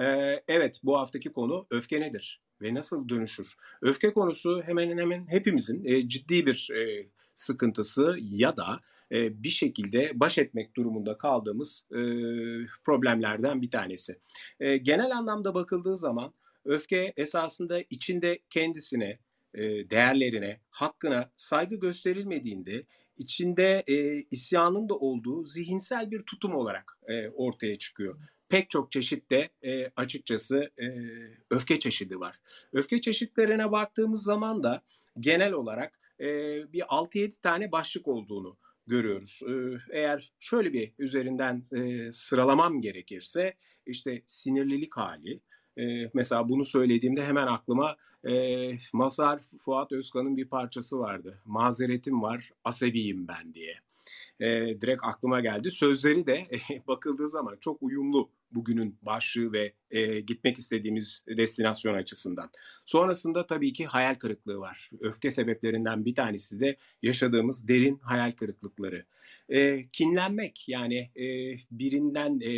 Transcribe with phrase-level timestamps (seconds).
[0.00, 3.54] Ee, evet bu haftaki konu öfke nedir ve nasıl dönüşür?
[3.82, 8.80] Öfke konusu hemen hemen hepimizin e, ciddi bir e, sıkıntısı ya da
[9.12, 11.98] e, bir şekilde baş etmek durumunda kaldığımız e,
[12.84, 14.18] problemlerden bir tanesi.
[14.60, 16.32] E, genel anlamda bakıldığı zaman
[16.64, 19.18] öfke esasında içinde kendisine,
[19.54, 22.84] e, değerlerine, hakkına saygı gösterilmediğinde
[23.18, 28.18] içinde e, isyanın da olduğu zihinsel bir tutum olarak e, ortaya çıkıyor
[28.48, 30.86] pek çok çeşitte e, açıkçası e,
[31.50, 32.40] öfke çeşidi var.
[32.72, 34.82] Öfke çeşitlerine baktığımız zaman da
[35.20, 36.26] genel olarak e,
[36.72, 39.42] bir 6-7 tane başlık olduğunu görüyoruz.
[39.48, 39.52] E,
[39.98, 43.54] eğer şöyle bir üzerinden e, sıralamam gerekirse
[43.86, 45.40] işte sinirlilik hali,
[45.78, 48.32] e, mesela bunu söylediğimde hemen aklıma e,
[48.92, 51.42] Mazhar Fuat Özkan'ın bir parçası vardı.
[51.44, 53.83] Mazeretim var, asabiyim ben diye
[54.40, 55.70] e, direkt aklıma geldi.
[55.70, 62.50] Sözleri de e, bakıldığı zaman çok uyumlu bugünün başlığı ve e, gitmek istediğimiz destinasyon açısından.
[62.84, 64.90] Sonrasında tabii ki hayal kırıklığı var.
[65.00, 69.04] Öfke sebeplerinden bir tanesi de yaşadığımız derin hayal kırıklıkları.
[69.48, 72.52] E, kinlenmek yani e, birinden e,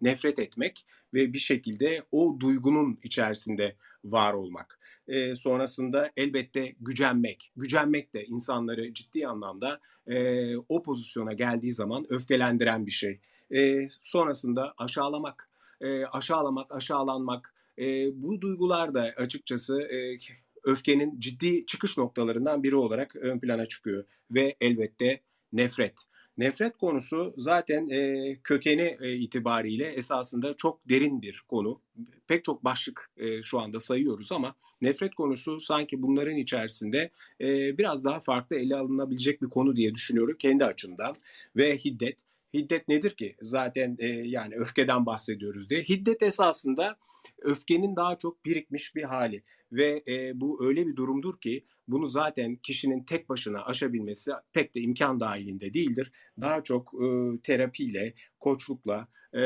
[0.00, 4.78] nefret etmek ve bir şekilde o duygunun içerisinde var olmak.
[5.08, 7.52] E, sonrasında elbette gücenmek.
[7.56, 13.20] Gücenmek de insanları ciddi anlamda e, o pozisyona geldiği zaman öfkelendiren bir şey.
[13.54, 17.54] E, sonrasında aşağılamak, e, aşağılamak, aşağılanmak.
[17.78, 17.84] E,
[18.22, 20.16] bu duygular da açıkçası e,
[20.64, 24.04] öfkenin ciddi çıkış noktalarından biri olarak ön plana çıkıyor.
[24.30, 25.20] Ve elbette
[25.52, 25.94] nefret.
[26.38, 31.80] Nefret konusu zaten e, kökeni e, itibariyle esasında çok derin bir konu.
[32.28, 38.04] Pek çok başlık e, şu anda sayıyoruz ama nefret konusu sanki bunların içerisinde e, biraz
[38.04, 41.14] daha farklı ele alınabilecek bir konu diye düşünüyorum kendi açımdan.
[41.56, 42.20] Ve hiddet.
[42.54, 43.36] Hiddet nedir ki?
[43.40, 45.82] Zaten e, yani öfkeden bahsediyoruz diye.
[45.82, 46.96] Hiddet esasında
[47.38, 49.42] öfkenin daha çok birikmiş bir hali
[49.72, 54.80] ve e, bu öyle bir durumdur ki bunu zaten kişinin tek başına aşabilmesi pek de
[54.80, 56.12] imkan dahilinde değildir.
[56.40, 57.06] Daha çok e,
[57.42, 59.42] terapiyle, koçlukla e,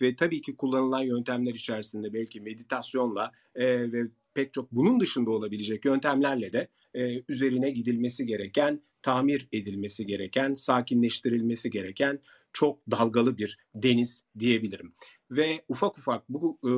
[0.00, 4.02] ve tabii ki kullanılan yöntemler içerisinde belki meditasyonla e, ve
[4.34, 11.70] pek çok bunun dışında olabilecek yöntemlerle de e, üzerine gidilmesi gereken, tamir edilmesi gereken, sakinleştirilmesi
[11.70, 12.20] gereken
[12.52, 14.94] çok dalgalı bir deniz diyebilirim.
[15.30, 16.72] Ve ufak ufak bu e,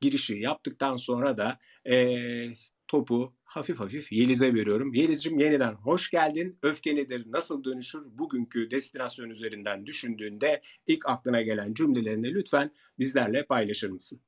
[0.00, 1.58] girişi yaptıktan sonra da
[1.90, 2.16] e,
[2.88, 4.94] topu hafif hafif Yeliz'e veriyorum.
[4.94, 6.58] Yeliz'cim yeniden hoş geldin.
[6.62, 8.02] Öfke nedir, nasıl dönüşür?
[8.18, 14.20] Bugünkü destinasyon üzerinden düşündüğünde ilk aklına gelen cümlelerini lütfen bizlerle paylaşır mısın?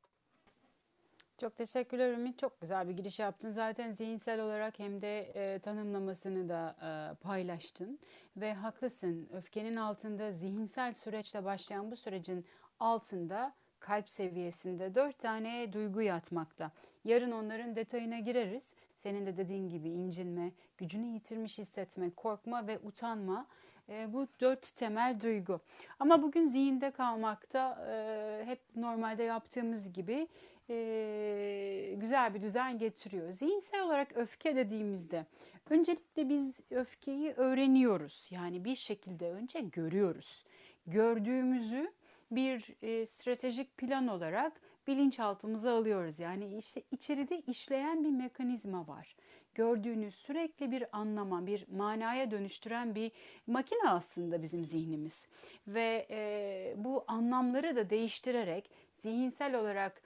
[1.41, 2.39] Çok teşekkürler Ümit.
[2.39, 3.51] Çok güzel bir giriş yaptın.
[3.51, 7.99] Zaten zihinsel olarak hem de e, tanımlamasını da e, paylaştın.
[8.37, 9.29] Ve haklısın.
[9.33, 12.47] Öfkenin altında zihinsel süreçle başlayan bu sürecin
[12.81, 16.71] altında kalp seviyesinde dört tane duygu yatmakta.
[17.05, 18.75] Yarın onların detayına gireriz.
[18.97, 23.47] Senin de dediğin gibi incinme, gücünü yitirmiş hissetme, korkma ve utanma
[23.89, 25.61] e, bu dört temel duygu.
[25.99, 30.29] Ama bugün zihinde kalmakta e, hep normalde yaptığımız gibi
[30.71, 33.33] e, güzel bir düzen getiriyor.
[33.33, 35.27] Zihinsel olarak öfke dediğimizde
[35.71, 38.29] öncelikle biz öfkeyi öğreniyoruz.
[38.31, 40.45] Yani bir şekilde önce görüyoruz.
[40.87, 41.93] Gördüğümüzü
[42.37, 46.19] bir e, stratejik plan olarak bilinçaltımıza alıyoruz.
[46.19, 49.17] Yani işte içeride işleyen bir mekanizma var.
[49.55, 53.13] Gördüğünüz sürekli bir anlama, bir manaya dönüştüren bir
[53.47, 55.27] makine aslında bizim zihnimiz.
[55.67, 60.03] Ve e, bu anlamları da değiştirerek zihinsel olarak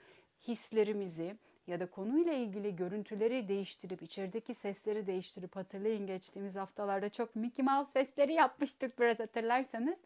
[0.47, 1.37] hislerimizi
[1.67, 7.91] ya da konuyla ilgili görüntüleri değiştirip içerideki sesleri değiştirip hatırlayın geçtiğimiz haftalarda çok Mickey Mouse
[7.91, 9.99] sesleri yapmıştık biraz hatırlarsanız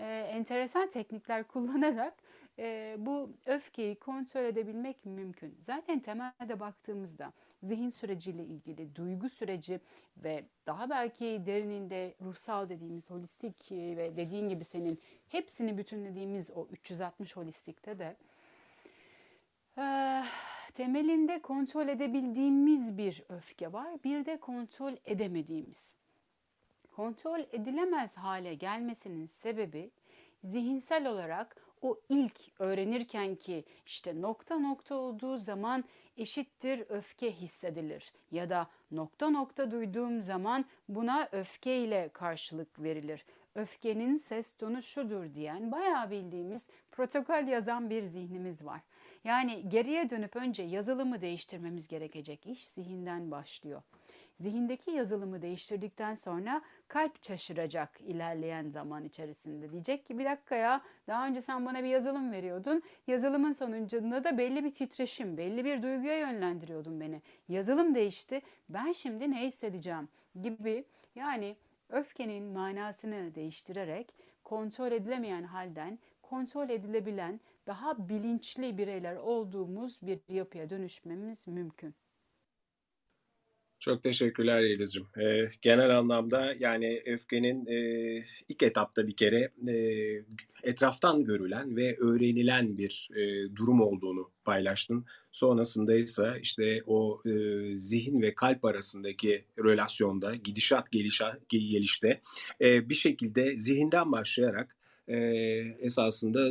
[0.00, 2.14] e, enteresan teknikler kullanarak
[2.58, 5.56] e, bu öfkeyi kontrol edebilmek mümkün.
[5.60, 9.80] Zaten temelde baktığımızda zihin süreciyle ilgili duygu süreci
[10.16, 17.36] ve daha belki derininde ruhsal dediğimiz holistik ve dediğin gibi senin hepsini bütünlediğimiz o 360
[17.36, 18.16] holistikte de
[19.78, 19.84] e,
[20.74, 24.04] temelinde kontrol edebildiğimiz bir öfke var.
[24.04, 26.00] Bir de kontrol edemediğimiz
[27.00, 29.90] kontrol edilemez hale gelmesinin sebebi
[30.44, 35.84] zihinsel olarak o ilk öğrenirken ki işte nokta nokta olduğu zaman
[36.16, 43.24] eşittir öfke hissedilir ya da nokta nokta duyduğum zaman buna öfke ile karşılık verilir.
[43.54, 48.80] Öfkenin ses tonu şudur diyen bayağı bildiğimiz protokol yazan bir zihnimiz var.
[49.24, 53.82] Yani geriye dönüp önce yazılımı değiştirmemiz gerekecek iş zihinden başlıyor.
[54.40, 59.72] Zihindeki yazılımı değiştirdikten sonra kalp şaşıracak ilerleyen zaman içerisinde.
[59.72, 62.82] Diyecek ki bir dakika ya daha önce sen bana bir yazılım veriyordun.
[63.06, 67.22] Yazılımın sonucunda da belli bir titreşim, belli bir duyguya yönlendiriyordun beni.
[67.48, 68.42] Yazılım değişti.
[68.68, 70.08] Ben şimdi ne hissedeceğim
[70.40, 70.84] gibi
[71.14, 71.56] yani
[71.88, 74.14] öfkenin manasını değiştirerek
[74.44, 81.94] kontrol edilemeyen halden kontrol edilebilen, daha bilinçli bireyler olduğumuz bir yapıya dönüşmemiz mümkün.
[83.80, 85.06] Çok teşekkürler Yeliz'cim.
[85.20, 87.78] E, genel anlamda yani öfkenin e,
[88.48, 89.74] ilk etapta bir kere e,
[90.62, 95.04] etraftan görülen ve öğrenilen bir e, durum olduğunu paylaştın.
[95.32, 97.30] Sonrasında ise işte o e,
[97.76, 102.20] zihin ve kalp arasındaki relasyonda, gidişat gelişa, gelişte
[102.60, 104.76] e, bir şekilde zihinden başlayarak
[105.08, 105.16] e,
[105.80, 106.50] esasında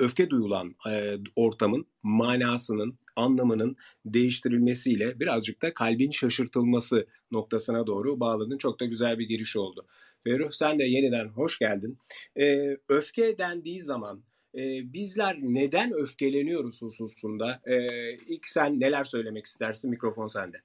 [0.00, 3.76] öfke duyulan e, ortamın manasının, anlamının
[4.06, 8.58] değiştirilmesiyle birazcık da kalbin şaşırtılması noktasına doğru bağladın.
[8.58, 9.86] Çok da güzel bir giriş oldu.
[10.24, 11.98] Ferruh sen de yeniden hoş geldin.
[12.36, 14.22] E, öfke dendiği zaman
[14.54, 17.60] e, bizler neden öfkeleniyoruz hususunda?
[17.66, 17.76] E,
[18.14, 19.90] ilk sen neler söylemek istersin?
[19.90, 20.62] Mikrofon sende.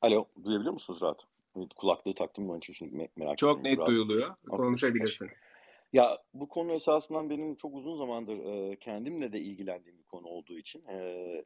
[0.00, 1.26] Alo, duyabiliyor musunuz rahat?
[1.76, 3.88] Kulaklığı taktım onun için şimdi merak Çok net rahat.
[3.88, 4.34] duyuluyor.
[4.50, 5.30] Konuşabilirsin.
[5.94, 10.58] Ya bu konu esasından benim çok uzun zamandır e, kendimle de ilgilendiğim bir konu olduğu
[10.58, 10.96] için e,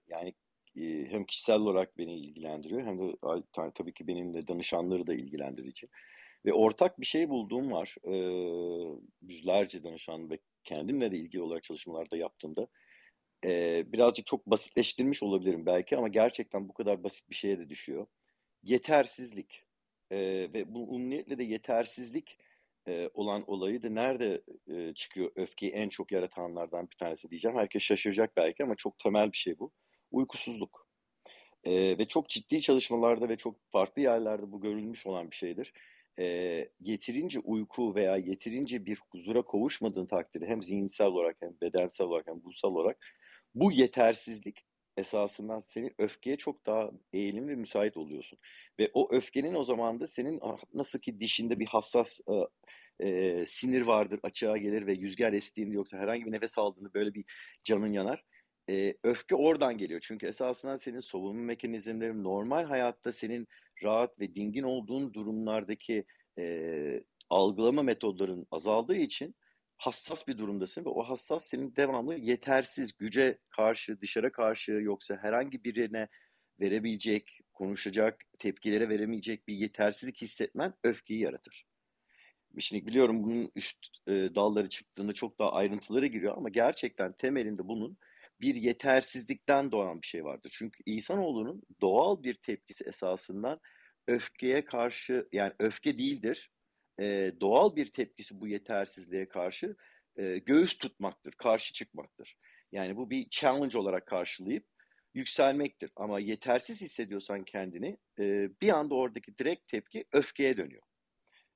[0.09, 0.35] yani
[0.77, 3.17] e, hem kişisel olarak beni ilgilendiriyor hem de
[3.75, 5.91] tabii ki benimle danışanları da ilgilendirdiği için.
[6.47, 7.97] Ve ortak bir şey bulduğum var.
[8.05, 8.15] E,
[9.23, 12.67] yüzlerce danışan ve kendimle de ilgili olarak çalışmalarda yaptığımda
[13.47, 18.07] e, birazcık çok basitleştirmiş olabilirim belki ama gerçekten bu kadar basit bir şeye de düşüyor.
[18.63, 19.65] Yetersizlik
[20.11, 20.19] e,
[20.55, 22.39] ve bu umniyetle de yetersizlik
[23.15, 24.43] olan olayı da nerede
[24.95, 27.59] çıkıyor öfkeyi en çok yaratanlardan bir tanesi diyeceğim.
[27.59, 29.73] Herkes şaşıracak belki ama çok temel bir şey bu.
[30.11, 30.89] Uykusuzluk.
[31.67, 35.73] Ve çok ciddi çalışmalarda ve çok farklı yerlerde bu görülmüş olan bir şeydir.
[36.19, 36.25] E,
[36.81, 42.43] yeterince uyku veya yeterince bir huzura kavuşmadığın takdirde hem zihinsel olarak hem bedensel olarak hem
[42.45, 42.99] ruhsal olarak
[43.55, 44.65] bu yetersizlik
[44.99, 48.39] esasından seni öfkeye çok daha eğilimli ve müsait oluyorsun.
[48.81, 52.35] Ve o öfkenin o zaman da senin ah, nasıl ki dişinde bir hassas e,
[53.09, 57.25] e, sinir vardır, açığa gelir ve yüzgar estiğinde yoksa herhangi bir nefes aldığında böyle bir
[57.65, 58.25] canın yanar.
[58.71, 60.01] E, öfke oradan geliyor.
[60.03, 63.49] Çünkü esasından senin savunma mekanizmaların normal hayatta senin
[63.83, 66.05] rahat ve dingin olduğun durumlardaki
[66.39, 69.35] e, algılama metodların azaldığı için
[69.79, 75.65] hassas bir durumdasın ve o hassas senin devamlı yetersiz güce karşı, dışarı karşı yoksa herhangi
[75.65, 76.09] birine
[76.61, 81.67] verebilecek, konuşacak, tepkilere veremeyecek bir yetersizlik hissetmen öfkeyi yaratır.
[82.59, 87.99] Şimdi biliyorum bunun üst e, dalları çıktığında çok daha ayrıntılara giriyor ama gerçekten temelinde bunun
[88.41, 90.51] bir yetersizlikten doğan bir şey vardır.
[90.55, 93.61] Çünkü insanoğlunun doğal bir tepkisi esasından
[94.07, 96.51] öfkeye karşı yani öfke değildir
[97.01, 99.77] e, doğal bir tepkisi bu yetersizliğe karşı
[100.19, 102.37] e, göğüs tutmaktır, karşı çıkmaktır.
[102.73, 104.67] Yani bu bir challenge olarak karşılayıp
[105.15, 105.91] yükselmektir.
[105.97, 110.83] Ama yetersiz hissediyorsan kendini e, bir anda oradaki direkt tepki öfkeye dönüyor.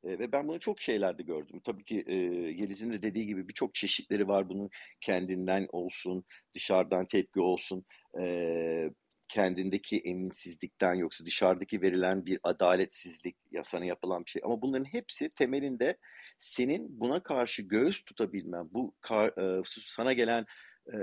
[0.05, 1.61] E, ve ben bunu çok şeylerde gördüm.
[1.65, 4.71] Tabii ki e, Yeliz'in de dediği gibi birçok çeşitleri var bunun.
[5.01, 6.25] Kendinden olsun,
[6.55, 7.85] dışarıdan tepki olsun.
[8.23, 8.91] E,
[9.33, 14.43] kendindeki eminsizlikten yoksa dışarıdaki verilen bir adaletsizlik ya sana yapılan bir şey.
[14.45, 15.99] Ama bunların hepsi temelinde
[16.39, 20.47] senin buna karşı göğüs tutabilmen, bu kar, e, sana gelen
[20.95, 20.99] e,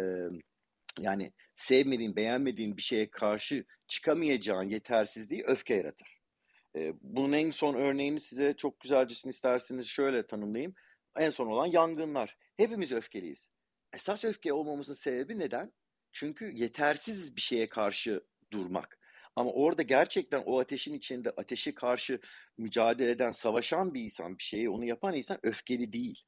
[0.99, 6.19] yani sevmediğin, beğenmediğin bir şeye karşı çıkamayacağın yetersizliği öfke yaratır.
[6.77, 10.75] E, bunun en son örneğini size çok güzelcesini isterseniz şöyle tanımlayayım.
[11.17, 12.37] En son olan yangınlar.
[12.57, 13.51] Hepimiz öfkeliyiz.
[13.93, 15.71] Esas öfke olmamızın sebebi neden?
[16.11, 18.99] Çünkü yetersiz bir şeye karşı durmak.
[19.35, 22.19] Ama orada gerçekten o ateşin içinde ateşi karşı
[22.57, 26.23] mücadele eden, savaşan bir insan, bir şeyi onu yapan insan öfkeli değil.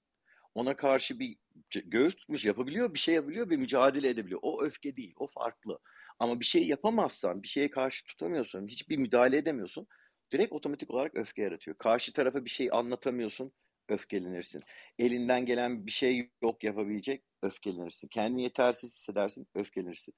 [0.55, 1.37] Ona karşı bir
[1.85, 4.39] göğüs tutmuş yapabiliyor, bir şey yapabiliyor ve mücadele edebiliyor.
[4.43, 5.79] O öfke değil, o farklı.
[6.19, 9.87] Ama bir şey yapamazsan, bir şeye karşı tutamıyorsun, hiçbir müdahale edemiyorsun.
[10.31, 11.77] Direkt otomatik olarak öfke yaratıyor.
[11.77, 13.51] Karşı tarafa bir şey anlatamıyorsun,
[13.91, 14.63] öfkelenirsin.
[14.99, 18.07] Elinden gelen bir şey yok yapabilecek, öfkelenirsin.
[18.07, 20.13] Kendini yetersiz hissedersin, öfkelenirsin.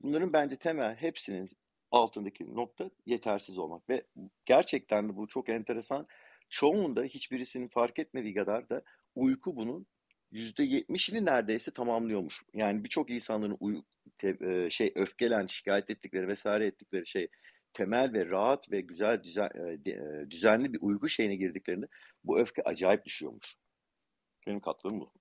[0.00, 1.48] Bunların bence temel hepsinin
[1.90, 4.04] altındaki nokta yetersiz olmak ve
[4.44, 6.06] gerçekten de bu çok enteresan.
[6.48, 8.82] Çoğunda hiçbirisinin fark etmediği kadar da
[9.14, 9.86] uyku bunun
[10.32, 12.42] %70'ini neredeyse tamamlıyormuş.
[12.54, 13.82] Yani birçok insanların uy-
[14.18, 17.28] te- şey öfkelen, şikayet ettikleri vesaire ettikleri şey
[17.74, 19.50] temel ve rahat ve güzel düzen,
[20.30, 21.86] düzenli bir uyku şeyine girdiklerinde
[22.24, 23.56] bu öfke acayip düşüyormuş.
[24.46, 25.12] Benim katkım bu.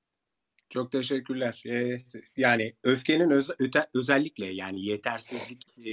[0.70, 1.64] Çok teşekkürler.
[1.68, 2.02] Ee,
[2.38, 5.92] yani öfkenin öz, öte, özellikle yani yetersizlik e,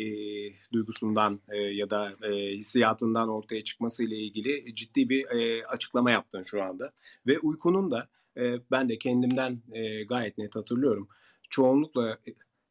[0.72, 6.42] duygusundan e, ya da e, hissiyatından ortaya çıkması ile ilgili ciddi bir e, açıklama yaptın
[6.42, 6.92] şu anda.
[7.26, 11.08] Ve uykunun da e, ben de kendimden e, gayet net hatırlıyorum.
[11.50, 12.18] Çoğunlukla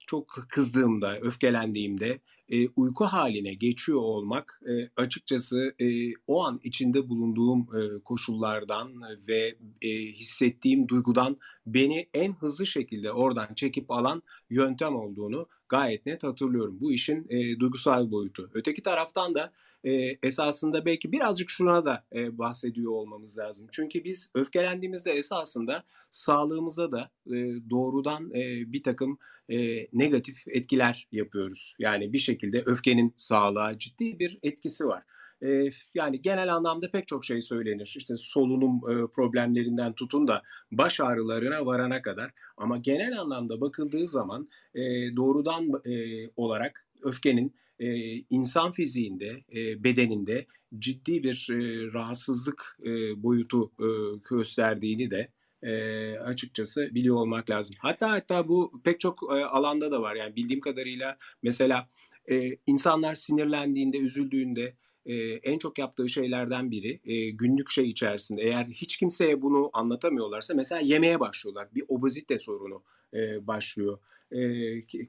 [0.08, 2.20] çok kızdığımda, öfkelendiğimde
[2.50, 9.56] e, uyku haline geçiyor olmak e, açıkçası e, o an içinde bulunduğum e, koşullardan ve
[9.82, 16.78] e, hissettiğim duygudan beni en hızlı şekilde oradan çekip alan yöntem olduğunu gayet net hatırlıyorum.
[16.82, 18.50] Bu işin e, duygusal boyutu.
[18.54, 19.52] Öteki taraftan da
[19.84, 19.92] e,
[20.24, 23.68] esasında belki birazcık şuna da e, bahsediyor olmamız lazım.
[23.72, 27.36] Çünkü biz öfkelendiğimizde esasında sağlığımıza da e,
[27.70, 29.18] doğrudan e, bir takım
[29.50, 31.76] e, negatif etkiler yapıyoruz.
[31.80, 35.04] Yani bir şekilde öfkenin sağlığa ciddi bir etkisi var.
[35.44, 37.94] E, yani genel anlamda pek çok şey söylenir.
[37.98, 42.32] İşte solunum e, problemlerinden tutun da baş ağrılarına varana kadar.
[42.58, 44.82] Ama genel anlamda bakıldığı zaman e,
[45.16, 50.46] doğrudan e, olarak öfkenin e, insan fiziğinde, e, bedeninde
[50.80, 53.88] ciddi bir e, rahatsızlık e, boyutu e,
[54.30, 55.30] gösterdiğini de
[55.64, 57.76] e, açıkçası biliyor olmak lazım.
[57.80, 60.16] Hatta hatta bu pek çok e, alanda da var.
[60.16, 61.90] Yani bildiğim kadarıyla mesela
[62.32, 64.74] e, insanlar sinirlendiğinde, üzüldüğünde
[65.06, 70.54] e, en çok yaptığı şeylerden biri e, günlük şey içerisinde eğer hiç kimseye bunu anlatamıyorlarsa
[70.54, 71.68] mesela yemeye başlıyorlar.
[71.76, 74.00] Bir obezite sorunu e, başlıyor.
[74.32, 74.42] E,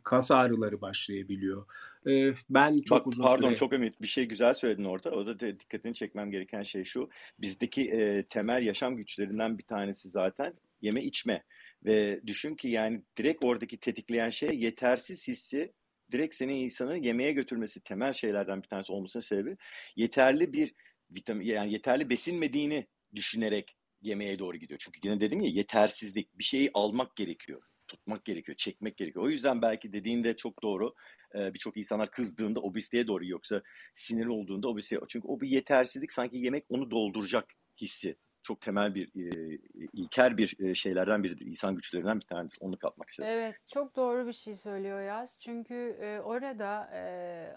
[0.02, 1.66] kas ağrıları başlayabiliyor.
[2.06, 3.56] E, ben çok Bak, uzun pardon süre...
[3.58, 5.10] çok ümit bir şey güzel söyledin orada.
[5.10, 7.08] O da de, dikkatini çekmem gereken şey şu.
[7.38, 11.44] Bizdeki e, temel yaşam güçlerinden bir tanesi zaten yeme içme.
[11.84, 15.72] Ve düşün ki yani direkt oradaki tetikleyen şey yetersiz hissi
[16.12, 19.56] direkt seni insanı yemeğe götürmesi temel şeylerden bir tanesi olmasının sebebi
[19.96, 20.74] yeterli bir
[21.10, 24.80] vitamin yani yeterli besinmediğini düşünerek yemeğe doğru gidiyor.
[24.84, 29.24] Çünkü yine dedim ya yetersizlik bir şeyi almak gerekiyor tutmak gerekiyor, çekmek gerekiyor.
[29.24, 30.94] O yüzden belki dediğinde çok doğru.
[31.34, 33.62] Ee, Birçok insanlar kızdığında obeziteye doğru yoksa
[33.94, 35.00] sinir olduğunda obeziteye.
[35.08, 37.44] Çünkü o bir yetersizlik sanki yemek onu dolduracak
[37.80, 39.58] hissi çok temel bir e,
[39.92, 41.46] ilker bir e, şeylerden biridir.
[41.46, 42.54] İnsan güçlerinden bir tanesi.
[42.60, 43.30] Onu katmak istedim.
[43.32, 45.38] Evet, çok doğru bir şey söylüyor Yaz.
[45.40, 46.90] Çünkü e, orada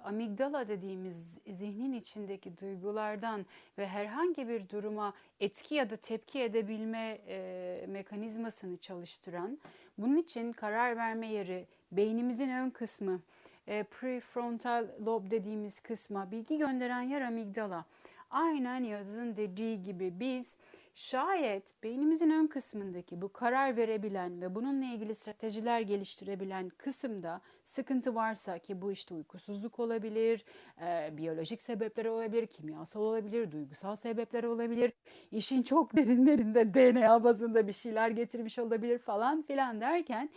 [0.04, 3.46] amigdala dediğimiz zihnin içindeki duygulardan
[3.78, 7.18] ve herhangi bir duruma etki ya da tepki edebilme
[7.88, 9.60] mekanizmasını çalıştıran,
[9.98, 13.22] bunun için karar verme yeri, beynimizin ön kısmı,
[13.66, 17.86] prefrontal lob dediğimiz kısma bilgi gönderen yer amigdala.
[18.34, 20.58] Aynen Yaz'ın dediği gibi biz
[20.96, 28.60] şayet beynimizin ön kısmındaki bu karar verebilen ve bununla ilgili stratejiler geliştirebilen kısımda sıkıntı varsa
[28.60, 30.46] ki bu işte uykusuzluk olabilir,
[30.82, 34.94] e, biyolojik sebepler olabilir, kimyasal olabilir, duygusal sebepler olabilir,
[35.32, 40.30] işin çok derinlerinde DNA bazında bir şeyler getirmiş olabilir falan filan derken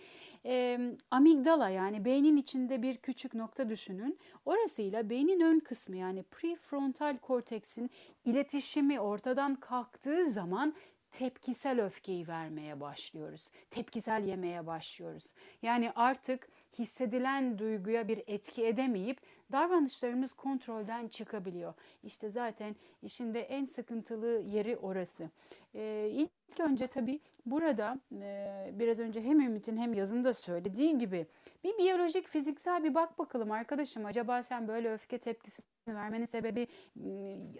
[0.46, 0.78] e,
[1.10, 4.18] amigdala yani beynin içinde bir küçük nokta düşünün.
[4.44, 7.90] Orasıyla beynin ön kısmı yani prefrontal korteksin
[8.24, 10.74] iletişimi ortadan kalktığı zaman
[11.10, 13.50] tepkisel öfkeyi vermeye başlıyoruz.
[13.70, 15.32] Tepkisel yemeye başlıyoruz.
[15.62, 16.48] Yani artık
[16.78, 19.20] hissedilen duyguya bir etki edemeyip
[19.52, 21.74] davranışlarımız kontrolden çıkabiliyor.
[22.02, 25.30] İşte zaten işinde en sıkıntılı yeri orası.
[25.74, 31.26] Ee, ilk önce tabii burada e, biraz önce hem Ümit'in hem yazında söylediği gibi
[31.64, 36.66] bir biyolojik fiziksel bir bak bakalım arkadaşım acaba sen böyle öfke tepkisi vermenin sebebi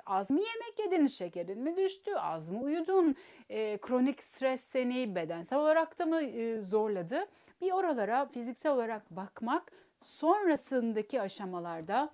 [0.06, 3.16] az mı yemek yedin, şekerin mi düştü, az mı uyudun,
[3.48, 7.26] e, kronik stres seni bedensel olarak da mı e, zorladı?
[7.60, 12.10] Bir oralara fiziksel olarak bakmak sonrasındaki aşamalarda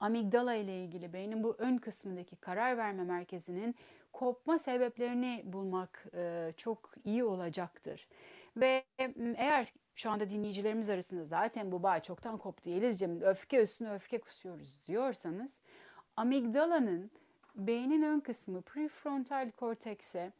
[0.00, 3.74] amigdala ile ilgili beynin bu ön kısmındaki karar verme merkezinin
[4.12, 8.08] kopma sebeplerini bulmak e, çok iyi olacaktır.
[8.56, 8.84] Ve
[9.36, 14.80] eğer şu anda dinleyicilerimiz arasında zaten bu bağ çoktan koptu Yelizciğim öfke üstüne öfke kusuyoruz
[14.86, 15.60] diyorsanız
[16.16, 17.10] amigdalanın
[17.54, 20.32] beynin ön kısmı prefrontal kortekse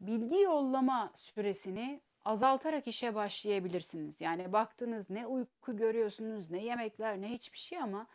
[0.00, 4.20] bilgi yollama süresini azaltarak işe başlayabilirsiniz.
[4.20, 8.06] Yani baktınız ne uyku görüyorsunuz, ne yemekler, ne hiçbir şey ama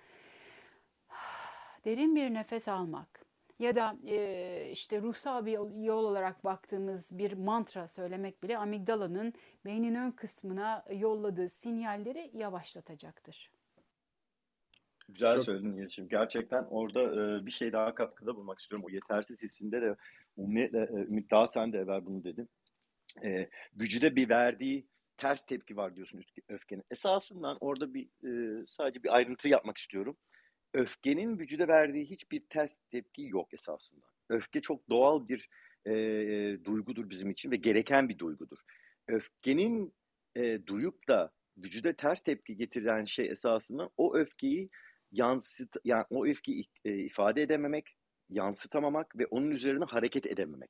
[1.86, 3.25] derin bir nefes almak
[3.60, 9.34] ya da e, işte ruhsal bir yol, yol olarak baktığımız bir mantra söylemek bile amigdalanın
[9.65, 13.51] beynin ön kısmına yolladığı sinyalleri yavaşlatacaktır.
[15.10, 15.44] Güzel Çok...
[15.44, 16.10] söyledin Yelçin.
[16.10, 18.86] Gerçekten orada e, bir şey daha katkıda bulmak istiyorum.
[18.88, 19.96] O yetersiz hissinde de
[20.38, 22.50] Ümit, e, Ümit daha sen de evvel bunu dedin.
[23.24, 23.50] E,
[23.82, 24.88] vücuda bir verdiği
[25.18, 26.84] ters tepki var diyorsun öfkenin.
[26.91, 30.18] Esasından orada bir e, sadece bir ayrıntı yapmak istiyorum
[30.74, 34.06] öfkenin vücuda verdiği hiçbir ters tepki yok esasında.
[34.30, 35.50] Öfke çok doğal bir
[35.86, 35.94] e,
[36.65, 38.58] duygudur bizim için ve gereken bir duygudur.
[39.08, 39.94] öfkenin
[40.36, 44.70] e, duyup da vücuda ters tepki getiren şey esasında o öfkeyi
[45.12, 47.96] yansıt yani o öfkeyi e, ifade edememek,
[48.30, 50.70] yansıtamamak ve onun üzerine hareket edememek.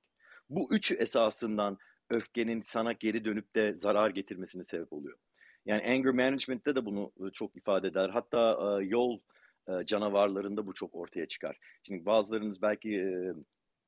[0.49, 1.77] Bu üçü esasından
[2.11, 5.17] öfkenin sana geri dönüp de zarar getirmesine sebep oluyor.
[5.65, 8.09] Yani anger management'te de bunu çok ifade eder.
[8.09, 9.19] Hatta yol
[9.85, 11.57] canavarlarında bu çok ortaya çıkar.
[11.83, 13.13] Şimdi bazılarınız belki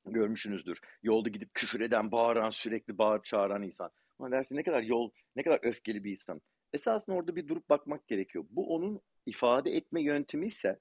[0.06, 0.80] görmüşsünüzdür.
[1.02, 3.90] Yolda gidip küfür eden, bağıran, sürekli bağırıp çağıran insan.
[4.18, 6.40] Ama dersin ne kadar yol, ne kadar öfkeli bir insan.
[6.72, 8.44] Esasında orada bir durup bakmak gerekiyor.
[8.50, 10.78] Bu onun ifade etme yöntemi ise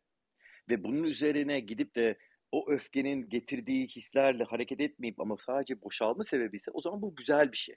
[0.69, 2.17] ve bunun üzerine gidip de
[2.53, 7.51] o öfkenin getirdiği hislerle hareket etmeyip ama sadece boşalma sebebi ise o zaman bu güzel
[7.51, 7.75] bir şey.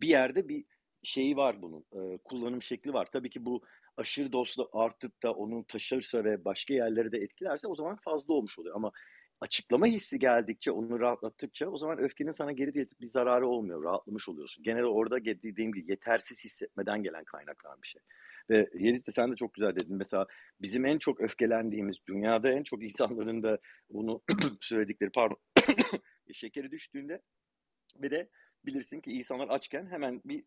[0.00, 0.64] Bir yerde bir
[1.02, 3.08] şeyi var bunun, e, kullanım şekli var.
[3.12, 3.62] Tabii ki bu
[3.96, 8.58] aşırı doslu artıp da onun taşırsa ve başka yerlere de etkilerse o zaman fazla olmuş
[8.58, 8.76] oluyor.
[8.76, 8.92] Ama
[9.40, 13.84] açıklama hissi geldikçe, onu rahatlattıkça o zaman öfkenin sana geri gelip bir zararı olmuyor.
[13.84, 14.64] Rahatlamış oluyorsun.
[14.64, 18.02] Genelde orada dediğim gibi yetersiz hissetmeden gelen kaynaklanan bir şey.
[18.52, 19.96] Ve Yeliz de sen de çok güzel dedin.
[19.96, 20.26] Mesela
[20.60, 23.58] bizim en çok öfkelendiğimiz, dünyada en çok insanların da
[23.90, 24.22] bunu
[24.60, 25.36] söyledikleri, pardon,
[26.32, 27.22] şekeri düştüğünde
[28.02, 28.28] ve de
[28.66, 30.44] bilirsin ki insanlar açken hemen bir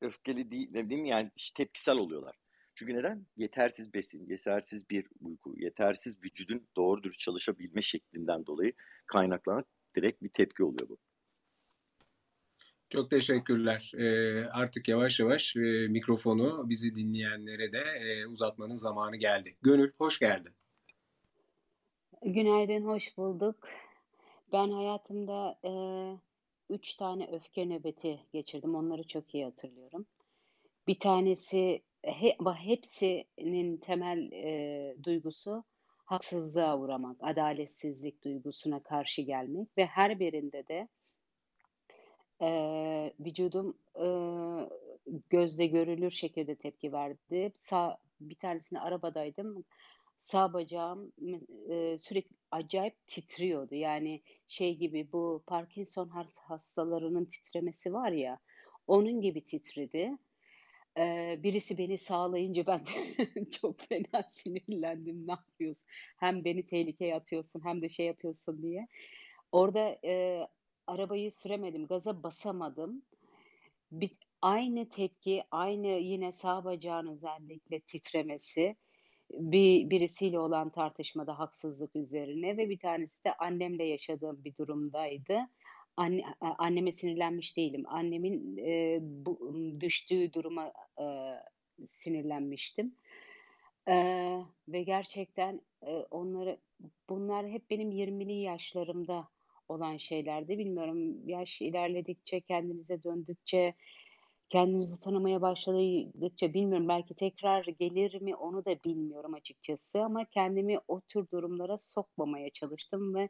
[0.00, 2.36] öfkeli değil, ne bileyim yani tepkisel oluyorlar.
[2.74, 3.26] Çünkü neden?
[3.36, 8.72] Yetersiz besin, yetersiz bir uyku, yetersiz vücudun doğru dürüst çalışabilme şeklinden dolayı
[9.06, 9.64] kaynaklanan
[9.96, 10.98] direkt bir tepki oluyor bu.
[12.90, 13.92] Çok teşekkürler.
[13.98, 19.56] Ee, artık yavaş yavaş e, mikrofonu bizi dinleyenlere de e, uzatmanın zamanı geldi.
[19.62, 20.52] Gönül hoş geldin.
[22.22, 23.68] Günaydın, hoş bulduk.
[24.52, 25.72] Ben hayatımda e,
[26.74, 28.74] üç tane öfke nöbeti geçirdim.
[28.74, 30.06] Onları çok iyi hatırlıyorum.
[30.86, 35.64] Bir tanesi he, hepsinin temel e, duygusu
[36.04, 40.88] haksızlığa uğramak, adaletsizlik duygusuna karşı gelmek ve her birinde de
[42.42, 44.06] e, vücudum e,
[45.30, 47.52] gözle görülür şekilde tepki verdi.
[47.56, 49.64] Sağ, bir tanesinde arabadaydım.
[50.18, 51.12] Sağ bacağım
[51.70, 53.74] e, sürekli acayip titriyordu.
[53.74, 56.10] Yani şey gibi bu Parkinson
[56.48, 58.38] hastalarının titremesi var ya
[58.86, 60.12] onun gibi titredi.
[60.98, 62.80] Eee, birisi beni sağlayınca ben
[63.60, 65.26] çok fena sinirlendim.
[65.26, 65.86] Ne yapıyorsun?
[66.18, 68.88] Hem beni tehlikeye atıyorsun hem de şey yapıyorsun diye.
[69.52, 70.48] Orada, eee,
[70.86, 73.02] arabayı süremedim, gaza basamadım.
[73.92, 74.10] Bir
[74.42, 78.76] aynı tepki, aynı yine sağ bacağın özellikle titremesi,
[79.30, 85.40] bir birisiyle olan tartışmada haksızlık üzerine ve bir tanesi de annemle yaşadığım bir durumdaydı.
[85.96, 87.84] Anne anneme sinirlenmiş değilim.
[87.86, 91.40] Annemin, eee, bu düştüğü duruma, eee,
[91.86, 92.96] sinirlenmiştim.
[93.88, 96.58] Eee, ve gerçekten, eee, onları
[97.10, 99.28] bunlar hep benim 20'li yaşlarımda
[99.68, 100.58] olan şeylerdi.
[100.58, 103.74] Bilmiyorum, yaş ilerledikçe, kendimize döndükçe,
[104.48, 111.00] kendimizi tanımaya başladıkça bilmiyorum belki tekrar gelir mi onu da bilmiyorum açıkçası ama kendimi o
[111.00, 113.28] tür durumlara sokmamaya çalıştım ve,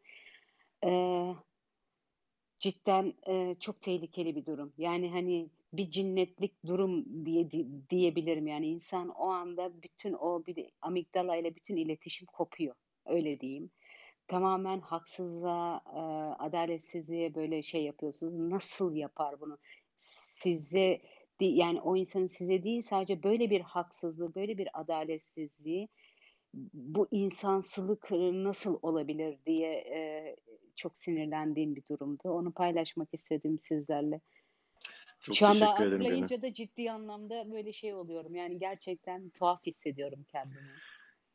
[0.84, 1.36] eee
[2.58, 4.72] cidden, eee, çok tehlikeli bir durum.
[4.78, 8.46] Yani, hani, bir cinnetlik durum diye di diyebilirim.
[8.46, 12.74] Yani, insan o anda bütün o bir amigdala ile bütün iletişim kopuyor,
[13.06, 13.70] öyle diyeyim.
[14.28, 18.34] Tamamen haksızlığa, eee, adaletsizliğe böyle şey yapıyorsunuz.
[18.52, 19.58] Nasıl yapar bunu?
[20.00, 21.00] Size
[21.40, 25.88] yani, o insanın size değil sadece böyle bir haksızlığı, böyle bir adaletsizliği
[26.74, 30.36] bu insansılık nasıl olabilir diye, eee,
[30.76, 32.30] çok sinirlendiğim bir durumdu.
[32.30, 34.20] Onu paylaşmak istedim sizlerle.
[35.20, 38.34] Çok Şu anda hatırlayınca da ciddi anlamda böyle şey oluyorum.
[38.34, 40.80] Yani gerçekten tuhaf hissediyorum kendimi.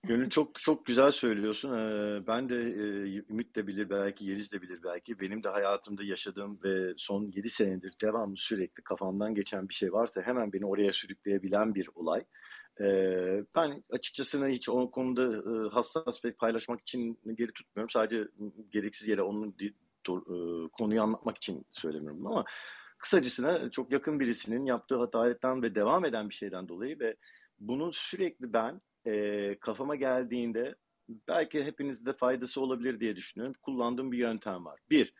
[0.03, 1.77] Gönül çok çok güzel söylüyorsun.
[1.77, 2.83] Ee, ben de e,
[3.29, 5.19] Ümit de bilir belki, Yeliz de bilir belki.
[5.19, 10.21] Benim de hayatımda yaşadığım ve son 7 senedir devamlı sürekli kafamdan geçen bir şey varsa
[10.21, 12.23] hemen beni oraya sürükleyebilen bir olay.
[12.81, 17.89] Ee, ben açıkçası hiç o konuda e, hassas ve paylaşmak için geri tutmuyorum.
[17.89, 18.27] Sadece
[18.69, 22.45] gereksiz yere onun e, konuyu anlatmak için söylemiyorum ama
[22.97, 27.15] kısacasına çok yakın birisinin yaptığı hatayetten ve devam eden bir şeyden dolayı ve
[27.59, 30.75] bunu sürekli ben e, kafama geldiğinde
[31.27, 33.55] belki hepinizde de faydası olabilir diye düşünüyorum.
[33.61, 34.79] Kullandığım bir yöntem var.
[34.89, 35.13] Bir,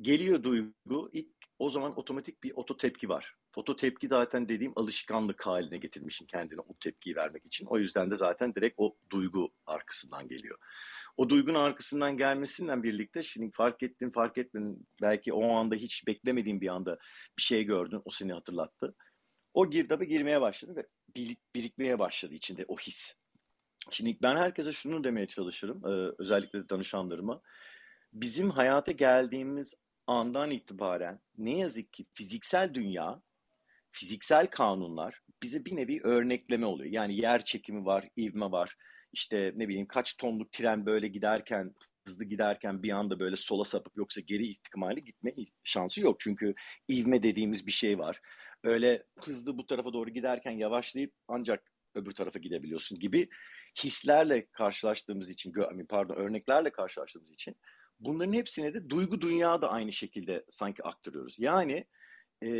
[0.00, 3.34] geliyor duygu ilk o zaman otomatik bir oto tepki var.
[3.52, 7.66] Foto tepki zaten dediğim alışkanlık haline getirmişim kendine o tepkiyi vermek için.
[7.66, 10.58] O yüzden de zaten direkt o duygu arkasından geliyor.
[11.16, 16.60] O duygunun arkasından gelmesinden birlikte şimdi fark ettin fark etmedin belki o anda hiç beklemediğin
[16.60, 16.98] bir anda
[17.38, 18.94] bir şey gördün o seni hatırlattı.
[19.54, 20.86] O girdaba girmeye başladı ve
[21.54, 23.16] birikmeye başladı içinde o his.
[23.90, 25.82] Şimdi ben herkese şunu demeye çalışırım
[26.18, 27.40] özellikle danışanlarıma.
[28.12, 29.74] Bizim hayata geldiğimiz
[30.06, 33.22] andan itibaren ne yazık ki fiziksel dünya
[33.90, 36.92] fiziksel kanunlar bize bir nevi örnekleme oluyor.
[36.92, 38.76] Yani yer çekimi var, ivme var.
[39.12, 41.74] İşte ne bileyim kaç tonluk tren böyle giderken
[42.06, 46.20] hızlı giderken bir anda böyle sola sapıp yoksa geri ihtimali gitme şansı yok.
[46.20, 46.54] Çünkü
[46.90, 48.20] ivme dediğimiz bir şey var.
[48.66, 53.28] Öyle hızlı bu tarafa doğru giderken yavaşlayıp ancak öbür tarafa gidebiliyorsun gibi
[53.84, 55.52] hislerle karşılaştığımız için,
[55.88, 57.56] pardon örneklerle karşılaştığımız için
[58.00, 61.38] bunların hepsine de duygu dünya da aynı şekilde sanki aktarıyoruz.
[61.38, 61.84] Yani
[62.44, 62.50] e,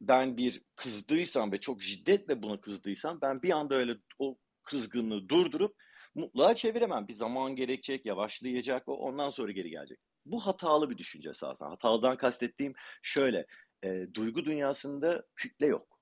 [0.00, 5.76] ben bir kızdıysam ve çok şiddetle buna kızdıysam ben bir anda öyle o kızgınlığı durdurup
[6.14, 7.08] mutluğa çeviremem.
[7.08, 9.98] Bir zaman gerekecek, yavaşlayacak, o ondan sonra geri gelecek.
[10.26, 11.66] Bu hatalı bir düşünce esasen.
[11.66, 13.46] Hatalıdan kastettiğim şöyle,
[13.84, 16.00] e, duygu dünyasında kütle yok.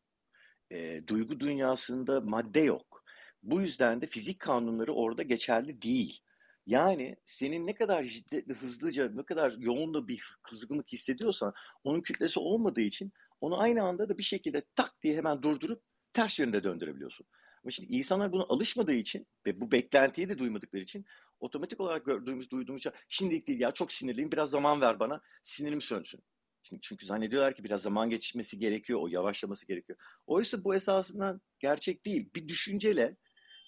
[0.73, 3.05] E, duygu dünyasında madde yok.
[3.43, 6.21] Bu yüzden de fizik kanunları orada geçerli değil.
[6.67, 12.41] Yani senin ne kadar şiddetli, hızlıca, ne kadar yoğun da bir kızgınlık hissediyorsan onun kütlesi
[12.41, 17.27] olmadığı için onu aynı anda da bir şekilde tak diye hemen durdurup ters yönde döndürebiliyorsun.
[17.65, 21.05] Ama şimdi insanlar buna alışmadığı için ve bu beklentiyi de duymadıkları için
[21.41, 26.23] otomatik olarak gördüğümüz, duyduğumuz şimdilik değil ya çok sinirliyim biraz zaman ver bana sinirim sönsün.
[26.63, 29.99] Şimdi çünkü zannediyorlar ki biraz zaman geçmesi gerekiyor, o yavaşlaması gerekiyor.
[30.27, 32.31] Oysa bu esasından gerçek değil.
[32.35, 33.17] Bir düşünceyle,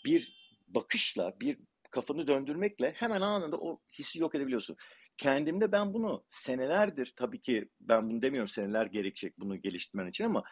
[0.04, 1.58] bir bakışla, bir
[1.90, 4.76] kafanı döndürmekle hemen anında o hissi yok edebiliyorsun.
[5.16, 10.44] Kendimde ben bunu senelerdir, tabii ki ben bunu demiyorum seneler gerekecek bunu geliştirmen için ama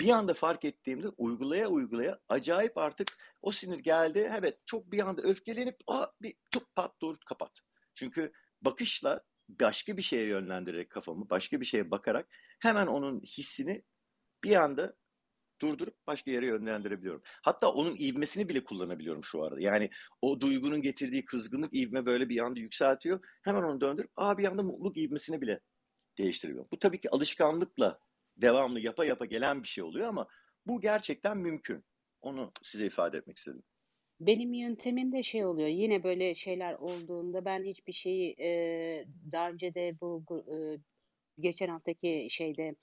[0.00, 3.08] bir anda fark ettiğimde uygulaya uygulaya acayip artık
[3.42, 4.30] o sinir geldi.
[4.38, 7.60] Evet çok bir anda öfkelenip Aa, bir çok pat dur kapat.
[7.94, 8.32] Çünkü
[8.62, 12.28] bakışla başka bir şeye yönlendirerek kafamı başka bir şeye bakarak
[12.60, 13.82] hemen onun hissini
[14.44, 14.96] bir anda
[15.60, 17.22] durdurup başka yere yönlendirebiliyorum.
[17.42, 19.60] Hatta onun ivmesini bile kullanabiliyorum şu arada.
[19.60, 19.90] Yani
[20.22, 23.20] o duygunun getirdiği kızgınlık ivme böyle bir anda yükseltiyor.
[23.42, 25.60] Hemen onu döndürüp aa bir anda mutluluk ivmesini bile
[26.18, 26.68] değiştiriyorum.
[26.72, 28.00] Bu tabii ki alışkanlıkla
[28.36, 30.28] devamlı yapa yapa gelen bir şey oluyor ama
[30.66, 31.84] bu gerçekten mümkün.
[32.20, 33.62] Onu size ifade etmek istedim.
[34.20, 35.68] Benim yöntemim de şey oluyor.
[35.68, 40.56] Yine böyle şeyler olduğunda ben hiçbir şeyi e, daha önce de bu e,
[41.40, 42.74] geçen haftaki şeyde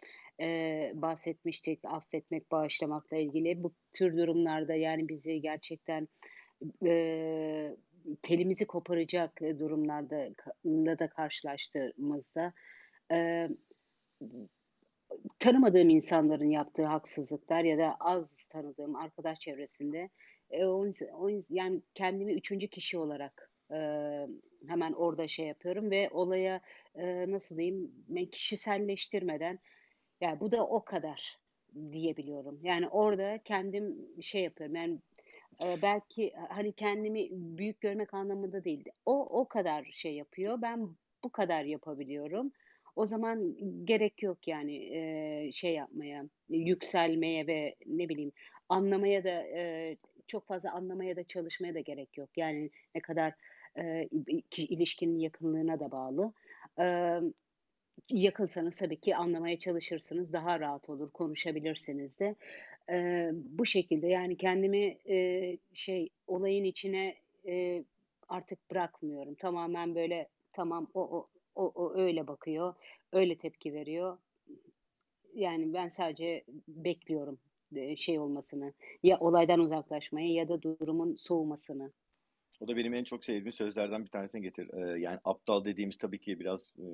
[0.41, 3.63] e, bahsetmiştik affetmek, bağışlamakla ilgili.
[3.63, 6.07] Bu tür durumlarda yani bizi gerçekten
[6.85, 7.75] e,
[8.21, 12.53] telimizi koparacak durumlarda da karşılaştığımızda
[13.11, 13.49] e,
[15.39, 20.09] tanımadığım insanların yaptığı haksızlıklar ya da az tanıdığım arkadaş çevresinde
[20.49, 20.63] e,
[21.49, 23.77] yani kendimi üçüncü kişi olarak e,
[24.67, 26.61] hemen orada şey yapıyorum ve olaya
[26.95, 27.91] e, nasıl diyeyim
[28.31, 29.59] kişiselleştirmeden
[30.21, 31.37] yani bu da o kadar
[31.91, 32.59] diyebiliyorum.
[32.63, 34.99] Yani orada kendim şey yapıyorum yani
[35.63, 38.85] e, belki hani kendimi büyük görmek anlamında değil.
[39.05, 40.61] O o kadar şey yapıyor.
[40.61, 40.89] Ben
[41.23, 42.51] bu kadar yapabiliyorum.
[42.95, 43.55] O zaman
[43.85, 48.31] gerek yok yani e, şey yapmaya, yükselmeye ve ne bileyim
[48.69, 52.29] anlamaya da e, çok fazla anlamaya da çalışmaya da gerek yok.
[52.35, 53.33] Yani ne kadar
[53.77, 54.09] e,
[54.57, 56.33] ilişkinin yakınlığına da bağlı.
[56.79, 57.19] E,
[58.11, 62.35] yakınsanız tabii ki anlamaya çalışırsınız, daha rahat olur, konuşabilirsiniz de.
[62.91, 67.15] E, bu şekilde yani kendimi e, şey olayın içine
[67.47, 67.83] e,
[68.29, 69.35] artık bırakmıyorum.
[69.35, 72.73] Tamamen böyle tamam o, o o, o öyle bakıyor,
[73.11, 74.17] öyle tepki veriyor.
[75.33, 77.39] Yani ben sadece bekliyorum
[77.97, 78.73] şey olmasını.
[79.03, 81.91] Ya olaydan uzaklaşmayı ya da durumun soğumasını.
[82.59, 84.69] O da benim en çok sevdiğim sözlerden bir tanesini getir.
[84.73, 86.85] Ee, yani aptal dediğimiz tabii ki biraz e,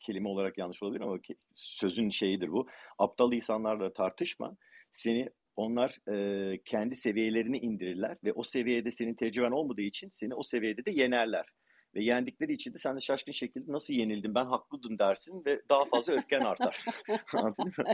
[0.00, 1.18] kelime olarak yanlış olabilir ama
[1.54, 2.66] sözün şeyidir bu.
[2.98, 4.56] Aptal insanlarla tartışma.
[4.92, 10.42] Seni onlar e, kendi seviyelerini indirirler ve o seviyede senin tecrüben olmadığı için seni o
[10.42, 11.46] seviyede de yenerler.
[11.94, 15.84] Ve yendikleri için de sen de şaşkın şekilde nasıl yenildim ben haklıydım dersin ve daha
[15.84, 16.84] fazla öfken artar.
[17.34, 17.84] Anladın mı?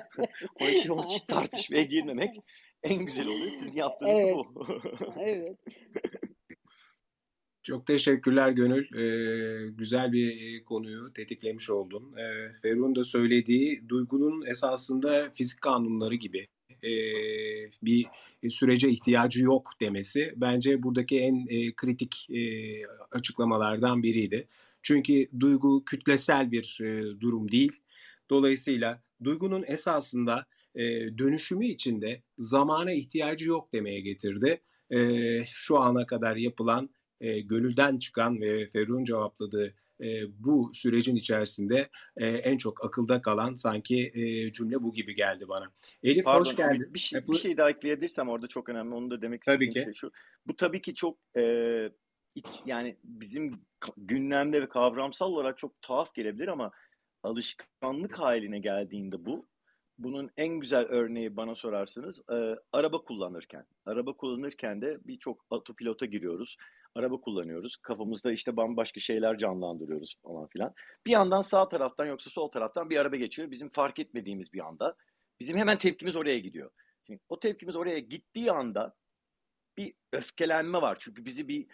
[0.60, 2.36] Onun için onun için tartışmaya girmemek
[2.82, 3.50] en güzel oluyor.
[3.50, 4.34] Sizin yaptığınız evet.
[4.34, 4.66] bu.
[5.20, 5.58] evet.
[7.62, 8.96] Çok teşekkürler Gönül.
[8.96, 12.16] Ee, güzel bir konuyu tetiklemiş oldun.
[12.16, 16.48] Ee, Ferun da söylediği duygunun esasında fizik kanunları gibi
[16.82, 16.92] e,
[17.82, 18.06] bir
[18.48, 22.40] sürece ihtiyacı yok demesi bence buradaki en e, kritik e,
[23.10, 24.48] açıklamalardan biriydi.
[24.82, 27.72] Çünkü duygu kütlesel bir e, durum değil.
[28.30, 30.82] Dolayısıyla duygunun esasında e,
[31.18, 34.60] dönüşümü içinde zamana ihtiyacı yok demeye getirdi.
[34.90, 34.98] E,
[35.46, 40.06] şu ana kadar yapılan e, gönülden çıkan ve Ferruh'un cevapladığı e,
[40.38, 45.72] bu sürecin içerisinde e, en çok akılda kalan sanki e, cümle bu gibi geldi bana.
[46.02, 46.94] Elif Pardon, hoş geldin.
[46.94, 48.94] Bir, şey, bir şey daha ekleyebilirsem orada çok önemli.
[48.94, 49.84] Onu da demek istediğim tabii ki.
[49.84, 50.12] şey şu.
[50.46, 51.42] Bu tabii ki çok e,
[52.34, 53.60] iç, yani bizim
[53.96, 56.70] gündemde ve kavramsal olarak çok tuhaf gelebilir ama
[57.22, 59.46] alışkanlık haline geldiğinde bu
[59.98, 63.66] bunun en güzel örneği bana sorarsanız e, araba kullanırken.
[63.86, 66.56] Araba kullanırken de birçok otopilota giriyoruz.
[66.96, 67.76] Araba kullanıyoruz.
[67.76, 70.74] Kafamızda işte bambaşka şeyler canlandırıyoruz falan filan.
[71.06, 73.50] Bir yandan sağ taraftan yoksa sol taraftan bir araba geçiyor.
[73.50, 74.96] Bizim fark etmediğimiz bir anda.
[75.40, 76.70] Bizim hemen tepkimiz oraya gidiyor.
[77.06, 78.94] Şimdi o tepkimiz oraya gittiği anda
[79.78, 80.96] bir öfkelenme var.
[81.00, 81.66] Çünkü bizi bir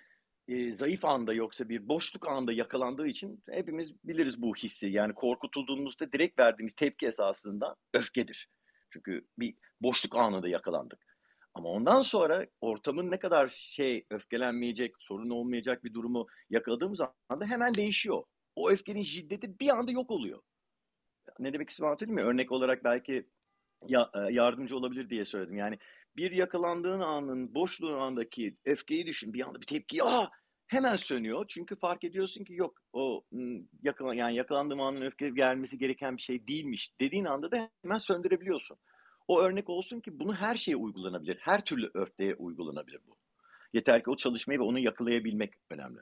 [0.49, 4.87] e, zayıf anda yoksa bir boşluk anda yakalandığı için hepimiz biliriz bu hissi.
[4.87, 8.49] Yani korkutulduğumuzda direkt verdiğimiz tepki esasında öfkedir.
[8.91, 11.12] Çünkü bir boşluk anında yakalandık.
[11.55, 17.75] Ama ondan sonra ortamın ne kadar şey öfkelenmeyecek, sorun olmayacak bir durumu yakaladığımız anda hemen
[17.75, 18.23] değişiyor.
[18.57, 20.43] O öfkenin şiddeti bir anda yok oluyor.
[21.39, 22.21] Ne demek istiyorum anlatayım mı?
[22.21, 23.29] Örnek olarak belki
[23.89, 25.57] ya, yardımcı olabilir diye söyledim.
[25.57, 25.79] Yani
[26.17, 29.35] bir yakalandığın anın boşluğun andaki öfkeyi düşün.
[29.35, 30.31] Bir anda bir tepki aa
[30.67, 31.45] hemen sönüyor.
[31.49, 33.25] Çünkü fark ediyorsun ki yok o
[33.83, 38.79] yakalan yani yakalandığım anın öfke gelmesi gereken bir şey değilmiş dediğin anda da hemen söndürebiliyorsun.
[39.29, 41.37] O örnek olsun ki bunu her şeye uygulanabilir.
[41.41, 43.17] Her türlü öfkeye uygulanabilir bu.
[43.73, 46.01] Yeter ki o çalışmayı ve onu yakalayabilmek önemli.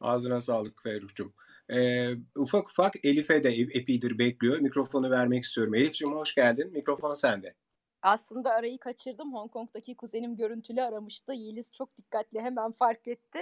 [0.00, 1.34] Ağzına sağlık Ferruh'cum.
[1.68, 4.58] Ee, ufak ufak Elif'e de epidir bekliyor.
[4.58, 5.74] Mikrofonu vermek istiyorum.
[5.74, 6.72] Elif'cim hoş geldin.
[6.72, 7.54] Mikrofon sende.
[8.02, 9.34] Aslında arayı kaçırdım.
[9.34, 11.32] Hong Kong'daki kuzenim görüntülü aramıştı.
[11.32, 13.38] Yeliz çok dikkatli hemen fark etti.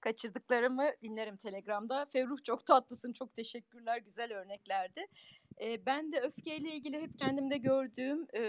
[0.00, 2.06] Kaçırdıklarımı dinlerim Telegram'da.
[2.12, 5.06] Ferruh çok tatlısın, çok teşekkürler, güzel örneklerdi.
[5.60, 8.40] E, ben de öfkeyle ilgili hep kendimde gördüğüm e,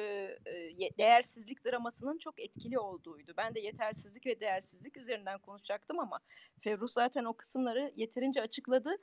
[0.45, 3.33] e, değersizlik dramasının çok etkili olduğuydu.
[3.37, 6.19] Ben de yetersizlik ve değersizlik üzerinden konuşacaktım ama
[6.61, 8.97] Ferruh zaten o kısımları yeterince açıkladı.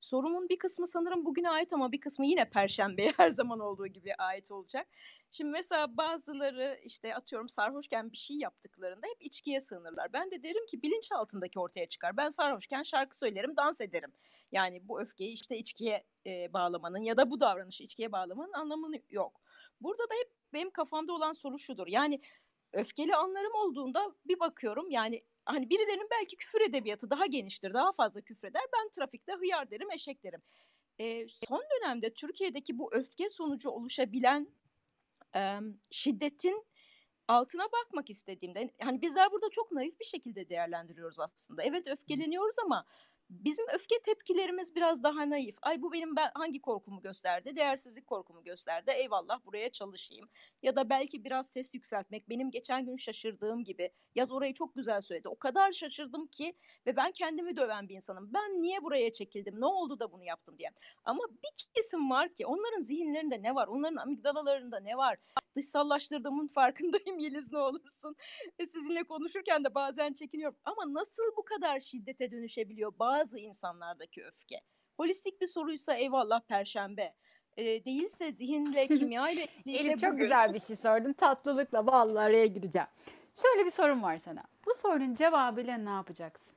[0.00, 4.14] Sorumun bir kısmı sanırım bugüne ait ama bir kısmı yine Perşembe'ye her zaman olduğu gibi
[4.14, 4.86] ait olacak.
[5.30, 10.12] Şimdi mesela bazıları işte atıyorum sarhoşken bir şey yaptıklarında hep içkiye sığınırlar.
[10.12, 12.16] Ben de derim ki bilinç altındaki ortaya çıkar.
[12.16, 14.12] Ben sarhoşken şarkı söylerim, dans ederim.
[14.52, 19.40] Yani bu öfkeyi işte içkiye e, bağlamanın ya da bu davranışı içkiye bağlamanın anlamı yok.
[19.80, 21.86] Burada da hep benim kafamda olan soru şudur.
[21.86, 22.20] Yani
[22.72, 28.20] öfkeli anlarım olduğunda bir bakıyorum yani hani birilerinin belki küfür edebiyatı daha geniştir, daha fazla
[28.20, 28.62] küfreder.
[28.72, 30.42] Ben trafikte hıyar derim, eşek derim.
[30.98, 34.48] E, son dönemde Türkiye'deki bu öfke sonucu oluşabilen
[35.36, 35.58] e,
[35.90, 36.64] şiddetin
[37.28, 41.62] altına bakmak istediğimde hani bizler burada çok naif bir şekilde değerlendiriyoruz aslında.
[41.62, 42.84] Evet öfkeleniyoruz ama
[43.30, 45.56] Bizim öfke tepkilerimiz biraz daha naif.
[45.62, 47.56] Ay bu benim ben hangi korkumu gösterdi?
[47.56, 48.90] Değersizlik korkumu gösterdi.
[48.90, 50.28] Eyvallah buraya çalışayım.
[50.62, 52.28] Ya da belki biraz ses yükseltmek.
[52.28, 53.90] Benim geçen gün şaşırdığım gibi.
[54.14, 55.28] Yaz orayı çok güzel söyledi.
[55.28, 56.54] O kadar şaşırdım ki
[56.86, 58.30] ve ben kendimi döven bir insanım.
[58.34, 59.60] Ben niye buraya çekildim?
[59.60, 60.70] Ne oldu da bunu yaptım diye.
[61.04, 63.66] Ama bir kesim var ki onların zihinlerinde ne var?
[63.66, 65.18] Onların amigdalalarında ne var?
[65.56, 68.16] Dışsallaştırdığımın farkındayım Yeliz ne olursun.
[68.60, 70.58] Ve sizinle konuşurken de bazen çekiniyorum.
[70.64, 72.92] Ama nasıl bu kadar şiddete dönüşebiliyor?
[72.98, 74.60] Bazı bazı insanlardaki öfke.
[74.96, 77.14] Holistik bir soruysa eyvallah perşembe.
[77.56, 80.22] E, değilse zihinle, kimya ile Elif çok bugün...
[80.22, 81.12] güzel bir şey sordun.
[81.12, 82.88] Tatlılıkla vallahi araya gireceğim.
[83.34, 84.42] Şöyle bir sorun var sana.
[84.66, 86.49] Bu sorunun cevabıyla ne yapacaksın?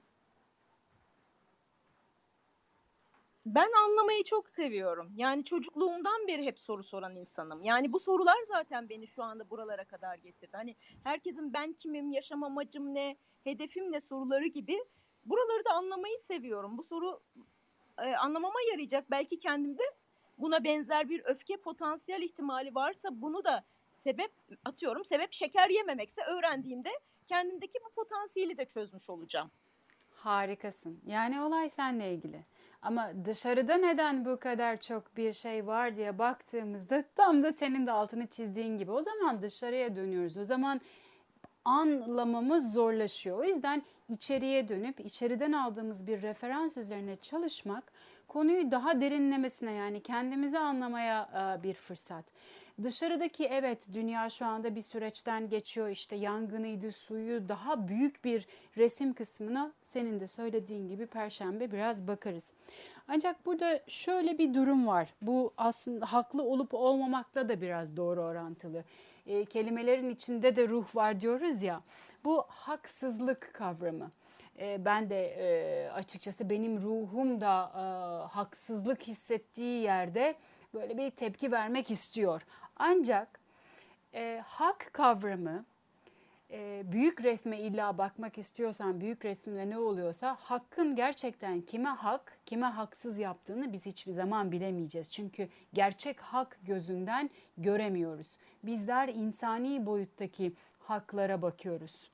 [3.45, 5.11] Ben anlamayı çok seviyorum.
[5.15, 7.63] Yani çocukluğumdan beri hep soru soran insanım.
[7.63, 10.57] Yani bu sorular zaten beni şu anda buralara kadar getirdi.
[10.57, 14.79] Hani herkesin ben kimim, yaşam amacım ne, hedefim ne soruları gibi
[15.25, 16.77] Buraları da anlamayı seviyorum.
[16.77, 17.19] Bu soru
[17.99, 19.11] e, anlamama yarayacak.
[19.11, 19.83] Belki kendimde
[20.37, 24.31] buna benzer bir öfke potansiyel ihtimali varsa bunu da sebep
[24.65, 25.05] atıyorum.
[25.05, 26.89] Sebep şeker yememekse öğrendiğimde
[27.27, 29.49] kendimdeki bu potansiyeli de çözmüş olacağım.
[30.15, 31.01] Harikasın.
[31.05, 32.45] Yani olay seninle ilgili.
[32.83, 37.91] Ama dışarıda neden bu kadar çok bir şey var diye baktığımızda tam da senin de
[37.91, 40.37] altını çizdiğin gibi o zaman dışarıya dönüyoruz.
[40.37, 40.81] O zaman
[41.65, 43.37] anlamamız zorlaşıyor.
[43.37, 47.83] O yüzden içeriye dönüp içeriden aldığımız bir referans üzerine çalışmak
[48.27, 52.25] konuyu daha derinlemesine yani kendimizi anlamaya e, bir fırsat.
[52.83, 58.47] Dışarıdaki evet dünya şu anda bir süreçten geçiyor işte yangınıydı suyu daha büyük bir
[58.77, 62.53] resim kısmına senin de söylediğin gibi perşembe biraz bakarız.
[63.07, 68.83] Ancak burada şöyle bir durum var bu aslında haklı olup olmamakla da biraz doğru orantılı
[69.27, 71.81] e, kelimelerin içinde de ruh var diyoruz ya.
[72.25, 74.11] Bu haksızlık kavramı.
[74.59, 77.83] E, ben de e, açıkçası benim ruhum da e,
[78.33, 80.35] haksızlık hissettiği yerde
[80.73, 82.41] böyle bir tepki vermek istiyor.
[82.77, 83.39] Ancak
[84.13, 85.65] e, hak kavramı
[86.51, 92.65] e, büyük resme illa bakmak istiyorsan büyük resimde ne oluyorsa hakkın gerçekten kime hak kime
[92.65, 95.11] haksız yaptığını biz hiçbir zaman bilemeyeceğiz.
[95.11, 98.27] Çünkü gerçek hak gözünden göremiyoruz.
[98.63, 102.09] Bizler insani boyuttaki haklara bakıyoruz.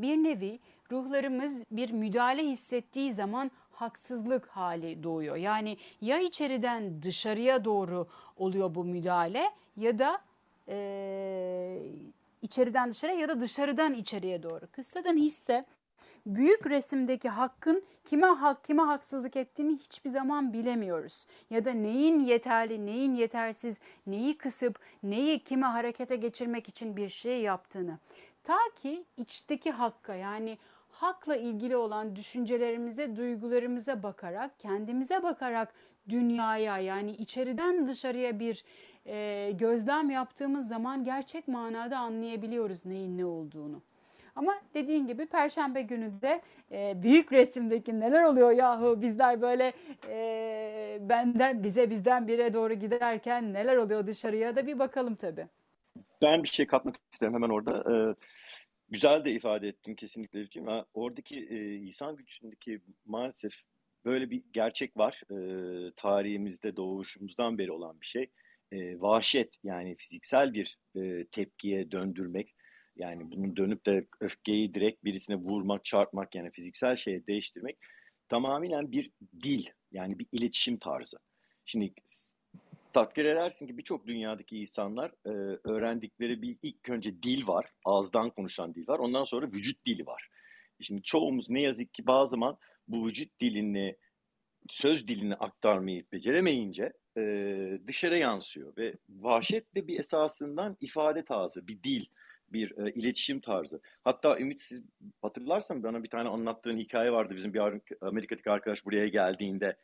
[0.00, 0.58] Bir nevi
[0.92, 5.36] ruhlarımız bir müdahale hissettiği zaman haksızlık hali doğuyor.
[5.36, 10.20] Yani ya içeriden dışarıya doğru oluyor bu müdahale ya da
[10.68, 11.82] e,
[12.42, 14.66] içeriden dışarıya ya da dışarıdan içeriye doğru.
[14.72, 15.64] Kıssadan hisse
[16.26, 21.26] büyük resimdeki hakkın kime hak kime haksızlık ettiğini hiçbir zaman bilemiyoruz.
[21.50, 27.40] Ya da neyin yeterli, neyin yetersiz, neyi kısıp neyi kime harekete geçirmek için bir şey
[27.40, 27.98] yaptığını.
[28.44, 30.58] Ta ki içteki hakka yani
[30.90, 35.74] hakla ilgili olan düşüncelerimize, duygularımıza bakarak, kendimize bakarak
[36.08, 38.64] dünyaya yani içeriden dışarıya bir
[39.06, 43.82] e, gözlem yaptığımız zaman gerçek manada anlayabiliyoruz neyin ne olduğunu.
[44.34, 46.42] Ama dediğin gibi Perşembe günü de
[46.72, 49.72] e, büyük resimdeki neler oluyor yahu bizler böyle
[50.08, 55.46] e, benden bize bizden bire doğru giderken neler oluyor dışarıya da bir bakalım tabii.
[56.22, 57.84] Ben bir şey katmak isterim hemen orada.
[57.92, 58.14] Ee,
[58.88, 60.64] güzel de ifade ettin kesinlikle.
[60.64, 63.52] Ha, Oradaki e, insan gücündeki maalesef
[64.04, 65.22] böyle bir gerçek var.
[65.30, 65.36] E,
[65.96, 68.30] tarihimizde doğuşumuzdan beri olan bir şey.
[68.72, 72.54] E, vahşet yani fiziksel bir e, tepkiye döndürmek.
[72.96, 77.78] Yani bunu dönüp de öfkeyi direkt birisine vurmak, çarpmak yani fiziksel şeye değiştirmek
[78.28, 79.10] tamamen bir
[79.42, 81.18] dil yani bir iletişim tarzı.
[81.64, 81.94] Şimdi
[82.92, 88.74] takdir edersin ki birçok dünyadaki insanlar e, öğrendikleri bir ilk önce dil var, ağızdan konuşan
[88.74, 88.98] dil var.
[88.98, 90.28] Ondan sonra vücut dili var.
[90.80, 93.96] Şimdi çoğumuz ne yazık ki bazı zaman bu vücut dilini,
[94.70, 97.22] söz dilini aktarmayı beceremeyince e,
[97.86, 102.04] dışarı yansıyor ve vahşet de bir esasından ifade tarzı, bir dil
[102.52, 103.80] bir e, iletişim tarzı.
[104.04, 104.84] Hatta Ümit siz
[105.22, 107.36] hatırlarsan bana bir tane anlattığın hikaye vardı.
[107.36, 107.60] Bizim bir
[108.00, 109.76] Amerika'daki arkadaş buraya geldiğinde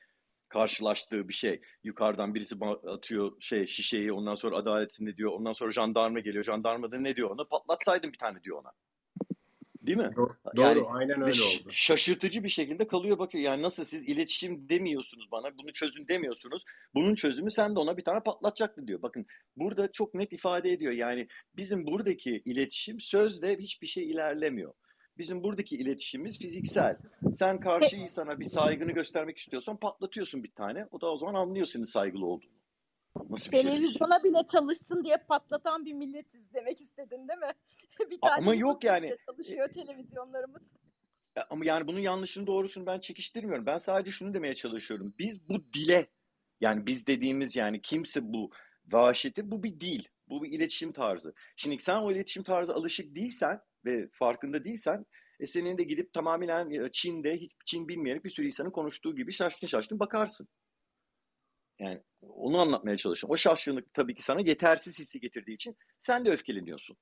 [0.48, 1.60] karşılaştığı bir şey.
[1.84, 5.32] Yukarıdan birisi atıyor şey şişeyi ondan sonra adaletin diyor.
[5.32, 6.44] Ondan sonra jandarma geliyor.
[6.44, 7.44] Jandarma da ne diyor ona?
[7.44, 8.72] Patlatsaydın bir tane diyor ona.
[9.88, 10.10] Değil mi?
[10.16, 11.68] Doğru, yani, aynen öyle oldu.
[11.70, 13.44] Şaşırtıcı bir şekilde kalıyor bakıyor.
[13.44, 16.64] Yani nasıl siz iletişim demiyorsunuz bana, bunu çözün demiyorsunuz.
[16.94, 19.02] Bunun çözümü sen de ona bir tane patlatacaktı diyor.
[19.02, 20.92] Bakın burada çok net ifade ediyor.
[20.92, 24.72] Yani bizim buradaki iletişim sözde hiçbir şey ilerlemiyor.
[25.18, 26.96] Bizim buradaki iletişimimiz fiziksel.
[27.34, 30.86] Sen karşı insana bir saygını göstermek istiyorsan patlatıyorsun bir tane.
[30.90, 32.57] O da o zaman anlıyor senin saygılı olduğunu.
[33.30, 33.62] Nasıl şey?
[33.62, 34.30] Televizyona şey?
[34.30, 37.52] bile çalışsın diye patlatan bir milletiz demek istedin değil mi?
[38.10, 39.16] bir tane Ama yok yani.
[39.26, 40.72] Çalışıyor televizyonlarımız.
[41.50, 43.66] Ama yani bunun yanlışını doğrusunu ben çekiştirmiyorum.
[43.66, 45.14] Ben sadece şunu demeye çalışıyorum.
[45.18, 46.06] Biz bu dile
[46.60, 48.50] yani biz dediğimiz yani kimse bu
[48.92, 50.04] vahşeti bu bir dil.
[50.28, 51.34] Bu bir iletişim tarzı.
[51.56, 55.06] Şimdi sen o iletişim tarzı alışık değilsen ve farkında değilsen
[55.40, 59.32] e senin de gidip tamamen e, Çin'de hiç Çin bilmeyerek bir sürü insanın konuştuğu gibi
[59.32, 60.48] şaşkın şaşkın bakarsın.
[61.78, 63.32] Yani onu anlatmaya çalışıyorum.
[63.32, 66.96] O şaşkınlık tabii ki sana yetersiz hissi getirdiği için sen de öfkeleniyorsun.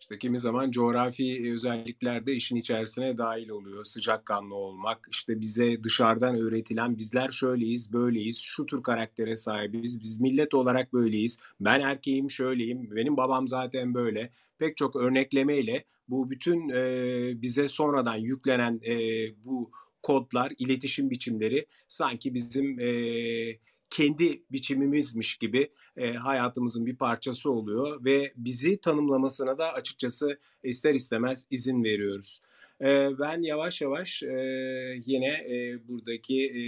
[0.00, 3.84] İşte kimi zaman coğrafi özellikler de işin içerisine dahil oluyor.
[3.84, 10.54] Sıcakkanlı olmak, işte bize dışarıdan öğretilen bizler şöyleyiz, böyleyiz, şu tür karaktere sahibiz, biz millet
[10.54, 14.30] olarak böyleyiz, ben erkeğim şöyleyim, benim babam zaten böyle.
[14.58, 18.96] Pek çok örneklemeyle bu bütün e, bize sonradan yüklenen e,
[19.44, 19.70] bu
[20.04, 22.88] kodlar, iletişim biçimleri sanki bizim e,
[23.90, 31.46] kendi biçimimizmiş gibi e, hayatımızın bir parçası oluyor ve bizi tanımlamasına da açıkçası ister istemez
[31.50, 32.40] izin veriyoruz.
[32.80, 34.36] E, ben yavaş yavaş e,
[35.06, 36.62] yine e, buradaki e,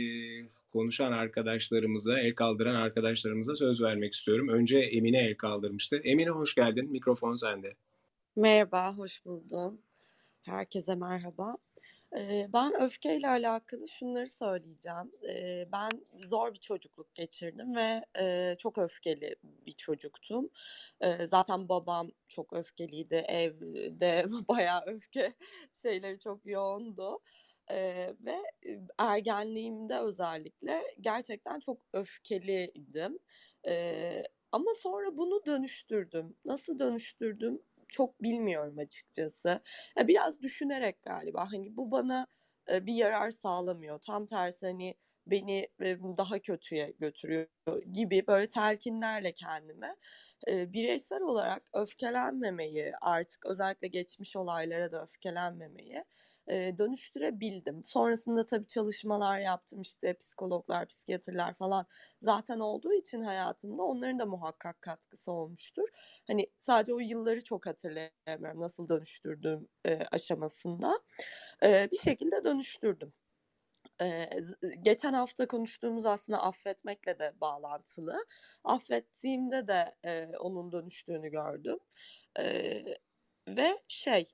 [0.73, 4.49] konuşan arkadaşlarımıza, el kaldıran arkadaşlarımıza söz vermek istiyorum.
[4.49, 5.97] Önce Emine el kaldırmıştı.
[5.97, 6.91] Emine hoş geldin.
[6.91, 7.75] Mikrofon sende.
[8.37, 9.79] Merhaba, hoş buldum.
[10.43, 11.57] Herkese merhaba.
[12.53, 15.13] Ben öfkeyle alakalı şunları söyleyeceğim.
[15.73, 15.89] Ben
[16.31, 18.05] zor bir çocukluk geçirdim ve
[18.59, 20.51] çok öfkeli bir çocuktum.
[21.31, 23.15] Zaten babam çok öfkeliydi.
[23.15, 25.35] Evde bayağı öfke
[25.73, 27.19] şeyleri çok yoğundu.
[28.21, 28.37] Ve
[28.99, 33.19] ergenliğimde özellikle gerçekten çok öfkeliydim.
[34.53, 36.37] Ama sonra bunu dönüştürdüm.
[36.45, 37.63] Nasıl dönüştürdüm?
[37.97, 39.63] Çok bilmiyorum açıkçası.
[39.99, 42.27] Ya biraz düşünerek galiba hani bu bana
[42.71, 43.99] bir yarar sağlamıyor.
[44.01, 44.95] Tam tersi hani
[45.27, 45.69] beni
[46.19, 47.47] daha kötüye götürüyor
[47.93, 49.97] gibi böyle telkinlerle kendime
[50.49, 56.05] bireysel olarak öfkelenmemeyi artık özellikle geçmiş olaylara da öfkelenmemeyi
[56.51, 57.85] dönüştürebildim.
[57.85, 61.87] Sonrasında tabii çalışmalar yaptım işte psikologlar, psikiyatrlar falan
[62.23, 65.89] zaten olduğu için hayatımda onların da muhakkak katkısı olmuştur.
[66.27, 69.69] Hani sadece o yılları çok hatırlayamıyorum nasıl dönüştürdüğüm
[70.13, 71.01] aşamasında.
[71.63, 73.13] bir şekilde dönüştürdüm.
[74.03, 74.31] Ee,
[74.83, 78.27] geçen hafta konuştuğumuz aslında affetmekle de bağlantılı.
[78.65, 81.79] Affettiğimde de e, onun dönüştüğünü gördüm.
[82.39, 82.85] E,
[83.49, 84.27] ve şey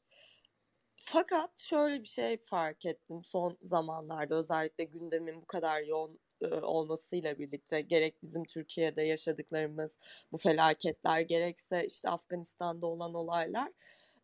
[1.05, 6.21] fakat şöyle bir şey fark ettim son zamanlarda özellikle gündemin bu kadar yoğun
[6.63, 9.97] olmasıyla birlikte gerek bizim Türkiye'de yaşadıklarımız
[10.33, 13.73] bu felaketler gerekse işte Afganistan'da olan olaylar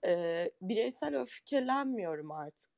[0.06, 2.77] e, bireysel öfkelenmiyorum artık.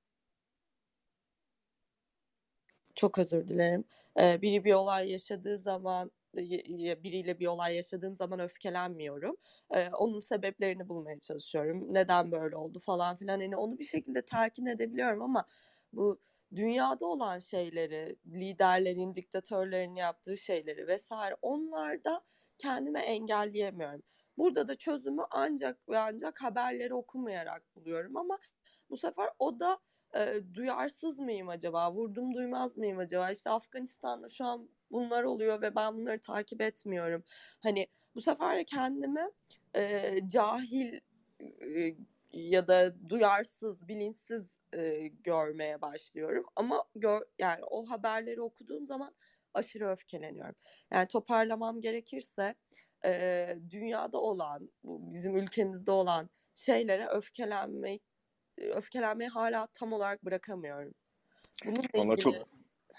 [3.00, 3.84] Çok özür dilerim.
[4.18, 9.36] Biri bir olay yaşadığı zaman biriyle bir olay yaşadığım zaman öfkelenmiyorum.
[9.74, 11.94] Ee, onun sebeplerini bulmaya çalışıyorum.
[11.94, 13.40] Neden böyle oldu falan filan.
[13.40, 15.44] Hani onu bir şekilde telkin edebiliyorum ama
[15.92, 16.18] bu
[16.56, 22.22] dünyada olan şeyleri, liderlerin, diktatörlerin yaptığı şeyleri vesaire onlarda
[22.58, 24.02] kendime engelleyemiyorum.
[24.38, 28.38] Burada da çözümü ancak ve ancak haberleri okumayarak buluyorum ama
[28.90, 29.78] bu sefer o da
[30.16, 31.92] e, duyarsız mıyım acaba?
[31.92, 33.30] Vurdum duymaz mıyım acaba?
[33.30, 37.24] İşte Afganistan'da şu an bunlar oluyor ve ben bunları takip etmiyorum.
[37.60, 39.30] Hani bu sefer de kendimi
[39.76, 41.00] e, cahil
[41.40, 41.94] e,
[42.32, 46.46] ya da duyarsız, bilinçsiz e, görmeye başlıyorum.
[46.56, 49.14] Ama gör, yani o haberleri okuduğum zaman
[49.54, 50.54] aşırı öfkeleniyorum.
[50.92, 52.54] Yani toparlamam gerekirse
[53.04, 58.02] e, dünyada olan, bizim ülkemizde olan şeylere öfkelenmek
[58.60, 60.94] öfkelenmeyi hala tam olarak bırakamıyorum.
[61.64, 62.22] Bununla ilgili...
[62.22, 62.34] çok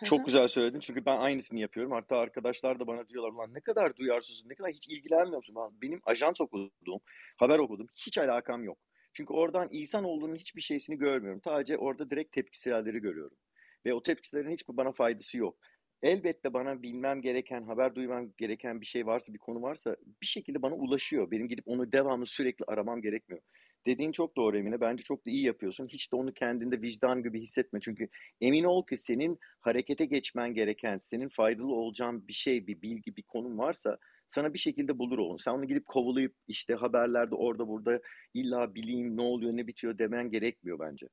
[0.05, 1.91] çok güzel söyledin çünkü ben aynısını yapıyorum.
[1.91, 5.55] Hatta arkadaşlar da bana diyorlar lan ne kadar duyarsızsın, ne kadar hiç ilgilenmiyor musun?
[5.81, 6.99] Benim ajans okudum,
[7.37, 7.87] haber okudum.
[7.95, 8.77] Hiç alakam yok.
[9.13, 11.41] Çünkü oradan insan olduğunun hiçbir şeysini görmüyorum.
[11.43, 13.37] Sadece orada direkt tepkiselleri görüyorum.
[13.85, 15.57] Ve o tepkiselerin hiçbir bana faydası yok.
[16.01, 20.61] Elbette bana bilmem gereken, haber duymam gereken bir şey varsa, bir konu varsa bir şekilde
[20.61, 21.31] bana ulaşıyor.
[21.31, 23.41] Benim gidip onu devamlı sürekli aramam gerekmiyor.
[23.85, 24.81] Dediğin çok doğru Emine.
[24.81, 25.87] Bence çok da iyi yapıyorsun.
[25.87, 27.79] Hiç de onu kendinde vicdan gibi hissetme.
[27.81, 28.07] Çünkü
[28.41, 33.23] emin ol ki senin harekete geçmen gereken, senin faydalı olacağın bir şey, bir bilgi, bir
[33.23, 33.97] konum varsa
[34.29, 35.39] sana bir şekilde bulur onu.
[35.39, 38.01] Sen onu gidip kovalayıp işte haberlerde orada burada
[38.33, 41.07] illa bileyim ne oluyor ne bitiyor demen gerekmiyor bence.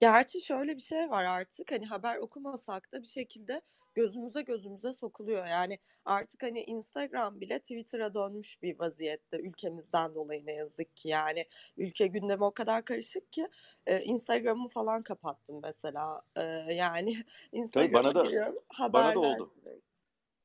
[0.00, 3.60] Gerçi şöyle bir şey var artık hani haber okumasak da bir şekilde
[3.94, 5.46] gözümüze gözümüze sokuluyor.
[5.46, 11.08] Yani artık hani Instagram bile Twitter'a dönmüş bir vaziyette ülkemizden dolayı ne yazık ki.
[11.08, 11.44] Yani
[11.76, 13.46] ülke gündemi o kadar karışık ki
[13.86, 16.22] e, Instagram'ı falan kapattım mesela.
[16.36, 16.42] E,
[16.74, 17.16] yani
[17.52, 19.48] Instagram'a bana da, giriyorum haberler bana da oldu.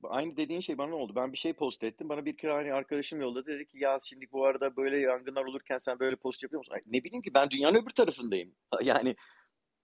[0.04, 1.14] Aynı dediğin şey bana oldu.
[1.16, 2.10] Ben bir şey post ettim.
[2.10, 3.46] Bana bir kirani arkadaşım yolladı.
[3.46, 6.74] Dedi ki ya şimdi bu arada böyle yangınlar olurken sen böyle post yapıyor musun?
[6.74, 8.56] Ay, ne bileyim ki ben dünyanın öbür tarafındayım.
[8.82, 9.16] Yani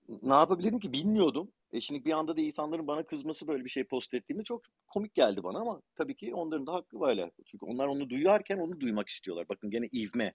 [0.10, 1.52] ne yapabilirim ki bilmiyordum.
[1.74, 5.16] E şimdi bir anda da insanların bana kızması böyle bir şey post ettiğimde çok komik
[5.16, 7.30] geldi bana ama tabii ki onların da hakkı var.
[7.45, 9.49] Çünkü onlar onu duyarken onu duymak istiyorlar.
[9.49, 10.34] Bakın gene ivme.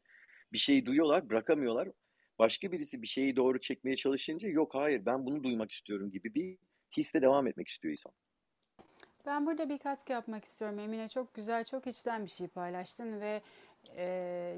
[0.53, 1.89] Bir şeyi duyuyorlar, bırakamıyorlar.
[2.39, 6.59] Başka birisi bir şeyi doğru çekmeye çalışınca yok hayır ben bunu duymak istiyorum gibi bir
[6.97, 8.13] hisle devam etmek istiyor insan.
[9.27, 10.79] Ben burada bir katkı yapmak istiyorum.
[10.79, 13.43] Emine çok güzel, çok içten bir şey paylaştın ve
[13.97, 14.05] e,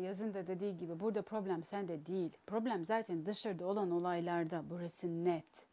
[0.02, 2.30] yazın da dediği gibi burada problem sende değil.
[2.46, 4.62] Problem zaten dışarıda olan olaylarda.
[4.70, 5.66] Burası net.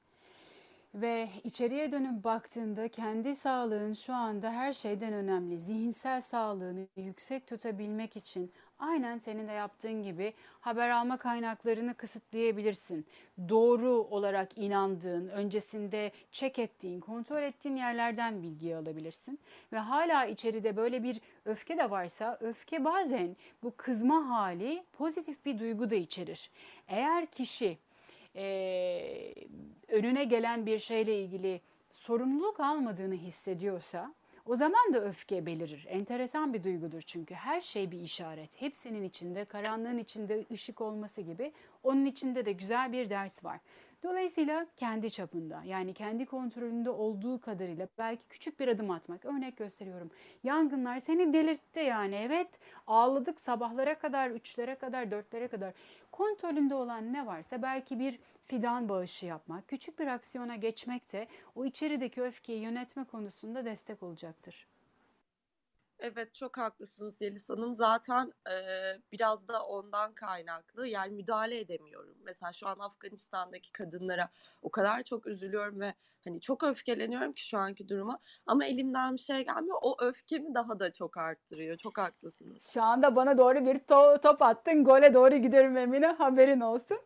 [0.96, 5.58] Ve içeriye dönüp baktığında kendi sağlığın şu anda her şeyden önemli.
[5.58, 13.06] Zihinsel sağlığını yüksek tutabilmek için aynen senin de yaptığın gibi haber alma kaynaklarını kısıtlayabilirsin.
[13.50, 19.40] Doğru olarak inandığın, öncesinde check ettiğin, kontrol ettiğin yerlerden bilgi alabilirsin.
[19.74, 25.60] Ve hala içeride böyle bir öfke de varsa öfke bazen bu kızma hali pozitif bir
[25.60, 26.50] duygu da içerir.
[26.88, 27.78] Eğer kişi
[28.36, 29.34] e,
[29.88, 34.14] önüne gelen bir şeyle ilgili sorumluluk almadığını hissediyorsa
[34.46, 35.86] o zaman da öfke belirir.
[35.90, 38.62] Enteresan bir duygudur çünkü her şey bir işaret.
[38.62, 41.52] Hepsinin içinde, karanlığın içinde ışık olması gibi
[41.84, 43.60] onun içinde de güzel bir ders var.
[44.06, 49.26] Dolayısıyla kendi çapında yani kendi kontrolünde olduğu kadarıyla belki küçük bir adım atmak.
[49.26, 50.12] Örnek gösteriyorum.
[50.44, 52.16] Yangınlar seni delirtti yani.
[52.16, 55.74] Evet ağladık sabahlara kadar, üçlere kadar, dörtlere kadar.
[56.12, 61.66] Kontrolünde olan ne varsa belki bir fidan bağışı yapmak, küçük bir aksiyona geçmek de o
[61.66, 64.68] içerideki öfkeyi yönetme konusunda destek olacaktır.
[66.06, 67.76] Evet çok haklısınız Yeliz Hanım.
[67.76, 68.56] Zaten e,
[69.12, 70.88] biraz da ondan kaynaklı.
[70.88, 72.16] Yani müdahale edemiyorum.
[72.24, 74.30] Mesela şu an Afganistan'daki kadınlara
[74.62, 75.94] o kadar çok üzülüyorum ve
[76.24, 78.20] hani çok öfkeleniyorum ki şu anki duruma.
[78.46, 79.78] Ama elimden bir şey gelmiyor.
[79.82, 81.78] O öfkemi daha da çok arttırıyor.
[81.78, 82.74] Çok haklısınız.
[82.74, 84.84] Şu anda bana doğru bir to- top attın.
[84.84, 86.08] Gole doğru giderim Emine.
[86.08, 86.98] Haberin olsun.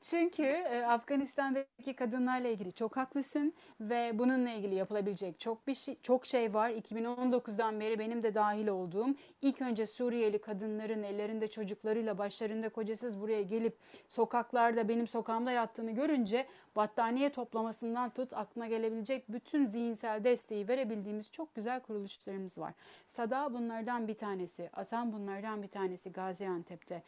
[0.00, 6.26] Çünkü e, Afganistan'daki kadınlarla ilgili çok haklısın ve bununla ilgili yapılabilecek çok bir şey, çok
[6.26, 6.70] şey var.
[6.70, 13.42] 2019'dan beri benim de dahil olduğum ilk önce Suriyeli kadınların ellerinde çocuklarıyla başlarında kocasız buraya
[13.42, 13.76] gelip
[14.08, 16.46] sokaklarda benim sokağımda yattığını görünce
[16.76, 22.74] battaniye toplamasından tut aklına gelebilecek bütün zihinsel desteği verebildiğimiz çok güzel kuruluşlarımız var.
[23.06, 27.02] Sada bunlardan bir tanesi, Asan bunlardan bir tanesi Gaziantep'te.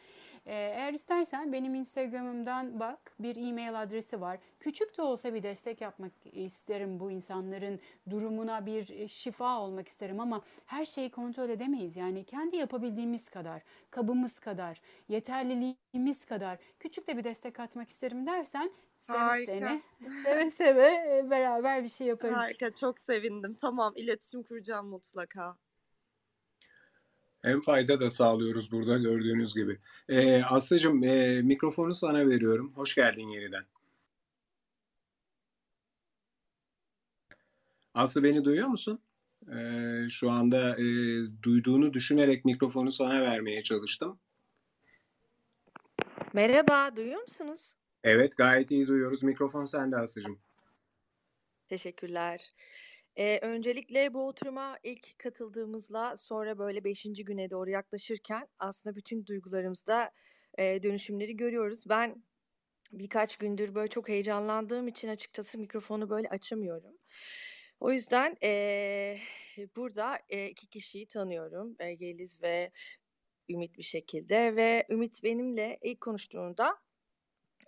[0.45, 4.39] E, eğer istersen benim Instagram'ımdan bak bir e-mail adresi var.
[4.59, 7.79] Küçük de olsa bir destek yapmak isterim bu insanların
[8.09, 11.95] durumuna bir e, şifa olmak isterim ama her şeyi kontrol edemeyiz.
[11.95, 13.61] Yani kendi yapabildiğimiz kadar,
[13.91, 19.51] kabımız kadar, yeterliliğimiz kadar küçük de bir destek atmak isterim dersen seve Harika.
[19.51, 19.81] seve,
[20.23, 22.35] seve seve e, beraber bir şey yaparız.
[22.35, 23.55] Harika, çok sevindim.
[23.61, 25.57] Tamam, iletişim kuracağım mutlaka.
[27.41, 29.79] Hem fayda da sağlıyoruz burada gördüğünüz gibi.
[30.09, 32.73] Ee, Aslı'cığım e, mikrofonu sana veriyorum.
[32.75, 33.65] Hoş geldin yeniden.
[37.93, 38.99] Aslı beni duyuyor musun?
[39.55, 40.83] Ee, şu anda e,
[41.43, 44.19] duyduğunu düşünerek mikrofonu sana vermeye çalıştım.
[46.33, 47.75] Merhaba, duyuyor musunuz?
[48.03, 49.23] Evet gayet iyi duyuyoruz.
[49.23, 50.39] Mikrofon sende Aslı'cığım.
[51.69, 52.53] Teşekkürler.
[53.21, 60.11] Ee, öncelikle bu oturuma ilk katıldığımızla sonra böyle beşinci güne doğru yaklaşırken aslında bütün duygularımızda
[60.57, 61.83] e, dönüşümleri görüyoruz.
[61.89, 62.23] Ben
[62.91, 66.97] birkaç gündür böyle çok heyecanlandığım için açıkçası mikrofonu böyle açamıyorum.
[67.79, 69.17] O yüzden e,
[69.75, 71.75] burada e, iki kişiyi tanıyorum.
[71.79, 72.71] E, Yeliz ve
[73.49, 76.77] Ümit bir şekilde ve Ümit benimle ilk konuştuğunda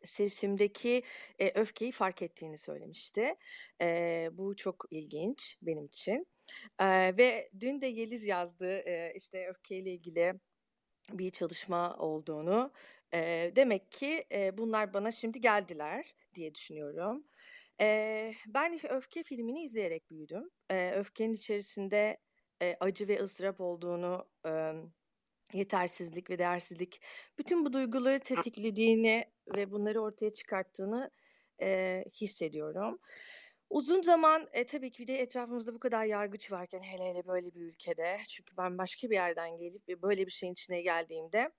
[0.03, 1.03] sesimdeki
[1.39, 3.35] e, öfkeyi fark ettiğini söylemişti.
[3.81, 6.27] E, bu çok ilginç benim için.
[6.79, 10.33] E, ve dün de Yeliz yazdı e, işte öfkeyle ilgili
[11.11, 12.71] bir çalışma olduğunu.
[13.13, 17.23] E, demek ki e, bunlar bana şimdi geldiler diye düşünüyorum.
[17.81, 20.49] E, ben Öfke filmini izleyerek büyüdüm.
[20.69, 22.17] E, öfkenin içerisinde
[22.61, 24.73] e, acı ve ıstırap olduğunu e,
[25.55, 27.01] yetersizlik ve değersizlik
[27.37, 29.25] bütün bu duyguları tetiklediğini
[29.55, 31.11] ve bunları ortaya çıkarttığını
[31.61, 32.99] e, hissediyorum.
[33.69, 37.55] Uzun zaman e, tabii ki bir de etrafımızda bu kadar yargıç varken hele hele böyle
[37.55, 41.51] bir ülkede çünkü ben başka bir yerden gelip böyle bir şeyin içine geldiğimde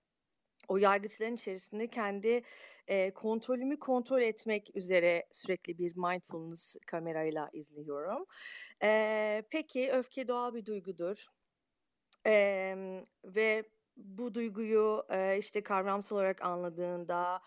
[0.69, 2.43] o yargıçların içerisinde kendi
[2.89, 8.27] e, kontrolümü kontrol etmek üzere sürekli bir mindfulness kamerayla izliyorum.
[8.83, 11.27] E, peki öfke doğal bir duygudur.
[12.27, 12.35] E,
[13.25, 13.65] ve
[13.97, 17.41] bu duyguyu e, işte kavramsal olarak anladığında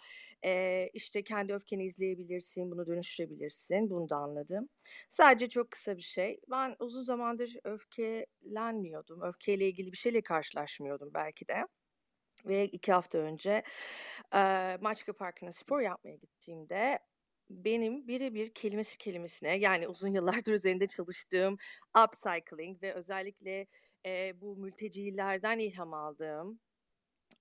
[0.45, 3.89] e, işte kendi öfkeni izleyebilirsin, bunu dönüştürebilirsin.
[3.89, 4.69] Bunu da anladım.
[5.09, 6.39] Sadece çok kısa bir şey.
[6.51, 9.21] Ben uzun zamandır öfkelenmiyordum.
[9.21, 11.67] Öfkeyle ilgili bir şeyle karşılaşmıyordum belki de.
[12.45, 13.63] Ve iki hafta önce
[14.35, 16.99] e, Maçka Parkı'na spor yapmaya gittiğimde
[17.49, 21.57] benim birebir kelimesi kelimesine yani uzun yıllardır üzerinde çalıştığım
[22.05, 23.67] upcycling ve özellikle
[24.08, 26.60] e, bu mültecilerden ilham aldığım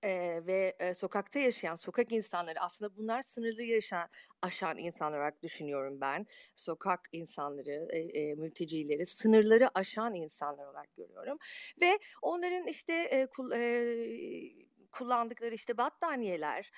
[0.03, 4.09] e, ve e, sokakta yaşayan sokak insanları aslında bunlar sınırlı yaşayan
[4.41, 6.25] aşan insanlar olarak düşünüyorum ben.
[6.55, 11.37] Sokak insanları, e, e, mültecileri sınırları aşan insanlar olarak görüyorum
[11.81, 16.71] ve onların işte e, kul, e, kullandıkları işte battaniyeler,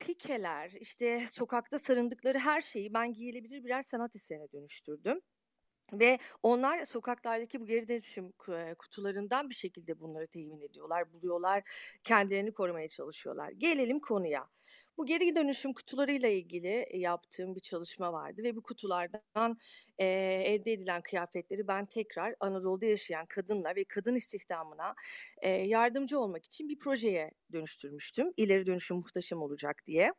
[0.00, 5.20] pikeler, işte sokakta sarındıkları her şeyi ben giyilebilir birer sanat eserine dönüştürdüm.
[5.92, 8.32] Ve onlar sokaklardaki bu geri dönüşüm
[8.78, 11.62] kutularından bir şekilde bunları temin ediyorlar, buluyorlar,
[12.04, 13.50] kendilerini korumaya çalışıyorlar.
[13.50, 14.48] Gelelim konuya.
[14.98, 19.58] Bu geri dönüşüm kutularıyla ilgili yaptığım bir çalışma vardı ve bu kutulardan
[19.98, 20.06] e,
[20.46, 24.94] elde edilen kıyafetleri ben tekrar Anadolu'da yaşayan kadınla ve kadın istihdamına
[25.42, 28.32] e, yardımcı olmak için bir projeye dönüştürmüştüm.
[28.36, 30.12] İleri dönüşüm muhteşem olacak diye.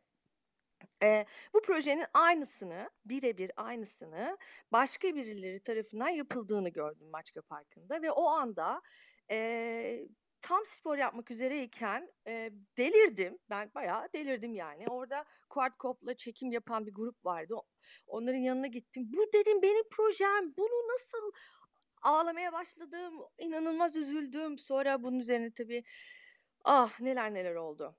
[1.02, 4.38] Eee, bu projenin aynısını, birebir aynısını
[4.72, 8.82] başka birileri tarafından yapıldığını gördüm Maçka Parkı'nda ve o anda,
[9.30, 10.08] eee,
[10.40, 13.38] tam spor yapmak üzereyken, eee, delirdim.
[13.50, 14.86] Ben bayağı delirdim yani.
[14.88, 17.54] Orada Quadcop'la çekim yapan bir grup vardı.
[18.06, 19.02] onların yanına gittim.
[19.14, 20.56] "Bu" dedim, "benim projem.
[20.58, 21.32] Bunu nasıl"
[22.02, 23.14] Ağlamaya başladım.
[23.38, 24.58] İnanılmaz üzüldüm.
[24.58, 25.84] Sonra bunun üzerine tabii,
[26.64, 27.96] ah, neler neler oldu.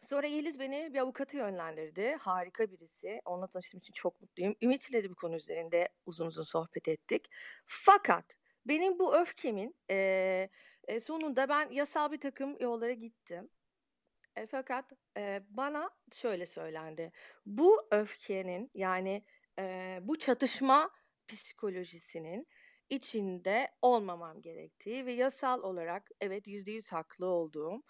[0.00, 2.16] Sonra Yeliz beni bir avukata yönlendirdi.
[2.20, 3.20] Harika birisi.
[3.24, 4.56] Onunla tanıştığım için çok mutluyum.
[4.62, 7.26] Ümit'le de bu konu üzerinde uzun uzun sohbet ettik.
[7.66, 8.36] Fakat
[8.66, 10.48] benim bu öfkemin e,
[10.88, 13.50] e, sonunda ben yasal bir takım yollara gittim.
[14.36, 17.12] E, fakat e, bana şöyle söylendi.
[17.46, 19.24] Bu öfkenin yani
[19.58, 20.90] e, bu çatışma
[21.28, 22.46] psikolojisinin
[22.90, 27.82] içinde olmamam gerektiği ve yasal olarak evet yüzde yüz haklı olduğum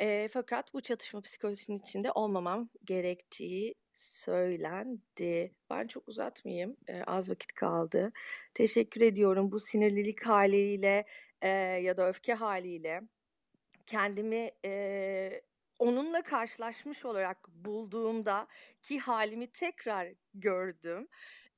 [0.00, 5.52] e, fakat bu çatışma psikolojisinin içinde olmamam gerektiği söylendi.
[5.70, 6.76] Ben çok uzatmayayım.
[6.88, 8.12] E, az vakit kaldı.
[8.54, 11.06] Teşekkür ediyorum bu sinirlilik haliyle
[11.42, 13.02] e, ya da öfke haliyle
[13.86, 15.42] kendimi e,
[15.78, 18.46] onunla karşılaşmış olarak bulduğumda
[18.82, 21.08] ki halimi tekrar gördüm.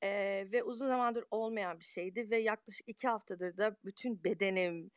[0.03, 4.91] Ee, ve uzun zamandır olmayan bir şeydi ve yaklaşık iki haftadır da bütün bedenim,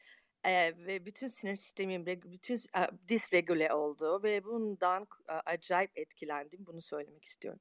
[0.45, 6.65] e, ve bütün sinir sistemin bütün e, disregüle oldu ve bundan e, acayip etkilendim.
[6.65, 7.59] Bunu söylemek istiyorum.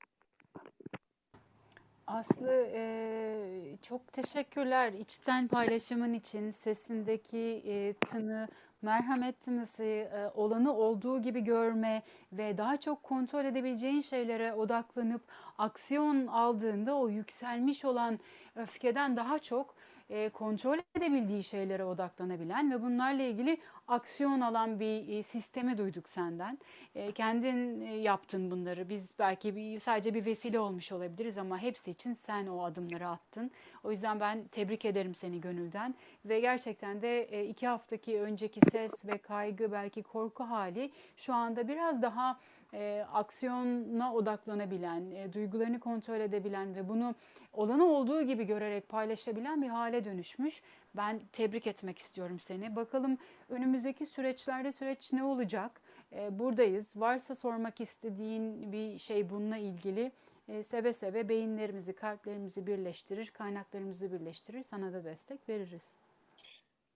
[2.06, 8.48] Aslı e, çok teşekkürler içten paylaşımın için sesindeki e, tını,
[8.82, 12.02] merhamet tınısı, e, olanı olduğu gibi görme
[12.32, 15.22] ve daha çok kontrol edebileceğin şeylere odaklanıp
[15.58, 18.18] aksiyon aldığında o yükselmiş olan
[18.56, 19.74] öfkeden daha çok
[20.10, 23.58] e, kontrol edebildiği şeylere odaklanabilen ve bunlarla ilgili
[23.88, 26.58] aksiyon alan bir e, sistemi duyduk senden.
[26.94, 28.88] E, kendin yaptın bunları.
[28.88, 33.50] Biz belki bir, sadece bir vesile olmuş olabiliriz ama hepsi için sen o adımları attın.
[33.84, 35.94] O yüzden ben tebrik ederim seni gönülden
[36.24, 42.02] ve gerçekten de iki haftaki önceki ses ve kaygı belki korku hali şu anda biraz
[42.02, 42.38] daha
[42.74, 47.14] e, aksiyona odaklanabilen, e, duygularını kontrol edebilen ve bunu
[47.52, 50.62] olanı olduğu gibi görerek paylaşabilen bir hale dönüşmüş.
[50.96, 52.76] Ben tebrik etmek istiyorum seni.
[52.76, 55.80] Bakalım önümüzdeki süreçlerde süreç ne olacak?
[56.12, 56.92] E, buradayız.
[56.96, 60.12] Varsa sormak istediğin bir şey bununla ilgili
[60.48, 64.62] e, seve seve beyinlerimizi, kalplerimizi birleştirir, kaynaklarımızı birleştirir.
[64.62, 65.92] Sana da destek veririz.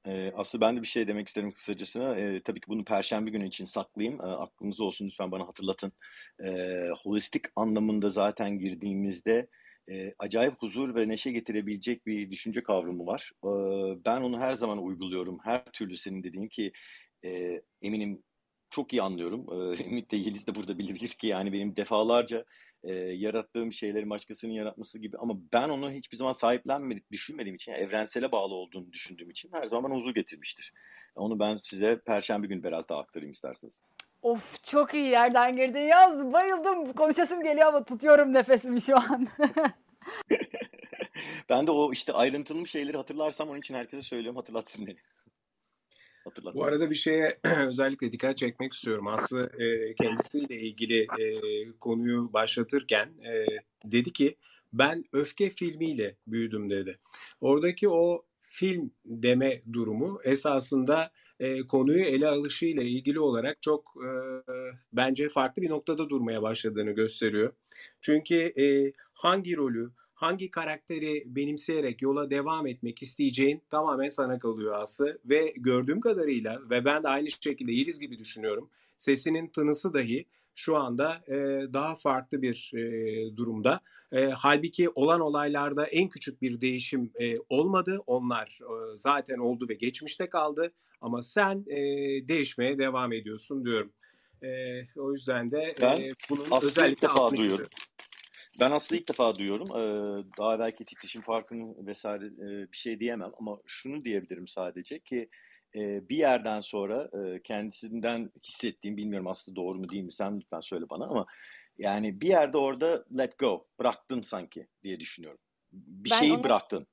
[0.07, 2.17] Ee, aslında ben de bir şey demek isterim kısacasına.
[2.19, 4.21] Ee, tabii ki bunu Perşembe günü için saklayayım.
[4.21, 5.93] Ee, aklınızda olsun lütfen bana hatırlatın.
[6.45, 9.47] Ee, holistik anlamında zaten girdiğimizde
[9.91, 13.33] e, acayip huzur ve neşe getirebilecek bir düşünce kavramı var.
[13.45, 13.49] Ee,
[14.07, 15.39] ben onu her zaman uyguluyorum.
[15.43, 16.73] Her türlü senin dediğin ki
[17.25, 18.23] e, eminim
[18.71, 19.47] çok iyi anlıyorum.
[19.53, 22.45] Ee, Ümit de Yeliz de burada bilebilir ki yani benim defalarca
[22.83, 28.33] e, yarattığım şeyleri başkasının yaratması gibi ama ben onu hiçbir zaman sahiplenmedik, düşünmediğim için, evrensele
[28.33, 30.73] bağlı olduğunu düşündüğüm için her zaman huzur getirmiştir.
[31.15, 33.81] Onu ben size perşembe günü biraz daha aktarayım isterseniz.
[34.25, 35.79] Of çok iyi yerden girdi.
[35.79, 36.93] Yaz bayıldım.
[36.93, 39.29] Konuşasım geliyor ama tutuyorum nefesimi şu an.
[41.49, 44.97] ben de o işte ayrıntılı şeyleri hatırlarsam onun için herkese söylüyorum hatırlatsın beni.
[46.25, 46.55] Hatırlatmak.
[46.55, 49.07] Bu arada bir şeye özellikle dikkat çekmek istiyorum.
[49.07, 51.27] Aslı e, kendisiyle ilgili e,
[51.81, 53.47] konuyu başlatırken e,
[53.85, 54.37] dedi ki
[54.73, 56.99] ben öfke filmiyle büyüdüm dedi.
[57.41, 64.09] Oradaki o film deme durumu esasında e, konuyu ele alışıyla ilgili olarak çok e,
[64.93, 67.53] bence farklı bir noktada durmaya başladığını gösteriyor.
[68.01, 75.19] Çünkü e, hangi rolü, hangi karakteri benimseyerek yola devam etmek isteyeceğin tamamen sana kalıyor Aslı.
[75.25, 78.71] Ve gördüğüm kadarıyla ve ben de aynı şekilde Yeliz gibi düşünüyorum.
[78.97, 81.35] Sesinin tınısı dahi şu anda e,
[81.73, 83.81] daha farklı bir e, durumda.
[84.13, 87.99] E, halbuki olan olaylarda en küçük bir değişim e, olmadı.
[88.07, 90.73] Onlar e, zaten oldu ve geçmişte kaldı.
[91.05, 91.79] Ama sen e,
[92.29, 93.93] değişmeye devam ediyorsun diyorum.
[94.43, 94.49] E,
[94.97, 97.69] o yüzden de ben e, bunun özellikle defa duyuyorum.
[98.61, 99.69] Ben aslında ilk defa duyuyorum.
[99.71, 105.29] Ee, daha belki titreşim farkını vesaire e, bir şey diyemem ama şunu diyebilirim sadece ki
[105.75, 110.61] e, bir yerden sonra e, kendisinden hissettiğim, bilmiyorum aslında doğru mu değil mi sen lütfen
[110.61, 111.27] söyle bana ama
[111.79, 115.41] yani bir yerde orada let go, bıraktın sanki diye düşünüyorum.
[115.73, 116.45] Bir ben şeyi ona...
[116.45, 116.87] bıraktın.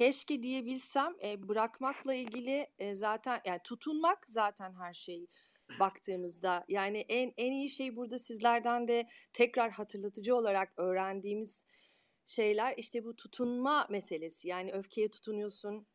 [0.00, 5.26] Keşke diyebilsem e, bırakmakla ilgili e, zaten yani tutunmak zaten her şey
[5.80, 11.66] baktığımızda yani en en iyi şey burada sizlerden de tekrar hatırlatıcı olarak öğrendiğimiz
[12.26, 14.48] şeyler işte bu tutunma meselesi.
[14.48, 15.86] Yani öfkeye tutunuyorsun,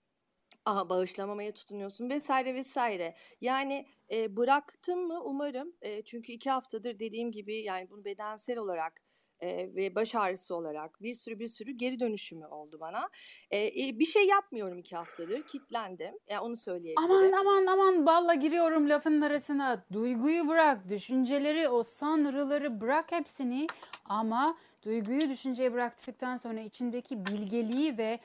[0.65, 3.15] aha bağışlamamaya tutunuyorsun vesaire vesaire.
[3.41, 9.04] Yani e, bıraktım mı umarım e, çünkü iki haftadır dediğim gibi yani bunu bedensel olarak
[9.41, 13.09] e, ve baş ağrısı olarak bir sürü bir sürü geri dönüşümü oldu bana.
[13.51, 15.43] E, e, bir şey yapmıyorum iki haftadır.
[15.43, 16.15] Kitlendim.
[16.29, 17.11] Yani onu söyleyebilirim.
[17.11, 19.85] Aman aman aman balla giriyorum lafın arasına.
[19.93, 23.67] Duyguyu bırak, düşünceleri, o sanrıları bırak hepsini.
[24.05, 28.19] Ama duyguyu düşünceye bıraktıktan sonra içindeki bilgeliği ve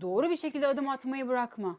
[0.00, 1.78] doğru bir şekilde adım atmayı bırakma.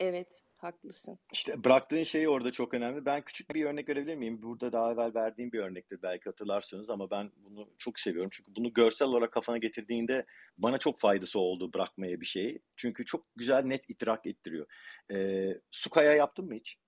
[0.00, 0.42] Evet.
[0.62, 1.18] Haklısın.
[1.32, 3.04] İşte bıraktığın şey orada çok önemli.
[3.04, 4.42] Ben küçük bir örnek verebilir miyim?
[4.42, 8.30] Burada daha evvel verdiğim bir örnektir belki hatırlarsınız ama ben bunu çok seviyorum.
[8.32, 10.26] Çünkü bunu görsel olarak kafana getirdiğinde
[10.58, 12.62] bana çok faydası oldu bırakmaya bir şeyi.
[12.76, 14.66] Çünkü çok güzel net itirak ettiriyor.
[15.12, 16.78] Ee, su kaya yaptın mı hiç?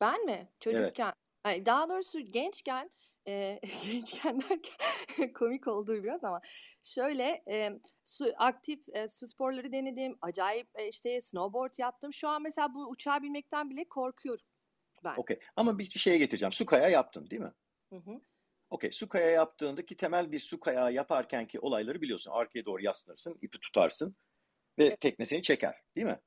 [0.00, 0.48] Ben mi?
[0.60, 1.12] Çocukken.
[1.46, 1.66] Evet.
[1.66, 2.90] Daha doğrusu gençken
[3.28, 6.40] e, gençken derken komik olduğu biraz ama
[6.82, 10.18] şöyle e, su, aktif e, su sporları denedim.
[10.20, 12.12] Acayip e, işte snowboard yaptım.
[12.12, 14.44] Şu an mesela bu uçağa binmekten bile korkuyorum
[15.04, 15.14] ben.
[15.16, 16.52] Okey ama bir, bir şeye getireceğim.
[16.52, 17.52] Su kaya yaptın değil mi?
[17.92, 18.20] Hı hı.
[18.70, 22.30] Okey su kaya yaptığında ki temel bir su kaya yaparken ki olayları biliyorsun.
[22.30, 24.16] Arkaya doğru yaslanırsın, ipi tutarsın
[24.78, 25.00] ve evet.
[25.00, 26.20] tekne seni çeker değil mi?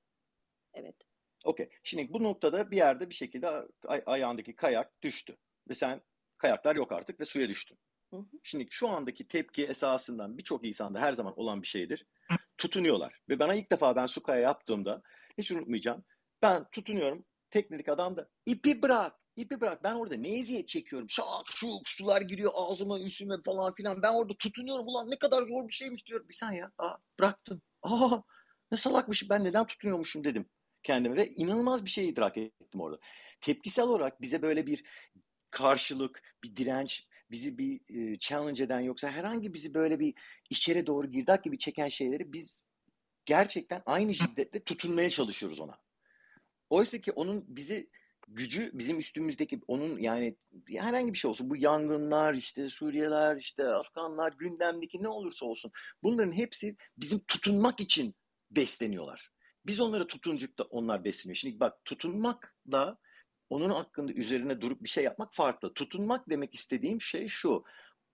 [0.74, 0.96] Evet.
[1.44, 1.70] Okey.
[1.84, 3.48] Şimdi bu noktada bir yerde bir şekilde
[3.88, 5.38] ay- ayağındaki kayak düştü.
[5.70, 6.02] Ve sen
[6.40, 7.78] kayaklar yok artık ve suya düştün.
[8.14, 8.26] Hı hı.
[8.44, 12.06] Şimdi şu andaki tepki esasından birçok insanda her zaman olan bir şeydir.
[12.58, 13.22] Tutunuyorlar.
[13.30, 15.02] Ve bana ilk defa ben su kaya yaptığımda
[15.38, 16.04] hiç unutmayacağım.
[16.42, 17.26] Ben tutunuyorum.
[17.52, 19.16] Teknelik adam da ipi bırak.
[19.36, 19.84] ipi bırak.
[19.84, 21.10] Ben orada ne eziyet çekiyorum.
[21.10, 24.02] Şak şuk sular giriyor ağzıma üstüme falan filan.
[24.02, 24.88] Ben orada tutunuyorum.
[24.88, 26.30] Ulan ne kadar zor bir şeymiş diyorum.
[26.30, 26.72] Bir sen ya.
[26.78, 27.62] Aa, bıraktım.
[27.82, 28.18] Aa,
[28.72, 29.30] ne salakmış.
[29.30, 30.50] Ben neden tutunuyormuşum dedim
[30.84, 31.16] kendime.
[31.16, 33.00] Ve inanılmaz bir şey idrak ettim orada.
[33.42, 34.84] Tepkisel olarak bize böyle bir
[35.52, 40.14] karşılık, bir direnç, bizi bir e, challenge eden yoksa herhangi bizi böyle bir
[40.50, 42.62] içeri doğru girdap gibi çeken şeyleri biz
[43.26, 45.78] gerçekten aynı şiddetle tutunmaya çalışıyoruz ona.
[46.70, 47.90] Oysa ki onun bizi
[48.28, 50.36] gücü bizim üstümüzdeki onun yani
[50.68, 55.72] herhangi bir şey olsun bu yangınlar işte Suriyeler işte Afganlar gündemdeki ne olursa olsun
[56.04, 58.16] bunların hepsi bizim tutunmak için
[58.52, 59.32] besleniyorlar.
[59.66, 61.36] Biz onlara tutuncuk da onlar besleniyor.
[61.36, 63.00] Şimdi bak tutunmak da
[63.50, 65.74] onun hakkında üzerine durup bir şey yapmak farklı.
[65.74, 67.64] Tutunmak demek istediğim şey şu.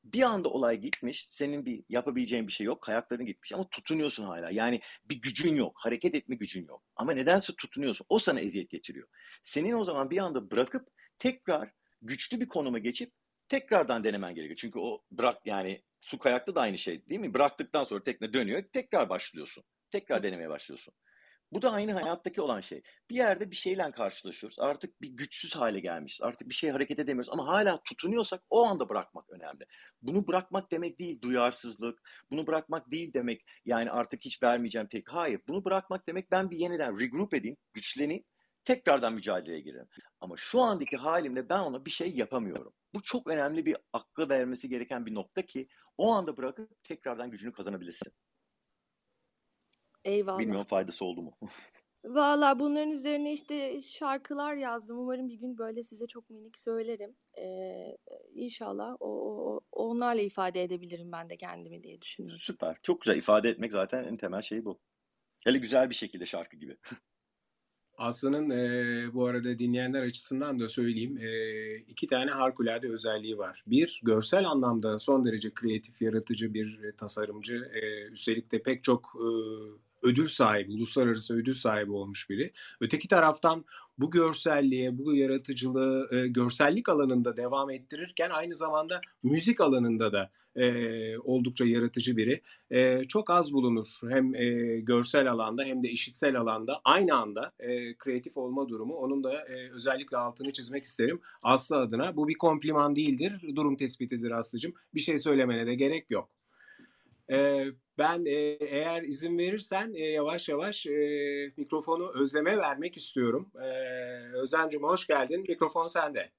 [0.03, 4.51] Bir anda olay gitmiş, senin bir yapabileceğin bir şey yok, ayakların gitmiş ama tutunuyorsun hala.
[4.51, 6.83] Yani bir gücün yok, hareket etme gücün yok.
[6.95, 8.05] Ama nedense tutunuyorsun.
[8.09, 9.07] O sana eziyet getiriyor.
[9.43, 11.71] Senin o zaman bir anda bırakıp tekrar
[12.01, 13.11] güçlü bir konuma geçip
[13.49, 14.57] tekrardan denemen gerekiyor.
[14.57, 17.33] Çünkü o bırak yani su kayakta da aynı şey değil mi?
[17.33, 19.63] Bıraktıktan sonra tekne dönüyor, tekrar başlıyorsun.
[19.91, 20.93] Tekrar denemeye başlıyorsun.
[21.55, 22.81] Bu da aynı hayattaki olan şey.
[23.09, 24.59] Bir yerde bir şeyle karşılaşıyoruz.
[24.59, 26.21] Artık bir güçsüz hale gelmişiz.
[26.21, 29.65] Artık bir şey hareket edemiyoruz ama hala tutunuyorsak o anda bırakmak önemli.
[30.01, 31.99] Bunu bırakmak demek değil duyarsızlık.
[32.31, 35.09] Bunu bırakmak değil demek yani artık hiç vermeyeceğim tek.
[35.09, 35.41] Hayır.
[35.47, 38.23] Bunu bırakmak demek ben bir yeniden regroup edeyim, güçleneyim,
[38.63, 39.87] tekrardan mücadeleye girelim.
[40.21, 42.73] Ama şu andaki halimle ben ona bir şey yapamıyorum.
[42.93, 47.53] Bu çok önemli bir aklı vermesi gereken bir nokta ki o anda bırakıp tekrardan gücünü
[47.53, 48.11] kazanabilirsin.
[50.05, 50.39] Eyvallah.
[50.39, 51.37] Bilmiyorum faydası oldu mu?
[52.05, 54.99] Valla bunların üzerine işte şarkılar yazdım.
[54.99, 57.15] Umarım bir gün böyle size çok minik söylerim.
[57.37, 57.97] Ee,
[58.33, 62.39] inşallah o, o, onlarla ifade edebilirim ben de kendimi diye düşünüyorum.
[62.39, 62.77] Süper.
[62.83, 63.17] Çok güzel.
[63.17, 64.79] ifade etmek zaten en temel şey bu.
[65.43, 66.77] Hele güzel bir şekilde şarkı gibi.
[67.97, 73.63] Aslı'nın e, bu arada dinleyenler açısından da söyleyeyim e, iki tane harikulade özelliği var.
[73.67, 77.71] Bir, görsel anlamda son derece kreatif, yaratıcı bir tasarımcı.
[77.73, 79.27] E, üstelik de pek çok e,
[80.05, 82.53] ödül sahibi, uluslararası ödül sahibi olmuş biri.
[82.81, 83.65] Öteki taraftan
[83.97, 91.17] bu görselliğe, bu yaratıcılığı e, görsellik alanında devam ettirirken aynı zamanda müzik alanında da e,
[91.17, 92.41] oldukça yaratıcı biri.
[92.71, 97.97] E, çok az bulunur hem e, görsel alanda hem de işitsel alanda aynı anda e,
[97.97, 98.93] kreatif olma durumu.
[98.93, 102.17] Onun da e, özellikle altını çizmek isterim Aslı adına.
[102.17, 104.73] Bu bir kompliman değildir, durum tespitidir Aslı'cığım.
[104.93, 106.29] Bir şey söylemene de gerek yok.
[107.31, 107.65] E,
[107.97, 113.51] ben e, eğer izin verirsen e, yavaş yavaş e, mikrofonu Özlem'e vermek istiyorum.
[113.55, 113.67] E,
[114.33, 115.45] Özlem'cim hoş geldin.
[115.47, 116.31] Mikrofon sende.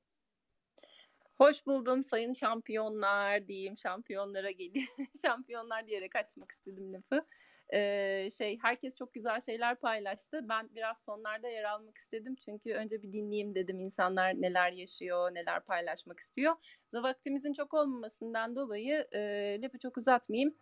[1.38, 3.78] Hoş buldum sayın şampiyonlar diyeyim.
[3.78, 4.88] Şampiyonlara geleyim.
[5.22, 7.26] şampiyonlar diyerek açmak istedim lafı.
[7.72, 10.40] Ee, şey herkes çok güzel şeyler paylaştı.
[10.48, 12.34] Ben biraz sonlarda yer almak istedim.
[12.44, 16.54] Çünkü önce bir dinleyeyim dedim insanlar neler yaşıyor, neler paylaşmak istiyor.
[16.94, 19.18] Vaktimizin çok olmamasından dolayı e,
[19.62, 20.54] lafı çok uzatmayayım.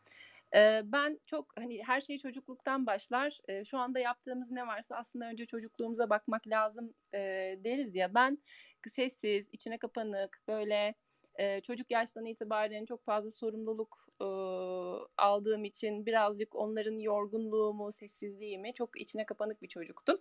[0.85, 3.41] Ben çok hani her şey çocukluktan başlar.
[3.65, 6.95] Şu anda yaptığımız ne varsa aslında önce çocukluğumuza bakmak lazım
[7.65, 8.15] deriz ya.
[8.15, 8.39] Ben
[8.89, 10.95] sessiz, içine kapanık, böyle
[11.62, 14.09] çocuk yaştan itibaren çok fazla sorumluluk
[15.16, 20.16] aldığım için birazcık onların yorgunluğumu, sessizliğimi çok içine kapanık bir çocuktum.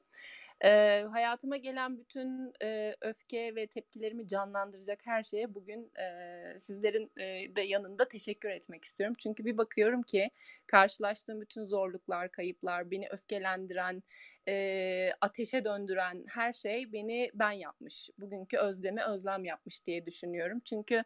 [0.64, 7.56] E, hayatıma gelen bütün e, öfke ve tepkilerimi canlandıracak her şeye bugün e, sizlerin e,
[7.56, 9.16] de yanında teşekkür etmek istiyorum.
[9.20, 10.30] Çünkü bir bakıyorum ki
[10.68, 14.04] karşılaştığım bütün zorluklar, kayıplar, beni öfkelendiren,
[14.48, 18.10] e, ateşe döndüren her şey beni ben yapmış.
[18.18, 20.60] Bugünkü özlemi özlem yapmış diye düşünüyorum.
[20.66, 21.04] Çünkü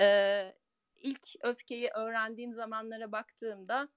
[0.00, 0.06] e,
[1.02, 3.88] ilk öfkeyi öğrendiğim zamanlara baktığımda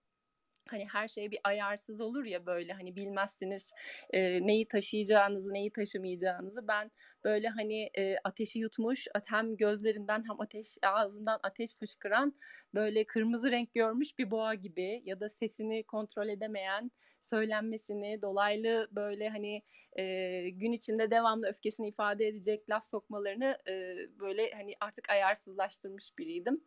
[0.72, 3.65] hani her şey bir ayarsız olur ya böyle hani bilmezsiniz
[4.13, 6.67] e, neyi taşıyacağınızı neyi taşımayacağınızı.
[6.67, 6.91] Ben
[7.24, 12.34] böyle hani e, ateşi yutmuş hem gözlerinden hem ateş ağzından ateş fışkıran
[12.74, 16.91] böyle kırmızı renk görmüş bir boğa gibi ya da sesini kontrol edemeyen
[17.22, 19.63] söylenmesini dolaylı böyle hani
[19.99, 20.03] e,
[20.49, 26.59] gün içinde devamlı öfkesini ifade edecek laf sokmalarını e, böyle hani artık ayarsızlaştırmış biriydim.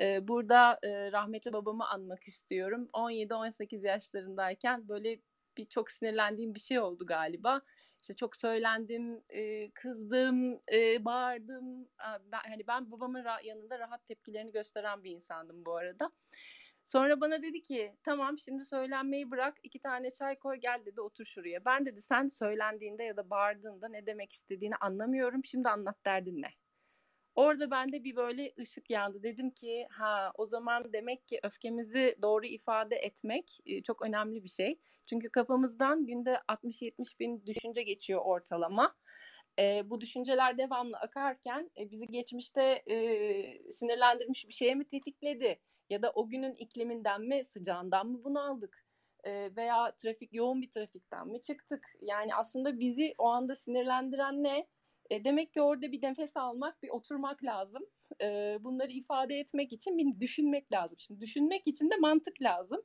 [0.00, 2.88] E, burada e, rahmetli babamı anmak istiyorum.
[2.92, 5.18] 17-18 yaşlarındayken böyle
[5.56, 7.60] bir çok sinirlendiğim bir şey oldu galiba.
[8.00, 9.22] İşte çok söylendim,
[9.74, 10.60] kızdım,
[11.04, 11.88] bağırdım.
[12.32, 16.10] Ben, hani ben babamın yanında rahat tepkilerini gösteren bir insandım bu arada.
[16.84, 21.24] Sonra bana dedi ki tamam şimdi söylenmeyi bırak iki tane çay koy gel dedi otur
[21.24, 21.64] şuraya.
[21.64, 26.48] Ben dedi sen söylendiğinde ya da bağırdığında ne demek istediğini anlamıyorum şimdi anlat derdin ne?
[27.34, 29.22] Orada bende bir böyle ışık yandı.
[29.22, 34.78] Dedim ki ha o zaman demek ki öfkemizi doğru ifade etmek çok önemli bir şey.
[35.06, 38.90] Çünkü kafamızdan günde 60-70 bin düşünce geçiyor ortalama.
[39.58, 45.60] E, bu düşünceler devamlı akarken e, bizi geçmişte e, sinirlendirmiş bir şeye mi tetikledi?
[45.90, 48.86] Ya da o günün ikliminden mi sıcağından mı bunu aldık?
[49.24, 51.86] E, veya trafik yoğun bir trafikten mi çıktık?
[52.00, 54.66] Yani aslında bizi o anda sinirlendiren ne?
[55.10, 57.82] E, demek ki orada bir nefes almak, bir oturmak lazım.
[58.22, 60.98] E, bunları ifade etmek için bir düşünmek lazım.
[60.98, 62.82] Şimdi düşünmek için de mantık lazım.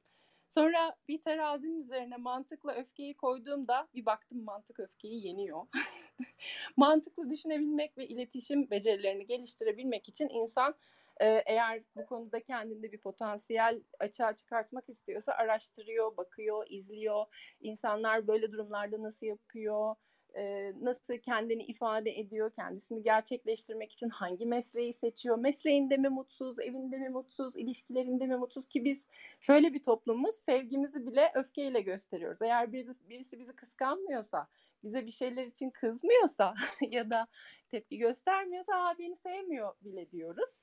[0.47, 5.61] Sonra bir terazinin üzerine mantıkla öfkeyi koyduğumda bir baktım mantık öfkeyi yeniyor.
[6.78, 10.76] Mantıklı düşünebilmek ve iletişim becerilerini geliştirebilmek için insan
[11.21, 17.26] e, eğer bu konuda kendinde bir potansiyel açığa çıkartmak istiyorsa araştırıyor, bakıyor, izliyor.
[17.61, 19.95] İnsanlar böyle durumlarda nasıl yapıyor,
[20.36, 26.98] e, nasıl kendini ifade ediyor, kendisini gerçekleştirmek için hangi mesleği seçiyor, mesleğinde mi mutsuz, evinde
[26.98, 29.08] mi mutsuz, ilişkilerinde mi mutsuz ki biz
[29.40, 32.42] şöyle bir toplumuz sevgimizi bile öfkeyle gösteriyoruz.
[32.42, 34.48] Eğer birisi, birisi bizi kıskanmıyorsa,
[34.84, 36.54] bize bir şeyler için kızmıyorsa
[36.90, 37.28] ya da
[37.72, 40.62] tepki göstermiyorsa Aa, beni sevmiyor bile diyoruz.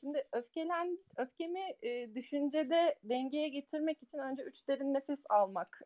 [0.00, 5.82] Şimdi öfkelen öfkemi e, düşüncede dengeye getirmek için önce üç derin nefes almak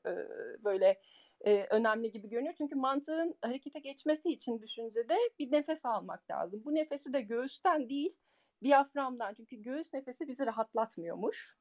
[0.65, 1.01] böyle
[1.45, 2.55] e, önemli gibi görünüyor.
[2.59, 6.63] Çünkü mantığın harekete geçmesi için düşüncede bir nefes almak lazım.
[6.65, 8.17] Bu nefesi de göğüsten değil,
[8.63, 9.35] diyaframdan.
[9.35, 11.59] Çünkü göğüs nefesi bizi rahatlatmıyormuş.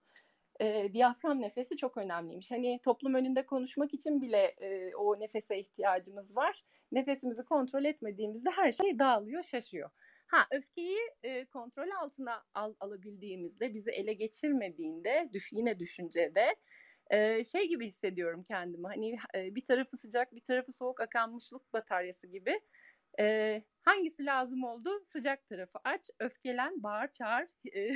[0.59, 2.51] E, diyafram nefesi çok önemliymiş.
[2.51, 6.63] Hani toplum önünde konuşmak için bile e, o nefese ihtiyacımız var.
[6.91, 9.89] Nefesimizi kontrol etmediğimizde her şey dağılıyor, şaşıyor.
[10.27, 16.55] Ha öfkeyi e, kontrol altına al, alabildiğimizde, bizi ele geçirmediğinde, düş, yine düşüncede
[17.09, 18.87] e, şey gibi hissediyorum kendimi.
[18.87, 22.61] Hani e, bir tarafı sıcak, bir tarafı soğuk akan musluk bataryası gibi.
[23.19, 24.89] E, hangisi lazım oldu?
[25.05, 27.47] Sıcak tarafı aç, öfkelen, bağır, çağır.
[27.75, 27.91] E,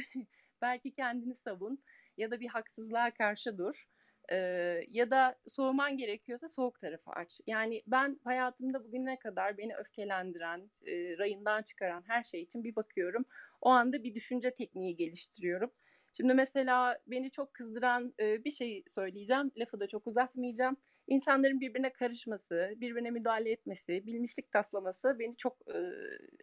[0.62, 1.84] belki kendini savun
[2.18, 3.86] ya da bir haksızlığa karşı dur.
[4.32, 7.40] Ee, ya da soğuman gerekiyorsa soğuk tarafı aç.
[7.48, 13.26] Yani ben hayatımda bugüne kadar beni öfkelendiren, e, rayından çıkaran her şey için bir bakıyorum.
[13.62, 15.72] O anda bir düşünce tekniği geliştiriyorum.
[16.14, 19.52] Şimdi mesela beni çok kızdıran bir şey söyleyeceğim.
[19.58, 20.78] Lafı da çok uzatmayacağım.
[21.08, 25.58] İnsanların birbirine karışması, birbirine müdahale etmesi, bilmişlik taslaması beni çok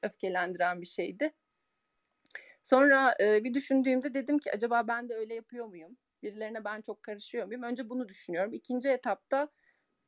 [0.03, 1.35] öfkelendiren bir şeydi.
[2.63, 5.97] Sonra bir düşündüğümde dedim ki acaba ben de öyle yapıyor muyum?
[6.23, 7.63] Birilerine ben çok karışıyor muyum?
[7.63, 8.53] Önce bunu düşünüyorum.
[8.53, 9.49] İkinci etapta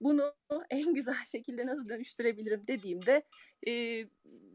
[0.00, 0.34] bunu
[0.70, 3.22] en güzel şekilde nasıl dönüştürebilirim dediğimde
[3.68, 4.04] e,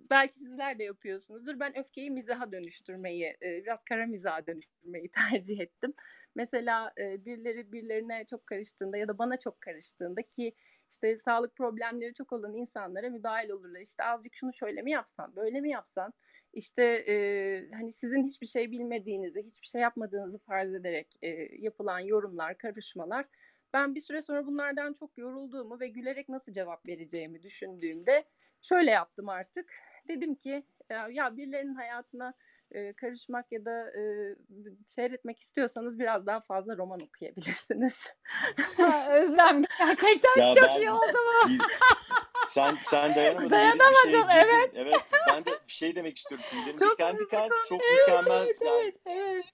[0.09, 1.59] belki sizler de yapıyorsunuzdur.
[1.59, 5.89] Ben öfkeyi mizaha dönüştürmeyi, e, biraz kara mizaha dönüştürmeyi tercih ettim.
[6.35, 10.53] Mesela e, birileri birilerine çok karıştığında ya da bana çok karıştığında ki
[10.91, 13.79] işte sağlık problemleri çok olan insanlara müdahil olurlar.
[13.79, 16.13] İşte azıcık şunu şöyle mi yapsan, böyle mi yapsan?
[16.53, 17.15] İşte e,
[17.73, 21.27] hani sizin hiçbir şey bilmediğinizi, hiçbir şey yapmadığınızı farz ederek e,
[21.59, 23.25] yapılan yorumlar, karışmalar
[23.75, 28.23] ben bir süre sonra bunlardan çok yorulduğumu ve gülerek nasıl cevap vereceğimi düşündüğümde
[28.61, 29.73] şöyle yaptım artık.
[30.07, 30.63] Dedim ki
[31.11, 32.33] ya birilerinin hayatına
[32.71, 34.01] e, karışmak ya da e,
[34.87, 38.07] seyretmek istiyorsanız biraz daha fazla roman okuyabilirsiniz.
[39.09, 41.17] Özlem gerçekten Ya çok ben iyi oldu
[41.47, 41.49] bu.
[42.47, 43.49] sen sen dayanamadın.
[43.49, 44.71] Dayanamadım, şey, evet.
[44.75, 45.11] Evet.
[45.31, 46.45] Ben de bir şey demek istiyorum.
[46.79, 48.43] Çok diken konuş- çok Evet, mükemmel.
[48.45, 49.45] evet, yani evet,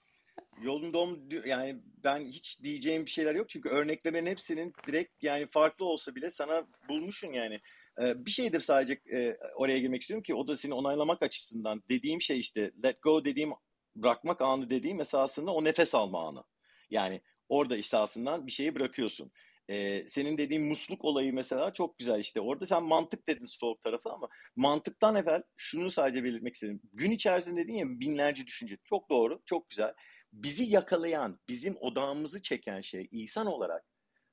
[0.70, 6.14] ol- yani ben hiç diyeceğim bir şeyler yok çünkü örneklemenin hepsinin direkt yani farklı olsa
[6.14, 7.60] bile sana bulmuşsun yani.
[8.02, 12.22] Ee, bir şeydir sadece e, oraya girmek istiyorum ki o da seni onaylamak açısından dediğim
[12.22, 13.50] şey işte let go dediğim
[13.96, 16.44] bırakmak anı dediğim esasında o nefes alma anı.
[16.90, 19.32] Yani orada işte aslında bir şeyi bırakıyorsun.
[19.70, 24.10] Ee, senin dediğin musluk olayı mesela çok güzel işte orada sen mantık dedin soğuk tarafı
[24.10, 26.80] ama mantıktan evvel şunu sadece belirtmek istedim.
[26.92, 28.78] Gün içerisinde dedin ya binlerce düşünce.
[28.84, 29.94] Çok doğru, çok güzel
[30.32, 33.84] bizi yakalayan, bizim odağımızı çeken şey insan olarak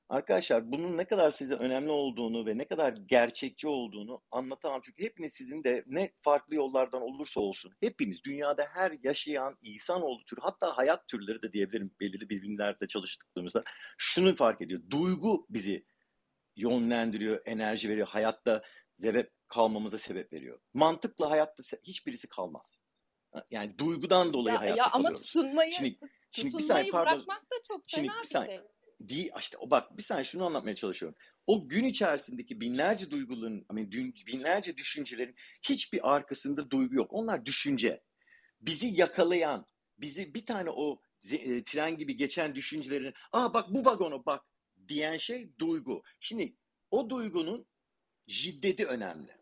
[0.08, 4.80] arkadaşlar bunun ne kadar size önemli olduğunu ve ne kadar gerçekçi olduğunu anlatamam.
[4.84, 10.24] Çünkü hepiniz sizin de ne farklı yollardan olursa olsun hepimiz dünyada her yaşayan insan olduğu
[10.24, 13.64] tür hatta hayat türleri de diyebilirim belirli bilimlerde çalıştıklarımızda
[13.98, 14.80] şunu fark ediyor.
[14.90, 15.84] Duygu bizi
[16.56, 18.62] yönlendiriyor, enerji veriyor, hayatta
[18.96, 20.60] sebep kalmamıza sebep veriyor.
[20.74, 22.82] Mantıkla hayatta hiçbirisi kalmaz.
[23.50, 25.26] Yani duygudan dolayı Ya, hayatta ya ama kalıyoruz.
[25.26, 25.98] tutunmayı, Şimdi,
[26.30, 27.12] şimdi bir saniye pardon.
[27.16, 28.56] bırakmak da çok Şimdi fena bir saniye.
[28.58, 29.08] şey.
[29.08, 31.18] Değil işte bak bir saniye şunu anlatmaya çalışıyorum.
[31.46, 37.12] O gün içerisindeki binlerce duyguların, I mean, dün- binlerce düşüncelerin hiçbir arkasında duygu yok.
[37.12, 38.02] Onlar düşünce.
[38.60, 39.66] Bizi yakalayan,
[39.98, 41.00] bizi bir tane o
[41.32, 44.44] e, tren gibi geçen düşüncelerin, aa bak bu vagona bak
[44.88, 46.02] diyen şey duygu.
[46.20, 46.52] Şimdi
[46.90, 47.66] o duygunun
[48.26, 49.39] şiddeti önemli.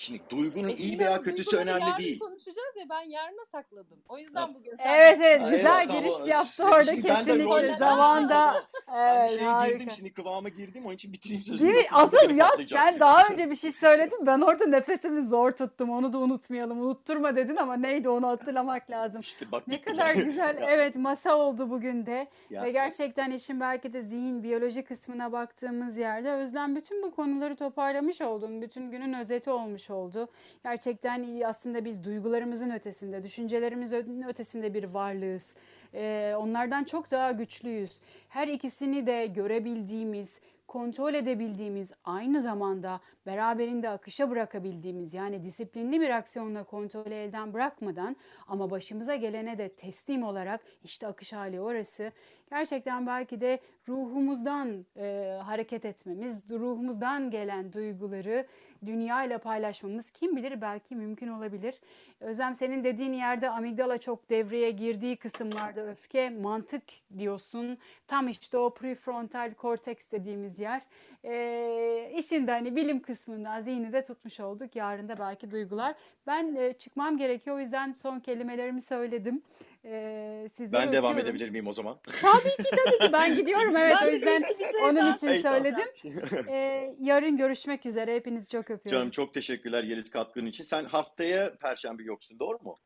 [0.00, 2.18] Şimdi duygunun E iyi veya kötüsü önemli yarın değil.
[2.18, 3.98] konuşacağız ya ben yarına sakladım.
[4.08, 6.02] O Ha, yüzden bugün Evet evet ha, güzel tamam.
[6.02, 8.54] giriş O- yaptı Şimdi, orada şimdi ben de kesinlikle zamanda.
[8.88, 12.48] Ben de Evet şeye girdim şimdi kıvama girdim onun için bitireyim sözümü Değil Asıl ya
[12.68, 14.26] sen daha önce bir şey söyledin.
[14.26, 15.90] Ben orada nefesimi zor tuttum.
[15.90, 16.80] Onu da unutmayalım.
[16.80, 19.20] Unutturma dedin ama neydi onu hatırlamak lazım.
[19.20, 20.56] İşte bak Ne kadar güzel.
[20.68, 22.26] Evet masa oldu bugün de.
[22.50, 22.62] ya.
[22.62, 28.20] Ve gerçekten işin belki de zihin, biyoloji kısmına baktığımız yerde Özlem bütün bu konuları toparlamış
[28.20, 28.62] oldun.
[28.62, 30.28] Bütün günün özeti olmuş oldu.
[30.62, 35.54] Gerçekten aslında biz duygularımızın ötesinde, düşüncelerimizin ötesinde bir varlığız.
[35.94, 38.00] Ee, onlardan çok daha güçlüyüz.
[38.28, 46.64] Her ikisini de görebildiğimiz, kontrol edebildiğimiz, aynı zamanda beraberinde akışa bırakabildiğimiz yani disiplinli bir aksiyonla
[46.64, 48.16] kontrolü elden bırakmadan
[48.48, 52.12] ama başımıza gelene de teslim olarak işte akış hali orası.
[52.50, 58.46] Gerçekten belki de ruhumuzdan e, hareket etmemiz, ruhumuzdan gelen duyguları
[58.86, 61.74] dünya ile paylaşmamız kim bilir belki mümkün olabilir.
[62.20, 66.82] Özlem senin dediğin yerde amigdala çok devreye girdiği kısımlarda öfke, mantık
[67.18, 67.78] diyorsun.
[68.06, 70.82] Tam işte o prefrontal korteks dediğimiz yer.
[71.24, 74.76] E, işin de hani bilim kısmından zihni de tutmuş olduk.
[74.76, 75.94] Yarın da belki duygular.
[76.26, 79.42] Ben e, çıkmam gerekiyor o yüzden son kelimelerimi söyledim.
[79.84, 81.30] E, sizleri Ben devam öpüyorum.
[81.34, 81.98] edebilir miyim o zaman?
[82.22, 85.88] Tabii ki tabii ki ben gidiyorum evet o de yüzden şey onun için Ey, söyledim.
[86.48, 89.10] Ee, yarın görüşmek üzere hepinizi çok Canım öpüyorum.
[89.10, 90.64] çok teşekkürler Yeliz katkın için.
[90.64, 92.76] Sen haftaya Perşembe yoksun doğru mu?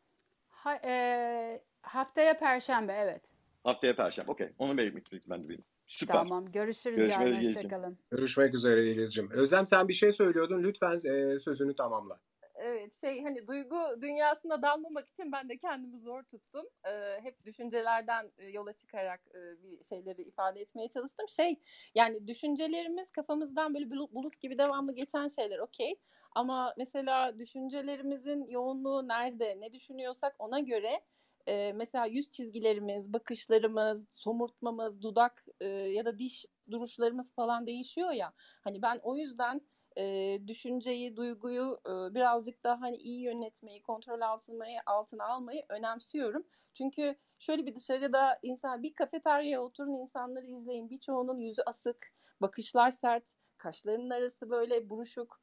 [0.49, 3.23] Ha, e, haftaya Perşembe evet.
[3.65, 4.31] Haftaya Perşembe.
[4.31, 4.49] Okey.
[4.59, 5.65] Onu belirtmek ben de bileyim.
[5.93, 6.15] Süper.
[6.15, 7.99] Tamam görüşürüz Görüşmek yarın hoşçakalın.
[8.11, 9.31] Görüşmek üzere Yeliz'ciğim.
[9.31, 10.63] Özlem sen bir şey söylüyordun.
[10.63, 12.21] Lütfen e, sözünü tamamla.
[12.55, 16.67] Evet şey hani duygu dünyasına dalmamak için ben de kendimi zor tuttum.
[16.85, 21.29] Ee, hep düşüncelerden e, yola çıkarak e, bir şeyleri ifade etmeye çalıştım.
[21.29, 21.61] Şey
[21.95, 25.95] yani düşüncelerimiz kafamızdan böyle bulut, bulut gibi devamlı geçen şeyler okey.
[26.35, 31.01] Ama mesela düşüncelerimizin yoğunluğu nerede, ne düşünüyorsak ona göre
[31.47, 38.33] e, mesela yüz çizgilerimiz, bakışlarımız, somurtmamız, dudak e, ya da diş duruşlarımız falan değişiyor ya.
[38.65, 39.61] Hani ben o yüzden
[39.99, 46.43] e, düşünceyi, duyguyu e, birazcık daha hani iyi yönetmeyi, kontrol altına, altına almayı önemsiyorum.
[46.75, 50.91] Çünkü şöyle bir dışarıda insan bir kafeteryaya oturun insanları izleyin.
[50.91, 53.25] Birçoğunun yüzü asık, bakışlar sert,
[53.59, 55.41] kaşlarının arası böyle buruşuk.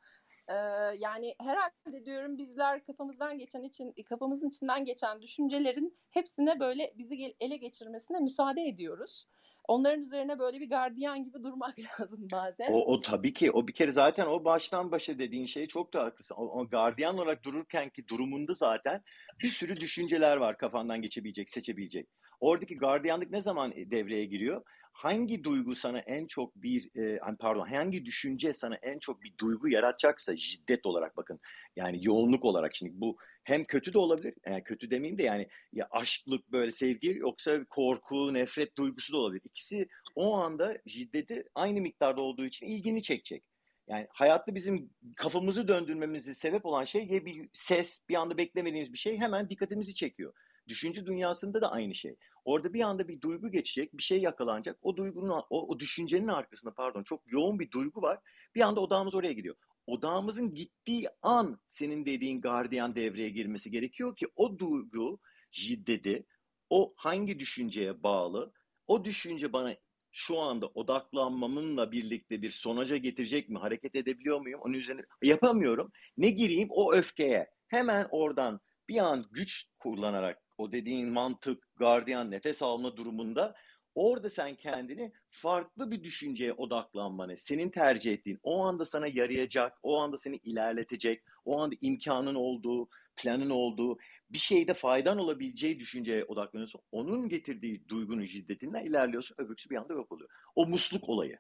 [0.98, 7.58] Yani herhalde diyorum bizler kafamızdan geçen için kafamızın içinden geçen düşüncelerin hepsine böyle bizi ele
[7.58, 9.26] geçirmesine müsaade ediyoruz.
[9.68, 12.72] Onların üzerine böyle bir gardiyan gibi durmak lazım bazen.
[12.72, 16.04] O, o tabii ki o bir kere zaten o baştan başa dediğin şey çok da
[16.04, 16.36] haklısın.
[16.36, 19.04] O, o gardiyan olarak dururken ki durumunda zaten
[19.44, 22.10] bir sürü düşünceler var kafandan geçebilecek, seçebilecek.
[22.40, 24.64] Oradaki gardiyanlık ne zaman e, devreye giriyor?
[25.00, 29.38] Hangi duygu sana en çok bir e, ay pardon hangi düşünce sana en çok bir
[29.38, 31.40] duygu yaratacaksa şiddet olarak bakın
[31.76, 35.88] yani yoğunluk olarak şimdi bu hem kötü de olabilir yani kötü demeyeyim de yani ya
[35.92, 39.42] aşklık böyle sevgi yoksa korku nefret duygusu da olabilir.
[39.46, 43.44] İkisi o anda şiddeti aynı miktarda olduğu için ilgini çekecek.
[43.88, 48.98] Yani hayatta bizim kafamızı döndürmemizi sebep olan şey ya bir ses, bir anda beklemediğimiz bir
[48.98, 50.34] şey hemen dikkatimizi çekiyor.
[50.70, 52.16] Düşünce dünyasında da aynı şey.
[52.46, 54.78] Orada bir anda bir duygu geçecek, bir şey yakalanacak.
[54.82, 58.20] O duygunun, o, o düşüncenin arkasında pardon çok yoğun bir duygu var.
[58.56, 59.56] Bir anda odağımız oraya gidiyor.
[59.88, 65.20] Odağımızın gittiği an senin dediğin gardiyan devreye girmesi gerekiyor ki o duygu,
[65.52, 66.26] şiddeti,
[66.70, 68.54] o hangi düşünceye bağlı,
[68.88, 69.76] o düşünce bana
[70.12, 73.58] şu anda odaklanmamınla birlikte bir sonuca getirecek mi?
[73.58, 74.60] Hareket edebiliyor muyum?
[74.64, 75.92] Onun üzerine yapamıyorum.
[76.18, 76.68] Ne gireyim?
[76.72, 77.48] O öfkeye.
[77.68, 78.60] Hemen oradan
[78.90, 83.56] bir an güç kullanarak o dediğin mantık, gardiyan, nefes alma durumunda
[83.96, 90.00] orada sen kendini farklı bir düşünceye odaklanmanı, senin tercih ettiğin, o anda sana yarayacak, o
[90.00, 93.98] anda seni ilerletecek, o anda imkanın olduğu, planın olduğu,
[94.30, 96.82] bir şeyde faydan olabileceği düşünceye odaklanıyorsun.
[96.92, 99.36] Onun getirdiği duygunun şiddetinden ilerliyorsun.
[99.40, 100.30] Öbürsü bir anda yok oluyor.
[100.56, 101.40] O musluk olayı.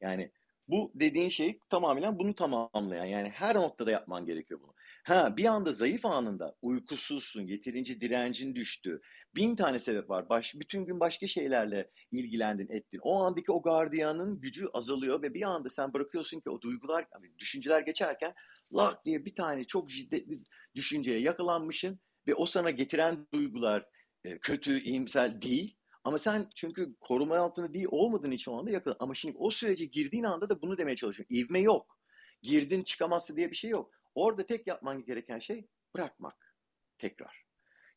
[0.00, 0.30] Yani
[0.68, 3.04] bu dediğin şey tamamen bunu tamamlayan.
[3.04, 4.74] Yani her noktada yapman gerekiyor bunu.
[5.02, 9.00] Ha bir anda zayıf anında uykusuzsun, yeterince direncin düştü.
[9.36, 10.28] Bin tane sebep var.
[10.28, 13.00] Baş, bütün gün başka şeylerle ilgilendin, ettin.
[13.02, 17.06] O andaki o gardiyanın gücü azalıyor ve bir anda sen bırakıyorsun ki o duygular,
[17.38, 18.34] düşünceler geçerken
[18.72, 20.42] lak diye bir tane çok şiddetli
[20.74, 23.86] düşünceye yakalanmışsın ve o sana getiren duygular
[24.24, 25.76] e, kötü, iyimsel değil.
[26.04, 28.96] Ama sen çünkü koruma altında değil olmadığın için o anda yakın.
[28.98, 31.36] Ama şimdi o sürece girdiğin anda da bunu demeye çalışıyorum.
[31.36, 31.98] İvme yok.
[32.42, 34.01] Girdin çıkamazsın diye bir şey yok.
[34.14, 36.56] Orada tek yapman gereken şey bırakmak.
[36.98, 37.44] Tekrar.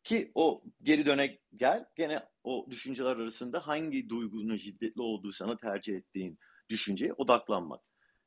[0.03, 5.95] Ki o geri döne gel gene o düşünceler arasında hangi duygunun şiddetli olduğu sana tercih
[5.95, 6.39] ettiğin
[6.69, 7.83] düşünceye odaklanmak.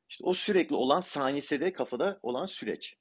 [0.09, 2.97] İşte o sürekli olan saniyesede kafada olan süreç.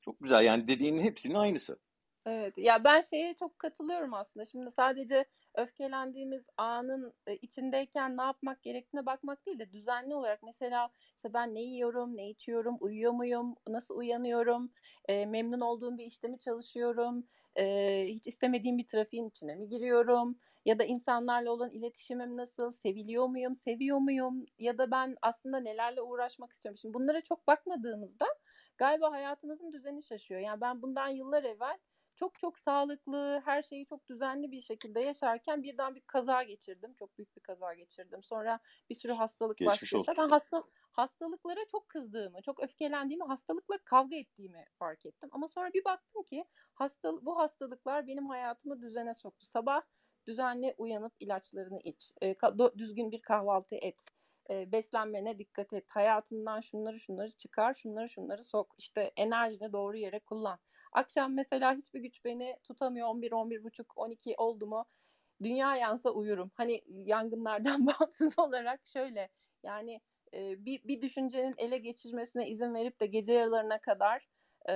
[0.00, 1.78] Çok güzel yani dediğinin hepsinin aynısı.
[2.26, 2.54] Evet.
[2.58, 4.44] Ya ben şeye çok katılıyorum aslında.
[4.44, 10.90] Şimdi sadece öfkelendiğimiz anın e, içindeyken ne yapmak gerektiğine bakmak değil de düzenli olarak mesela
[11.16, 14.70] işte ben ne yiyorum, ne içiyorum, uyuyor muyum, nasıl uyanıyorum,
[15.08, 20.36] e, memnun olduğum bir işte mi çalışıyorum, e, hiç istemediğim bir trafiğin içine mi giriyorum
[20.64, 26.02] ya da insanlarla olan iletişimim nasıl, seviliyor muyum, seviyor muyum ya da ben aslında nelerle
[26.02, 26.78] uğraşmak istiyorum.
[26.78, 28.26] Şimdi bunlara çok bakmadığımızda
[28.78, 30.40] galiba hayatımızın düzeni şaşıyor.
[30.40, 31.78] Yani ben bundan yıllar evvel
[32.16, 36.94] çok çok sağlıklı, her şeyi çok düzenli bir şekilde yaşarken birden bir kaza geçirdim.
[36.98, 38.22] Çok büyük bir kaza geçirdim.
[38.22, 38.58] Sonra
[38.90, 40.04] bir sürü hastalık Geçmiş başlıyor.
[40.04, 45.28] Zaten hasta, hastalıklara çok kızdığımı, çok öfkelendiğimi, hastalıkla kavga ettiğimi fark ettim.
[45.32, 46.44] Ama sonra bir baktım ki
[46.74, 49.46] hasta, bu hastalıklar benim hayatımı düzene soktu.
[49.46, 49.82] Sabah
[50.26, 52.36] düzenli uyanıp ilaçlarını iç, e,
[52.78, 54.06] düzgün bir kahvaltı et,
[54.50, 60.18] e, beslenmene dikkat et, hayatından şunları şunları çıkar, şunları şunları sok, işte enerjini doğru yere
[60.20, 60.58] kullan.
[60.92, 64.84] Akşam mesela hiçbir güç beni tutamıyor 11, 11 buçuk, 12 oldu mu
[65.42, 66.50] dünya yansa uyurum.
[66.54, 69.28] Hani yangınlardan bağımsız olarak şöyle
[69.62, 70.00] yani
[70.34, 74.28] e, bir, bir düşüncenin ele geçirmesine izin verip de gece yarılarına kadar
[74.68, 74.74] e,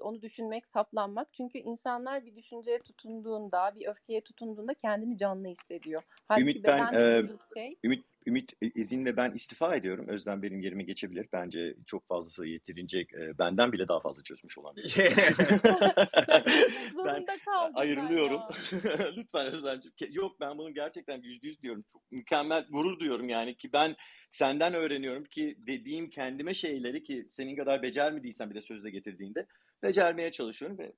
[0.00, 1.34] onu düşünmek, saplanmak.
[1.34, 6.02] Çünkü insanlar bir düşünceye tutunduğunda, bir öfkeye tutunduğunda kendini canlı hissediyor.
[6.28, 7.22] Halbuki Ümit ben e,
[7.54, 10.08] şey Ümit Ümit izinle ben istifa ediyorum.
[10.08, 11.28] Özlem benim yerime geçebilir.
[11.32, 15.04] Bence çok fazlası yeterince e, benden bile daha fazla çözmüş olan bir şey.
[15.16, 18.40] ben zorunda kaldım ben ayrılıyorum.
[19.16, 19.94] Lütfen Özlemciğim.
[20.10, 21.84] Yok ben bunu gerçekten yüzde yüz diyorum.
[21.92, 23.96] Çok mükemmel gurur duyuyorum yani ki ben
[24.30, 29.46] senden öğreniyorum ki dediğim kendime şeyleri ki senin kadar becermediysen bile sözle getirdiğinde
[29.82, 30.92] becermeye çalışıyorum ve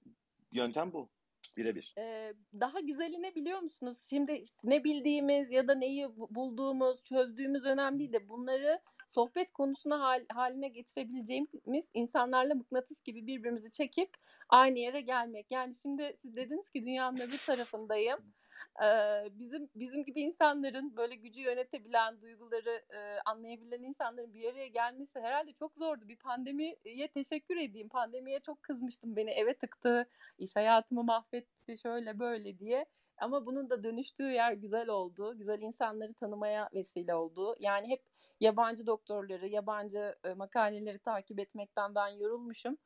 [0.53, 1.09] yöntem bu.
[1.57, 1.95] Birebir.
[1.99, 4.07] Ee, daha güzeli ne biliyor musunuz?
[4.11, 10.01] Şimdi ne bildiğimiz ya da neyi bu- bulduğumuz, çözdüğümüz önemli değil de bunları sohbet konusuna
[10.01, 14.11] hal- haline getirebileceğimiz insanlarla mıknatıs gibi birbirimizi çekip
[14.49, 15.51] aynı yere gelmek.
[15.51, 18.18] Yani şimdi siz dediniz ki dünyanın öbür tarafındayım.
[18.83, 25.20] Ee, bizim bizim gibi insanların böyle gücü yönetebilen, duyguları e, anlayabilen insanların bir araya gelmesi
[25.20, 26.09] herhalde çok zordu.
[26.09, 27.89] Bir pandemiye teşekkür edeyim.
[27.89, 29.16] Pandemiye çok kızmıştım.
[29.16, 30.09] Beni eve tıktı,
[30.39, 32.87] iş hayatımı mahvetti, şöyle böyle diye.
[33.18, 35.39] Ama bunun da dönüştüğü yer güzel oldu.
[35.39, 37.57] Güzel insanları tanımaya vesile oldu.
[37.59, 38.03] Yani hep
[38.41, 42.79] yabancı doktorları, yabancı e, makaleleri takip etmekten ben yorulmuşum.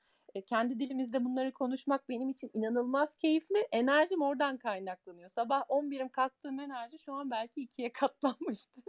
[0.45, 3.68] Kendi dilimizde bunları konuşmak benim için inanılmaz keyifli.
[3.72, 5.28] Enerjim oradan kaynaklanıyor.
[5.28, 8.84] Sabah 11'im kalktığım enerji şu an belki ikiye katlanmıştır.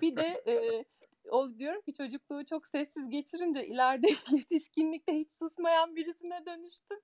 [0.00, 0.84] Bir de e,
[1.30, 6.98] o diyorum ki çocukluğu çok sessiz geçirince ileride yetişkinlikte hiç susmayan birisine dönüştüm.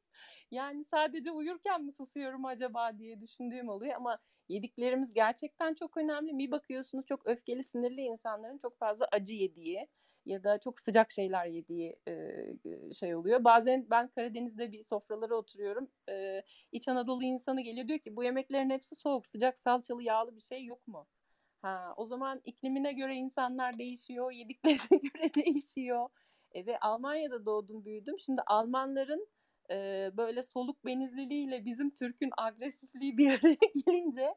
[0.51, 4.18] Yani sadece uyurken mi susuyorum acaba diye düşündüğüm oluyor ama
[4.49, 6.39] yediklerimiz gerçekten çok önemli.
[6.39, 9.87] Bir bakıyorsunuz çok öfkeli, sinirli insanların çok fazla acı yediği
[10.26, 13.44] ya da çok sıcak şeyler yediği e, şey oluyor.
[13.44, 15.90] Bazen ben Karadeniz'de bir sofralara oturuyorum.
[16.08, 20.40] E, İç Anadolu insanı geliyor diyor ki bu yemeklerin hepsi soğuk, sıcak, salçalı, yağlı bir
[20.40, 21.06] şey yok mu?
[21.62, 26.08] Ha, o zaman iklimine göre insanlar değişiyor, yediklerine göre değişiyor.
[26.52, 28.18] E, ve Almanya'da doğdum, büyüdüm.
[28.18, 29.28] Şimdi Almanların
[29.70, 33.56] e, böyle soluk benizliliğiyle bizim Türk'ün agresifliği bir araya
[33.86, 34.34] gelince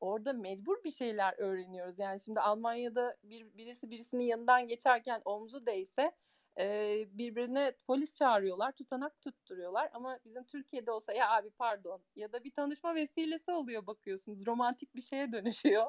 [0.00, 1.98] orada mecbur bir şeyler öğreniyoruz.
[1.98, 6.12] Yani şimdi Almanya'da bir birisi birisinin yanından geçerken omzu değse
[6.58, 9.90] e, birbirine polis çağırıyorlar, tutanak tutturuyorlar.
[9.92, 14.46] Ama bizim Türkiye'de olsa ya abi pardon ya da bir tanışma vesilesi oluyor bakıyorsunuz.
[14.46, 15.86] Romantik bir şeye dönüşüyor.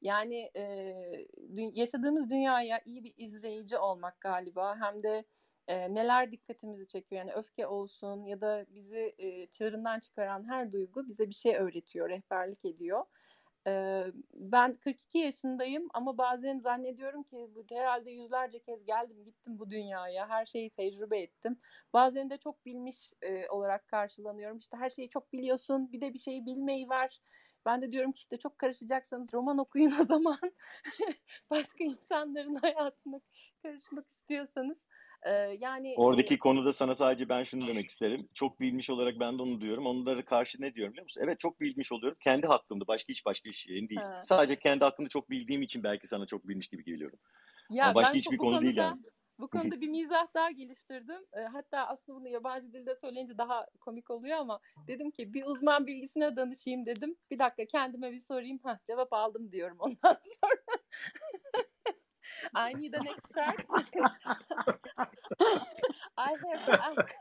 [0.00, 0.62] Yani e,
[1.72, 5.24] yaşadığımız dünyaya iyi bir izleyici olmak galiba hem de
[5.68, 11.08] e, neler dikkatimizi çekiyor yani öfke olsun ya da bizi e, çığırından çıkaran her duygu
[11.08, 13.04] bize bir şey öğretiyor, rehberlik ediyor.
[14.34, 20.28] Ben 42 yaşındayım ama bazen zannediyorum ki bu herhalde yüzlerce kez geldim gittim bu dünyaya
[20.28, 21.56] her şeyi tecrübe ettim.
[21.92, 23.12] Bazen de çok bilmiş
[23.50, 27.20] olarak karşılanıyorum işte her şeyi çok biliyorsun bir de bir şeyi bilmeyi ver.
[27.66, 30.38] Ben de diyorum ki işte çok karışacaksanız roman okuyun o zaman.
[31.50, 33.20] Başka insanların hayatına
[33.62, 34.78] karışmak istiyorsanız.
[35.26, 38.28] Ee, yani Oradaki e, konuda sana sadece ben şunu demek isterim.
[38.34, 39.86] Çok bilmiş olarak ben de onu diyorum.
[39.86, 41.20] Onlara karşı ne diyorum biliyor musun?
[41.24, 42.18] Evet çok bilmiş oluyorum.
[42.20, 42.86] Kendi hakkımda.
[42.86, 44.00] Başka hiç başka şeyin değil.
[44.00, 44.22] Ha.
[44.24, 47.18] Sadece kendi hakkımda çok bildiğim için belki sana çok bilmiş gibi geliyorum.
[47.70, 49.02] Ya Ama başka hiçbir konu değil yani.
[49.38, 51.20] bu konuda bir mizah daha geliştirdim.
[51.32, 55.86] E, hatta aslında bunu yabancı dilde söyleyince daha komik oluyor ama dedim ki bir uzman
[55.86, 57.16] bilgisine danışayım dedim.
[57.30, 58.58] Bir dakika kendime bir sorayım.
[58.62, 60.80] Hah cevap aldım diyorum ondan sonra.
[62.54, 63.66] I need an expert.
[66.18, 67.14] I have to ask.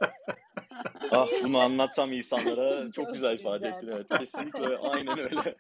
[1.12, 3.88] Ah bunu anlatsam insanlara çok Çok güzel ifade ettin.
[3.88, 4.08] Evet.
[4.20, 5.56] Kesinlikle aynen öyle.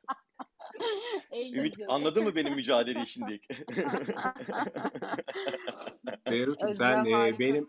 [1.31, 1.59] Eğlenceli.
[1.59, 3.55] Ümit anladı mı benim mücadele işindeki?
[6.31, 7.67] Beyrut'cum sen e, benim.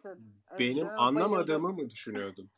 [0.59, 2.51] Benim anlamadığımı mı düşünüyordun?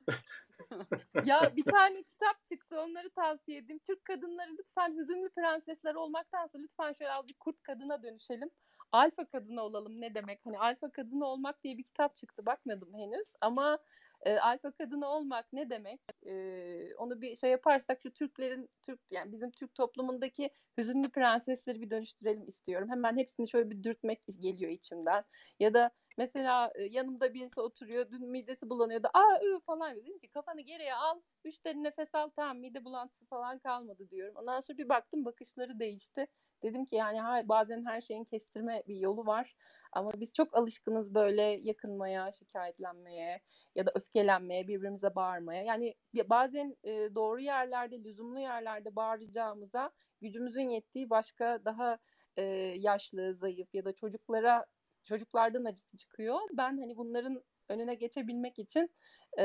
[1.26, 3.80] Ya bir tane kitap çıktı onları tavsiye edeyim.
[3.86, 8.48] Türk kadınları lütfen hüzünlü prensesler olmaktansa lütfen şöyle azıcık kurt kadına dönüşelim.
[8.92, 10.40] Alfa kadını olalım ne demek?
[10.44, 13.78] Hani alfa kadını olmak diye bir kitap çıktı bakmadım henüz ama
[14.22, 16.00] e, alfa kadını olmak ne demek?
[16.26, 21.90] E, onu bir şey yaparsak şu Türklerin Türk yani bizim Türk toplumundaki hüzünlü prensesleri bir
[21.90, 22.88] dönüştürelim istiyorum.
[22.90, 25.24] Hemen hepsini şöyle bir dürtmek geliyor içimden.
[25.60, 29.08] Ya da mesela yanımda birisi oturuyor dün midesi bulanıyordu.
[29.14, 29.96] Aa ı falan.
[29.96, 31.20] Dedim ki kafanı geriye al.
[31.44, 34.34] Üç derin nefes al tamam mide bulantısı falan kalmadı diyorum.
[34.36, 36.26] Ondan sonra bir baktım bakışları değişti.
[36.62, 39.56] Dedim ki yani bazen her şeyin kestirme bir yolu var.
[39.92, 43.40] Ama biz çok alışkınız böyle yakınmaya, şikayetlenmeye
[43.74, 45.62] ya da öfkelenmeye, birbirimize bağırmaya.
[45.62, 46.76] Yani ya bazen
[47.14, 51.98] doğru yerlerde, lüzumlu yerlerde bağıracağımıza gücümüzün yettiği başka daha
[52.76, 54.66] yaşlı, zayıf ya da çocuklara
[55.08, 56.38] çocuklardan acısı çıkıyor.
[56.52, 58.90] Ben hani bunların önüne geçebilmek için
[59.38, 59.44] e,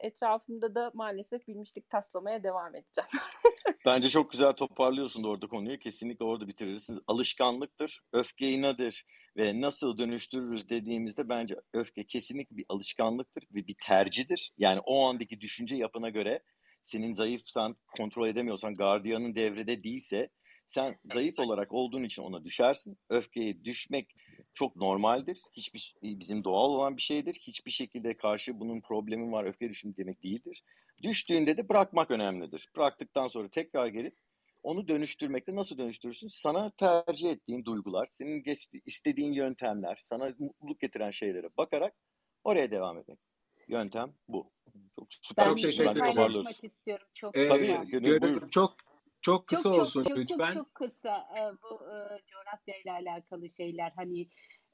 [0.00, 3.08] etrafımda da maalesef bilmişlik taslamaya devam edeceğim.
[3.86, 5.78] Bence çok güzel toparlıyorsun da orada konuyu.
[5.78, 7.00] Kesinlikle orada bitirirsiniz.
[7.06, 9.04] Alışkanlıktır, öfke inadır
[9.36, 14.52] ve nasıl dönüştürürüz dediğimizde bence öfke kesinlikle bir alışkanlıktır ve bir tercihdir.
[14.58, 16.42] Yani o andaki düşünce yapına göre
[16.82, 20.30] senin zayıfsan, kontrol edemiyorsan, gardiyanın devrede değilse
[20.66, 22.98] sen zayıf olarak olduğun için ona düşersin.
[23.10, 24.14] Öfkeye düşmek
[24.58, 25.42] çok normaldir.
[25.52, 27.34] Hiçbir bizim doğal olan bir şeydir.
[27.34, 30.62] Hiçbir şekilde karşı bunun problemi var, öfke düşüm demek değildir.
[31.02, 32.68] Düştüğünde de bırakmak önemlidir.
[32.76, 34.16] Bıraktıktan sonra tekrar gelip
[34.62, 36.28] onu dönüştürmekte nasıl dönüştürürsün?
[36.28, 38.44] Sana tercih ettiğin duygular, senin
[38.86, 41.94] istediğin yöntemler, sana mutluluk getiren şeylere bakarak
[42.44, 43.18] oraya devam etmek.
[43.68, 44.50] Yöntem bu.
[44.96, 45.44] Çok süper.
[45.44, 47.06] Ben çok bir şey paylaşmak istiyorum.
[47.14, 48.76] Çok ee, Tabii, çok
[49.28, 50.38] çok kısa çok, olsun çok, lütfen.
[50.38, 51.28] Çok çok kısa
[51.62, 51.96] bu e,
[52.32, 54.28] coğrafyayla alakalı şeyler hani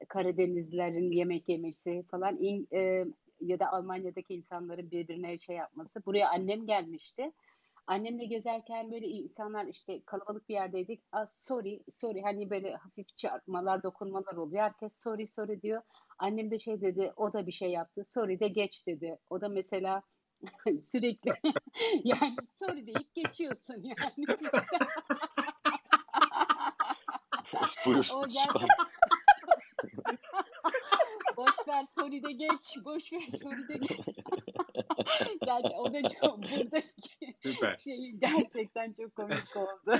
[0.08, 3.04] Karadenizlerin yemek yemesi falan in, e,
[3.40, 6.06] ya da Almanya'daki insanların birbirine şey yapması.
[6.06, 7.32] Buraya annem gelmişti.
[7.86, 11.02] Annemle gezerken böyle insanlar işte kalabalık bir yerdeydik.
[11.12, 14.62] Ah, sorry, sorry hani böyle hafif çarpmalar, dokunmalar oluyor.
[14.62, 15.82] Herkes sorry, sorry diyor.
[16.18, 18.02] Annem de şey dedi, o da bir şey yaptı.
[18.04, 19.18] Sorry de geç dedi.
[19.30, 20.02] O da mesela
[20.80, 21.32] sürekli
[22.04, 24.26] yani sorry deyip geçiyorsun yani.
[27.86, 28.10] Buyur.
[28.14, 28.68] o gerçekten
[31.36, 34.00] boş ver sorry de geç, boş ver sorry de geç.
[35.44, 37.76] Gerçi o da çok buradaki Süper.
[37.76, 39.98] şey gerçekten çok komik oldu.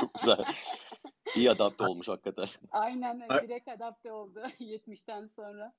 [0.00, 0.44] çok güzel.
[1.36, 2.46] İyi adapte olmuş hakikaten.
[2.72, 5.72] Aynen direkt adapte oldu 70'ten sonra.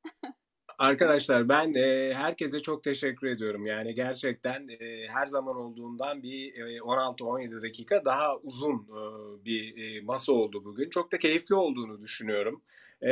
[0.83, 3.65] Arkadaşlar ben e, herkese çok teşekkür ediyorum.
[3.65, 10.01] Yani gerçekten e, her zaman olduğundan bir e, 16-17 dakika daha uzun e, bir e,
[10.01, 10.89] masa oldu bugün.
[10.89, 12.61] Çok da keyifli olduğunu düşünüyorum.
[13.01, 13.11] E,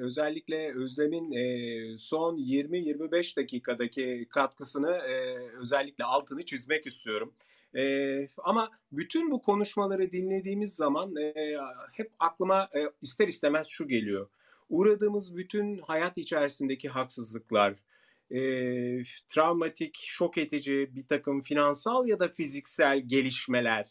[0.00, 7.34] özellikle Özlem'in e, son 20-25 dakikadaki katkısını e, özellikle altını çizmek istiyorum.
[7.76, 11.56] E, ama bütün bu konuşmaları dinlediğimiz zaman e,
[11.92, 14.28] hep aklıma e, ister istemez şu geliyor
[14.68, 17.74] uğradığımız bütün hayat içerisindeki haksızlıklar,
[18.30, 18.40] e,
[19.28, 23.88] travmatik, şok edici bir takım finansal ya da fiziksel gelişmeler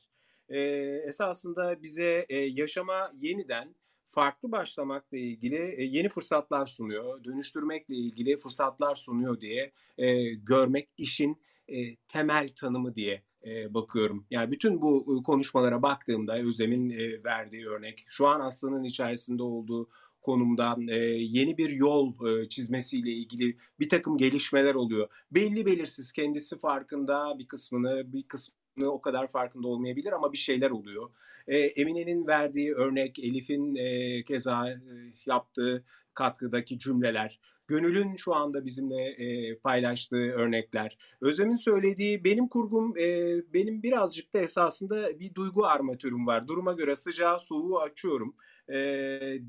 [0.50, 0.60] e,
[1.08, 3.76] esasında bize e, yaşama yeniden
[4.08, 11.42] farklı başlamakla ilgili e, yeni fırsatlar sunuyor, dönüştürmekle ilgili fırsatlar sunuyor diye e, görmek işin
[11.68, 14.26] e, temel tanımı diye e, bakıyorum.
[14.32, 19.90] Yani bütün bu konuşmalara baktığımda Özlem'in e, verdiği örnek, şu an Aslı'nın içerisinde olduğu
[20.28, 20.96] konumda e,
[21.38, 25.08] yeni bir yol e, çizmesiyle ilgili bir takım gelişmeler oluyor.
[25.32, 30.70] Belli belirsiz kendisi farkında bir kısmını bir kısmını o kadar farkında olmayabilir ama bir şeyler
[30.70, 31.10] oluyor.
[31.48, 34.80] E, Emine'nin verdiği örnek, Elif'in e, keza e,
[35.26, 35.84] yaptığı
[36.14, 43.84] katkıdaki cümleler, Gönül'ün şu anda bizimle e, paylaştığı örnekler, Özlem'in söylediği benim kurgum, e, benim
[43.84, 46.48] birazcık da esasında bir duygu armatürüm var.
[46.48, 48.36] Duruma göre sıcağı soğuğu açıyorum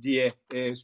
[0.03, 0.32] diye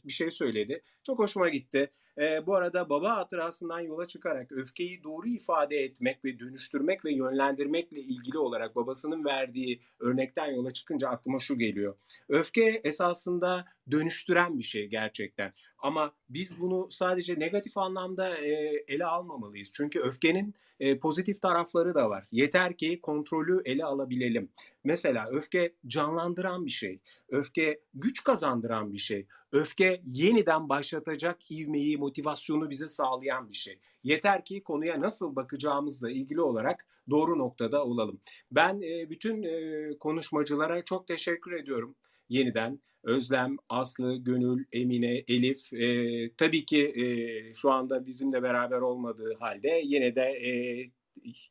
[0.05, 0.83] bir şey söyledi.
[1.05, 1.91] Çok hoşuma gitti.
[2.17, 8.01] E, bu arada baba hatırasından yola çıkarak öfkeyi doğru ifade etmek ve dönüştürmek ve yönlendirmekle
[8.01, 11.95] ilgili olarak babasının verdiği örnekten yola çıkınca aklıma şu geliyor.
[12.29, 15.53] Öfke esasında dönüştüren bir şey gerçekten.
[15.77, 18.51] Ama biz bunu sadece negatif anlamda e,
[18.87, 19.69] ele almamalıyız.
[19.73, 22.27] Çünkü öfkenin e, pozitif tarafları da var.
[22.31, 24.49] Yeter ki kontrolü ele alabilelim.
[24.83, 26.99] Mesela öfke canlandıran bir şey.
[27.29, 29.27] Öfke güç kazandıran bir şey.
[29.51, 33.79] Öfke yeniden başlatacak ivmeyi, motivasyonu bize sağlayan bir şey.
[34.03, 38.21] Yeter ki konuya nasıl bakacağımızla ilgili olarak doğru noktada olalım.
[38.51, 41.95] Ben e, bütün e, konuşmacılara çok teşekkür ediyorum.
[42.29, 47.05] yeniden Özlem, Aslı, Gönül, Emine, Elif e, tabii ki e,
[47.53, 50.51] şu anda bizimle beraber olmadığı halde yine de e,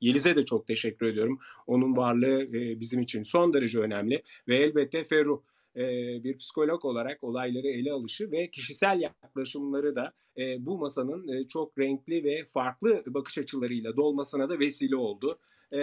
[0.01, 1.39] Yeliz'e de çok teşekkür ediyorum.
[1.67, 5.43] Onun varlığı e, bizim için son derece önemli ve elbette Ferruh
[5.77, 5.83] e,
[6.25, 11.79] bir psikolog olarak olayları ele alışı ve kişisel yaklaşımları da e, bu masanın e, çok
[11.79, 15.39] renkli ve farklı bakış açılarıyla dolmasına da vesile oldu.
[15.73, 15.79] E,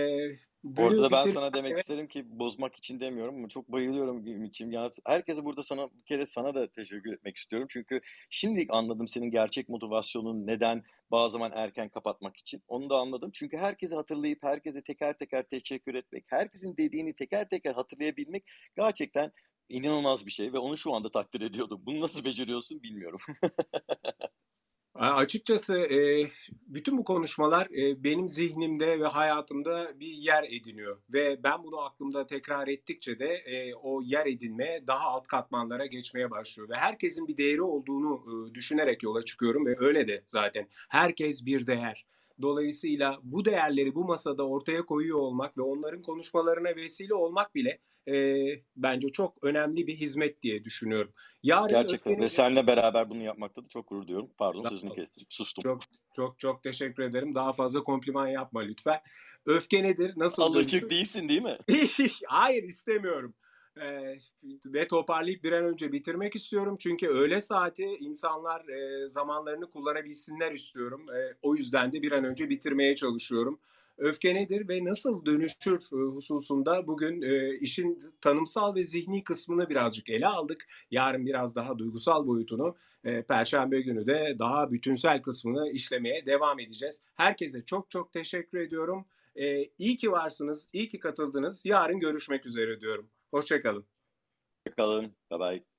[0.64, 4.72] Bu arada ben bitir- sana demek isterim ki bozmak için demiyorum ama çok bayılıyorum Ümit'ciğim.
[4.72, 7.68] Ya herkese burada sana bir kere sana da teşekkür etmek istiyorum.
[7.72, 12.64] Çünkü şimdi anladım senin gerçek motivasyonun neden bazı zaman erken kapatmak için.
[12.68, 13.32] Onu da anladım.
[13.34, 18.44] Çünkü herkesi hatırlayıp herkese teker teker teşekkür etmek, herkesin dediğini teker teker hatırlayabilmek
[18.78, 19.32] gerçekten
[19.72, 21.82] inanılmaz bir şey ve onu şu anda takdir ediyordum.
[21.86, 23.20] Bunu nasıl beceriyorsun bilmiyorum.
[24.96, 31.64] Açıkçası e, bütün bu konuşmalar e, benim zihnimde ve hayatımda bir yer ediniyor ve ben
[31.64, 36.76] bunu aklımda tekrar ettikçe de e, o yer edinme daha alt katmanlara geçmeye başlıyor ve
[36.76, 42.06] herkesin bir değeri olduğunu e, düşünerek yola çıkıyorum ve öyle de zaten herkes bir değer.
[42.42, 48.46] Dolayısıyla bu değerleri bu masada ortaya koyuyor olmak ve onların konuşmalarına vesile olmak bile e,
[48.76, 51.14] bence çok önemli bir hizmet diye düşünüyorum.
[51.44, 54.30] Yarın Gerçekten öfkenin- ve seninle beraber bunu yapmakta da çok gurur duyuyorum.
[54.38, 54.96] Pardon sözünü ol.
[54.96, 55.26] kestim.
[55.30, 55.62] Sustum.
[55.64, 55.82] Çok
[56.16, 57.36] çok çok teşekkür ederim.
[57.36, 59.00] Daha fazla kompliman yapma lütfen.
[59.46, 60.14] Öfke nedir?
[60.18, 61.58] Nasıl Alışık değilsin değil mi?
[62.28, 63.34] Hayır istemiyorum.
[63.82, 64.16] Ee,
[64.66, 66.78] ve toparlayıp bir an önce bitirmek istiyorum.
[66.80, 71.06] Çünkü öğle saati insanlar e, zamanlarını kullanabilsinler istiyorum.
[71.10, 73.60] E, o yüzden de bir an önce bitirmeye çalışıyorum.
[74.02, 80.10] Öfke nedir ve nasıl dönüşür e, hususunda bugün e, işin tanımsal ve zihni kısmını birazcık
[80.10, 80.68] ele aldık.
[80.92, 87.02] Yarın biraz daha duygusal boyutunu, e, Perşembe günü de daha bütünsel kısmını işlemeye devam edeceğiz.
[87.16, 89.06] Herkese çok çok teşekkür ediyorum.
[89.36, 91.66] E, iyi ki varsınız, iyi ki katıldınız.
[91.66, 93.10] Yarın görüşmek üzere diyorum.
[93.32, 93.86] Hoşçakalın.
[94.78, 95.16] Kalın.
[95.32, 95.71] Bye bye.